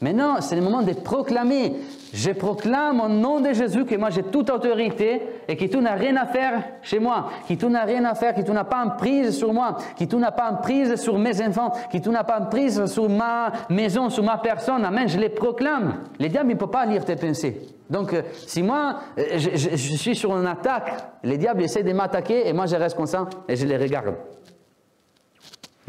Maintenant, 0.00 0.40
c'est 0.40 0.56
le 0.56 0.62
moment 0.62 0.82
de 0.82 0.94
proclamer. 0.94 1.74
Je 2.14 2.30
proclame 2.30 3.00
au 3.00 3.08
nom 3.08 3.40
de 3.40 3.52
Jésus 3.52 3.84
que 3.84 3.94
moi 3.96 4.10
j'ai 4.10 4.22
toute 4.22 4.50
autorité 4.50 5.20
et 5.46 5.56
que 5.56 5.66
tu 5.66 5.76
n'as 5.76 5.94
rien 5.94 6.16
à 6.16 6.26
faire 6.26 6.62
chez 6.82 6.98
moi, 6.98 7.28
que 7.46 7.54
tu 7.54 7.66
n'as 7.66 7.84
rien 7.84 8.04
à 8.06 8.14
faire, 8.14 8.34
que 8.34 8.40
tu 8.40 8.50
n'as 8.50 8.64
pas 8.64 8.84
prise 8.98 9.36
sur 9.36 9.52
moi, 9.52 9.76
que 9.98 10.04
tu 10.04 10.16
n'as 10.16 10.30
pas 10.30 10.52
prise 10.54 10.96
sur 10.96 11.18
mes 11.18 11.46
enfants, 11.46 11.70
que 11.92 11.98
tu 11.98 12.08
n'as 12.08 12.24
pas 12.24 12.40
prise 12.40 12.86
sur 12.86 13.08
ma 13.08 13.52
maison, 13.68 14.08
sur 14.08 14.24
ma 14.24 14.38
personne. 14.38 14.84
Amen. 14.84 15.06
Je 15.06 15.18
les 15.18 15.28
proclame. 15.28 15.96
Les 16.18 16.30
diables 16.30 16.50
ne 16.50 16.54
peuvent 16.54 16.70
pas 16.70 16.86
lire 16.86 17.04
tes 17.04 17.16
pensées. 17.16 17.60
Donc, 17.90 18.14
euh, 18.14 18.22
si 18.46 18.62
moi, 18.62 19.00
euh, 19.18 19.22
je, 19.36 19.96
suis 19.96 20.14
sur 20.14 20.36
une 20.36 20.46
attaque, 20.46 20.92
les 21.24 21.36
diables 21.36 21.62
essaient 21.62 21.82
de 21.82 21.92
m'attaquer 21.92 22.48
et 22.48 22.52
moi 22.52 22.66
je 22.66 22.76
reste 22.76 22.96
comme 22.96 23.06
ça 23.06 23.28
et 23.48 23.56
je 23.56 23.66
les 23.66 23.76
regarde. 23.76 24.14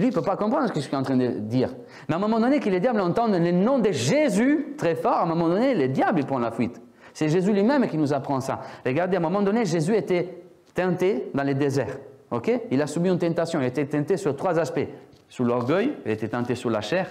Lui, 0.01 0.07
il 0.07 0.09
ne 0.09 0.15
peut 0.15 0.23
pas 0.23 0.35
comprendre 0.35 0.67
ce 0.67 0.73
que 0.73 0.79
je 0.79 0.87
suis 0.87 0.95
en 0.95 1.03
train 1.03 1.15
de 1.15 1.27
dire. 1.27 1.69
Mais 2.09 2.15
à 2.15 2.17
un 2.17 2.21
moment 2.21 2.39
donné, 2.39 2.59
que 2.59 2.71
les 2.71 2.79
diables 2.79 3.01
entendent 3.01 3.35
le 3.35 3.51
nom 3.51 3.77
de 3.77 3.91
Jésus 3.91 4.73
très 4.75 4.95
fort, 4.95 5.13
à 5.17 5.23
un 5.23 5.27
moment 5.27 5.47
donné, 5.47 5.75
les 5.75 5.89
diables 5.89 6.25
prennent 6.25 6.41
la 6.41 6.49
fuite. 6.49 6.81
C'est 7.13 7.29
Jésus 7.29 7.53
lui-même 7.53 7.87
qui 7.87 7.99
nous 7.99 8.11
apprend 8.11 8.41
ça. 8.41 8.61
Regardez, 8.83 9.17
à 9.17 9.19
un 9.19 9.21
moment 9.21 9.43
donné, 9.43 9.63
Jésus 9.63 9.95
était 9.95 10.41
tenté 10.73 11.29
dans 11.35 11.43
les 11.43 11.53
déserts. 11.53 11.99
ok? 12.31 12.51
Il 12.71 12.81
a 12.81 12.87
subi 12.87 13.09
une 13.09 13.19
tentation. 13.19 13.61
Il 13.61 13.67
était 13.67 13.85
tenté 13.85 14.17
sur 14.17 14.35
trois 14.35 14.57
aspects. 14.57 14.87
Sur 15.29 15.45
l'orgueil, 15.45 15.93
il 16.03 16.11
était 16.13 16.29
tenté 16.29 16.55
sur 16.55 16.71
la 16.71 16.81
chair. 16.81 17.07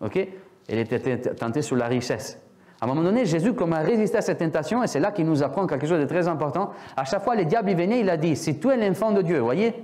ok? 0.00 0.28
Il 0.68 0.78
était 0.78 1.18
tenté 1.34 1.62
sur 1.62 1.74
la 1.74 1.88
richesse. 1.88 2.40
À 2.80 2.84
un 2.84 2.88
moment 2.88 3.02
donné, 3.02 3.26
Jésus, 3.26 3.54
comme 3.54 3.72
a 3.72 3.80
résisté 3.80 4.18
à 4.18 4.22
cette 4.22 4.38
tentation, 4.38 4.84
et 4.84 4.86
c'est 4.86 5.00
là 5.00 5.10
qu'il 5.10 5.26
nous 5.26 5.42
apprend 5.42 5.66
quelque 5.66 5.88
chose 5.88 5.98
de 5.98 6.06
très 6.06 6.28
important, 6.28 6.70
à 6.96 7.04
chaque 7.04 7.24
fois 7.24 7.34
les 7.34 7.44
diables 7.44 7.74
venaient, 7.74 7.98
il 7.98 8.08
a 8.08 8.16
dit, 8.16 8.36
si 8.36 8.60
tu 8.60 8.70
es 8.70 8.76
l'enfant 8.76 9.10
de 9.10 9.20
Dieu, 9.20 9.40
voyez, 9.40 9.74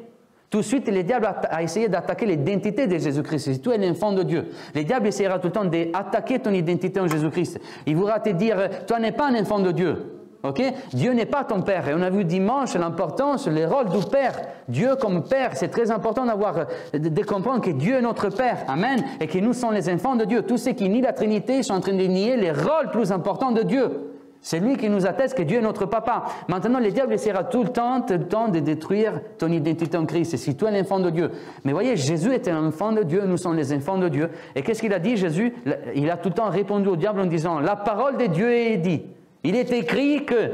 tout 0.49 0.59
de 0.59 0.63
suite, 0.63 0.89
le 0.89 1.03
diable 1.03 1.29
a 1.51 1.63
essayé 1.63 1.89
d'attaquer 1.89 2.25
l'identité 2.25 2.87
de 2.87 2.99
Jésus-Christ. 2.99 3.53
Si 3.53 3.61
tu 3.61 3.71
es 3.71 3.79
l'enfant 3.79 4.13
de 4.13 4.23
Dieu, 4.23 4.47
le 4.75 4.85
diable 4.85 5.09
essaiera 5.09 5.39
tout 5.41 5.49
le 5.49 5.53
temps 5.53 5.65
d'attaquer 5.65 6.39
ton 6.39 6.53
identité 6.53 7.01
en 7.01 7.09
Jésus-Christ. 7.09 7.61
Il 7.87 7.97
voudra 7.97 8.21
te 8.21 8.31
dire, 8.31 8.57
toi 8.87 9.01
n'es 9.01 9.13
pas 9.13 9.27
un 9.27 9.35
enfant 9.41 9.59
de 9.59 9.73
Dieu. 9.73 10.21
ok? 10.45 10.63
Dieu 10.93 11.13
n'est 11.15 11.27
pas 11.27 11.43
ton 11.43 11.63
père. 11.63 11.89
Et 11.89 11.95
on 11.95 12.01
a 12.01 12.11
vu 12.11 12.25
dimanche 12.25 12.77
l'importance, 12.77 13.49
le 13.49 13.67
rôle 13.67 13.89
du 13.89 14.07
père. 14.07 14.41
Dieu 14.69 14.95
comme 14.95 15.25
père, 15.25 15.51
c'est 15.55 15.69
très 15.69 15.91
important 15.91 16.25
d'avoir, 16.25 16.67
de, 16.95 17.25
comprendre 17.25 17.61
que 17.61 17.71
Dieu 17.71 17.97
est 17.97 18.03
notre 18.03 18.29
père. 18.29 18.59
Amen. 18.69 19.03
Et 19.21 19.27
que 19.27 19.39
nous 19.39 19.53
sommes 19.53 19.75
les 19.75 19.93
enfants 19.93 20.15
de 20.15 20.25
Dieu. 20.25 20.43
Tous 20.43 20.59
ceux 20.59 20.73
qui 20.73 20.89
nient 20.89 21.03
la 21.03 21.13
Trinité 21.13 21.65
sont 21.65 21.75
en 21.75 21.81
train 21.81 21.93
de 21.93 22.07
nier 22.07 22.37
les 22.37 22.53
rôles 22.53 22.93
plus 22.93 23.11
importants 23.11 23.51
de 23.51 23.63
Dieu. 23.63 24.16
C'est 24.47 24.61
lui 24.61 24.77
qui 24.77 24.89
nous 24.89 25.09
atteste 25.09 25.37
que 25.37 25.43
Dieu 25.43 25.59
est 25.59 25.61
notre 25.61 25.87
papa. 25.87 26.27
Maintenant, 26.47 26.79
le 26.79 26.93
diable 26.93 27.13
essaiera 27.13 27.43
tout 27.43 27.65
le 27.65 27.71
temps, 27.71 27.99
de 27.99 28.61
détruire 28.61 29.21
ton 29.39 29.49
identité 29.49 29.97
en 29.97 30.07
Christ. 30.07 30.35
Et 30.35 30.37
si 30.37 30.55
tu 30.55 30.65
es 30.67 30.71
l'enfant 30.71 31.01
de 31.01 31.11
Dieu. 31.11 31.33
Mais 31.65 31.73
voyez, 31.73 31.97
Jésus 31.97 32.33
était 32.33 32.53
un 32.53 32.69
enfant 32.69 32.93
de 32.93 33.03
Dieu, 33.03 33.25
nous 33.27 33.39
sommes 33.39 33.57
les 33.57 33.73
enfants 33.73 33.99
de 33.99 34.09
Dieu. 34.09 34.31
Et 34.55 34.63
qu'est-ce 34.63 34.81
qu'il 34.81 34.93
a 34.93 35.01
dit, 35.01 35.17
Jésus? 35.17 35.53
Il 35.97 36.09
a 36.11 36.17
tout 36.17 36.29
le 36.29 36.35
temps 36.37 36.49
répondu 36.49 36.87
au 36.87 36.95
diable 36.95 37.23
en 37.23 37.27
disant, 37.27 37.59
la 37.59 37.75
parole 37.75 38.19
de 38.19 38.27
Dieu 38.27 38.53
est 38.53 38.77
dit. 38.77 39.03
Il 39.43 39.57
est 39.57 39.73
écrit 39.73 40.25
que... 40.25 40.53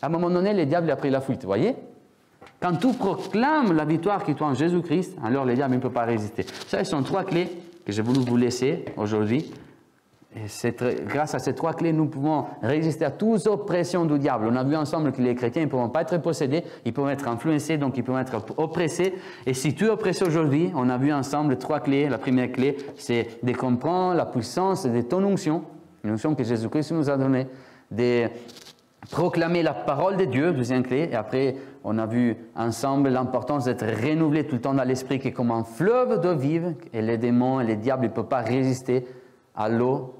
À 0.00 0.06
un 0.06 0.08
moment 0.08 0.30
donné, 0.30 0.54
le 0.54 0.64
diable 0.64 0.90
a 0.90 0.96
pris 0.96 1.10
la 1.10 1.20
fuite, 1.20 1.44
voyez? 1.44 1.76
Quand 2.58 2.74
tu 2.76 2.90
proclames 2.94 3.76
la 3.76 3.84
victoire 3.84 4.24
qui 4.24 4.30
est 4.30 4.40
en 4.40 4.54
Jésus-Christ, 4.54 5.18
alors 5.22 5.44
le 5.44 5.52
diable 5.52 5.74
ne 5.74 5.80
peut 5.80 5.90
pas 5.90 6.04
résister. 6.04 6.46
Ça, 6.66 6.82
ce 6.82 6.90
sont 6.92 7.02
trois 7.02 7.24
clés 7.24 7.50
que 7.84 7.92
j'ai 7.92 8.00
voulu 8.00 8.20
vous 8.20 8.38
laisser 8.38 8.86
aujourd'hui. 8.96 9.52
Et 10.36 10.46
grâce 11.06 11.34
à 11.36 11.38
ces 11.38 11.54
trois 11.54 11.74
clés, 11.74 11.92
nous 11.92 12.06
pouvons 12.06 12.46
résister 12.60 13.04
à 13.04 13.12
toute 13.12 13.46
oppression 13.46 14.04
du 14.04 14.18
diable. 14.18 14.48
On 14.50 14.56
a 14.56 14.64
vu 14.64 14.74
ensemble 14.74 15.12
que 15.12 15.22
les 15.22 15.36
chrétiens 15.36 15.62
ne 15.62 15.70
pourront 15.70 15.90
pas 15.90 16.02
être 16.02 16.18
possédés, 16.18 16.64
ils 16.84 16.92
peuvent 16.92 17.08
être 17.08 17.28
influencés, 17.28 17.78
donc 17.78 17.96
ils 17.96 18.02
peuvent 18.02 18.18
être 18.18 18.42
oppressés. 18.56 19.14
Et 19.46 19.54
si 19.54 19.74
tu 19.74 19.86
es 19.86 19.88
oppressé 19.88 20.24
aujourd'hui, 20.24 20.72
on 20.74 20.88
a 20.88 20.98
vu 20.98 21.12
ensemble 21.12 21.56
trois 21.56 21.78
clés. 21.78 22.08
La 22.08 22.18
première 22.18 22.50
clé, 22.50 22.76
c'est 22.96 23.44
de 23.44 23.52
comprendre 23.52 24.14
la 24.16 24.26
puissance 24.26 24.86
de 24.86 25.00
ton 25.02 25.22
onction, 25.22 25.62
une 26.02 26.12
onction 26.12 26.34
que 26.34 26.42
Jésus-Christ 26.42 26.90
nous 26.90 27.08
a 27.08 27.16
donnée, 27.16 27.46
de 27.92 28.26
proclamer 29.10 29.62
la 29.62 29.74
parole 29.74 30.16
de 30.16 30.24
Dieu, 30.24 30.52
deuxième 30.52 30.82
clé. 30.82 31.10
Et 31.12 31.14
après, 31.14 31.54
on 31.84 31.96
a 31.96 32.06
vu 32.06 32.36
ensemble 32.56 33.08
l'importance 33.10 33.66
d'être 33.66 33.86
renouvelé 33.86 34.44
tout 34.48 34.56
le 34.56 34.60
temps 34.60 34.74
dans 34.74 34.82
l'esprit, 34.82 35.20
qui 35.20 35.28
est 35.28 35.32
comme 35.32 35.52
un 35.52 35.62
fleuve 35.62 36.20
d'eau 36.20 36.34
vive, 36.34 36.74
et 36.92 37.02
les 37.02 37.18
démons 37.18 37.60
et 37.60 37.64
les 37.64 37.76
diables 37.76 38.06
ne 38.06 38.08
peuvent 38.08 38.26
pas 38.26 38.40
résister 38.40 39.06
à 39.54 39.68
l'eau 39.68 40.14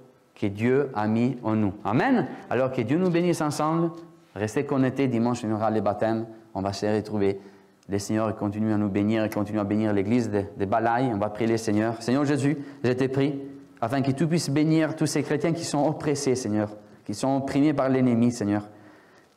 Dieu 0.49 0.91
a 0.95 1.07
mis 1.07 1.37
en 1.43 1.55
nous. 1.55 1.73
Amen. 1.85 2.27
Alors 2.51 2.73
que 2.73 2.83
Dieu 2.83 2.99
nous 2.99 3.11
bénisse 3.11 3.41
ensemble. 3.41 3.91
Restez 4.35 4.65
connectés. 4.65 5.09
Dimanche, 5.09 5.43
il 5.43 5.51
y 5.51 5.53
aura 5.53 5.71
les 5.71 5.81
baptêmes. 5.81 6.27
On 6.55 6.63
va 6.63 6.73
se 6.73 6.87
retrouver. 6.87 7.41
Le 7.89 7.99
Seigneur 7.99 8.35
continue 8.37 8.73
à 8.73 8.79
nous 8.79 8.89
bénir 8.89 9.25
et 9.25 9.31
continue 9.31 9.61
à 9.61 9.65
bénir 9.65 9.93
l'église 9.93 10.31
des 10.31 10.47
de 10.57 10.65
Balaï. 10.65 11.11
On 11.13 11.19
va 11.19 11.29
prier 11.29 11.51
le 11.51 11.57
Seigneur. 11.57 12.03
Seigneur 12.03 12.25
Jésus, 12.25 12.57
je 12.83 12.93
t'ai 12.93 13.09
pris 13.09 13.39
afin 13.81 14.01
que 14.01 14.11
tu 14.11 14.27
puisses 14.27 14.49
bénir 14.49 14.97
tous 14.97 15.07
ces 15.07 15.23
chrétiens 15.23 15.53
qui 15.53 15.65
sont 15.65 15.87
oppressés, 15.87 16.35
Seigneur, 16.35 16.71
qui 17.05 17.13
sont 17.13 17.37
opprimés 17.37 17.75
par 17.75 17.91
l'ennemi, 17.91 18.33
Seigneur. 18.33 18.63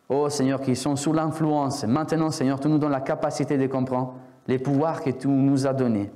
Oh 0.07 0.29
Seigneur, 0.29 0.61
qui 0.61 0.75
sont 0.77 0.95
sous 0.95 1.11
l'influence. 1.11 1.83
Maintenant, 1.83 2.31
Seigneur, 2.31 2.59
tu 2.59 2.69
nous 2.69 2.77
donnes 2.77 2.91
la 2.91 3.01
capacité 3.01 3.57
de 3.57 3.67
comprendre 3.67 4.15
les 4.47 4.59
pouvoirs 4.59 5.01
que 5.01 5.09
tu 5.09 5.27
nous 5.27 5.67
as 5.67 5.73
donnés 5.73 6.09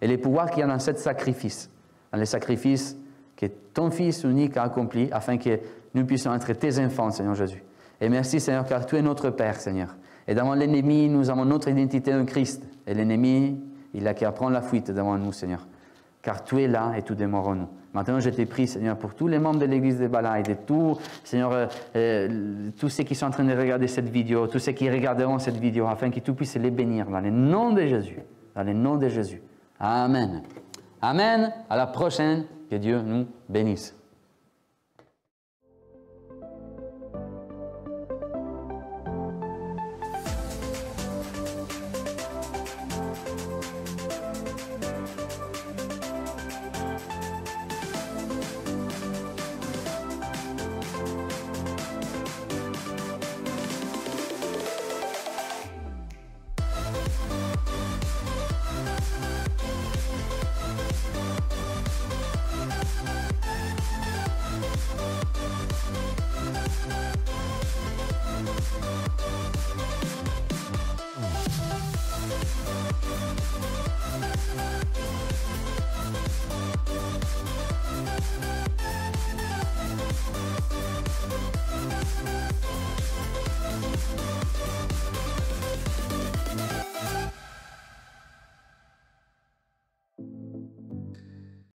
et 0.00 0.06
les 0.06 0.16
pouvoirs 0.16 0.50
qu'il 0.50 0.60
y 0.60 0.62
a 0.62 0.66
dans 0.66 0.78
ce 0.78 0.94
sacrifice, 0.94 1.70
dans 2.10 2.18
les 2.18 2.26
sacrifices 2.26 2.96
que 3.36 3.46
ton 3.72 3.90
Fils 3.90 4.24
unique 4.24 4.56
a 4.56 4.64
accompli 4.64 5.08
afin 5.12 5.36
que 5.36 5.58
nous 5.94 6.04
puissions 6.04 6.34
être 6.34 6.52
tes 6.52 6.84
enfants, 6.84 7.10
Seigneur 7.10 7.34
Jésus. 7.34 7.62
Et 8.00 8.08
merci, 8.08 8.40
Seigneur, 8.40 8.64
car 8.64 8.86
tu 8.86 8.96
es 8.96 9.02
notre 9.02 9.30
Père, 9.30 9.60
Seigneur. 9.60 9.96
Et 10.26 10.34
devant 10.34 10.54
l'ennemi, 10.54 11.08
nous 11.08 11.30
avons 11.30 11.44
notre 11.44 11.68
identité 11.68 12.14
en 12.14 12.24
Christ. 12.24 12.62
Et 12.86 12.94
l'ennemi, 12.94 13.60
il 13.92 14.06
a 14.08 14.14
qu'à 14.14 14.32
prendre 14.32 14.52
la 14.52 14.62
fuite 14.62 14.90
devant 14.90 15.16
nous, 15.18 15.32
Seigneur. 15.32 15.66
Car 16.22 16.42
tu 16.42 16.62
es 16.62 16.68
là 16.68 16.94
et 16.96 17.02
tout 17.02 17.14
demeure 17.14 17.48
en 17.48 17.54
nous. 17.54 17.68
Maintenant, 17.92 18.18
je 18.18 18.30
t'ai 18.30 18.46
pris, 18.46 18.66
Seigneur, 18.66 18.96
pour 18.96 19.14
tous 19.14 19.28
les 19.28 19.38
membres 19.38 19.60
de 19.60 19.66
l'église 19.66 20.00
de 20.00 20.08
Balaï, 20.08 20.42
de 20.42 20.54
tous, 20.54 20.98
Seigneur, 21.22 21.52
euh, 21.52 21.66
euh, 21.94 22.70
tous 22.78 22.88
ceux 22.88 23.04
qui 23.04 23.14
sont 23.14 23.26
en 23.26 23.30
train 23.30 23.44
de 23.44 23.56
regarder 23.56 23.86
cette 23.86 24.08
vidéo, 24.08 24.48
tous 24.48 24.58
ceux 24.58 24.72
qui 24.72 24.90
regarderont 24.90 25.38
cette 25.38 25.58
vidéo, 25.58 25.86
afin 25.86 26.10
que 26.10 26.18
tu 26.18 26.32
puisses 26.32 26.56
les 26.56 26.72
bénir 26.72 27.06
dans 27.06 27.20
le 27.20 27.30
nom 27.30 27.72
de 27.72 27.86
Jésus. 27.86 28.18
Dans 28.56 28.64
le 28.64 28.72
nom 28.72 28.96
de 28.96 29.08
Jésus. 29.08 29.40
Amen. 29.78 30.42
Amen. 31.00 31.52
À 31.70 31.76
la 31.76 31.86
prochaine. 31.86 32.46
Que 32.74 32.78
Dieu 32.80 33.02
nous 33.02 33.28
bénisse. 33.48 33.94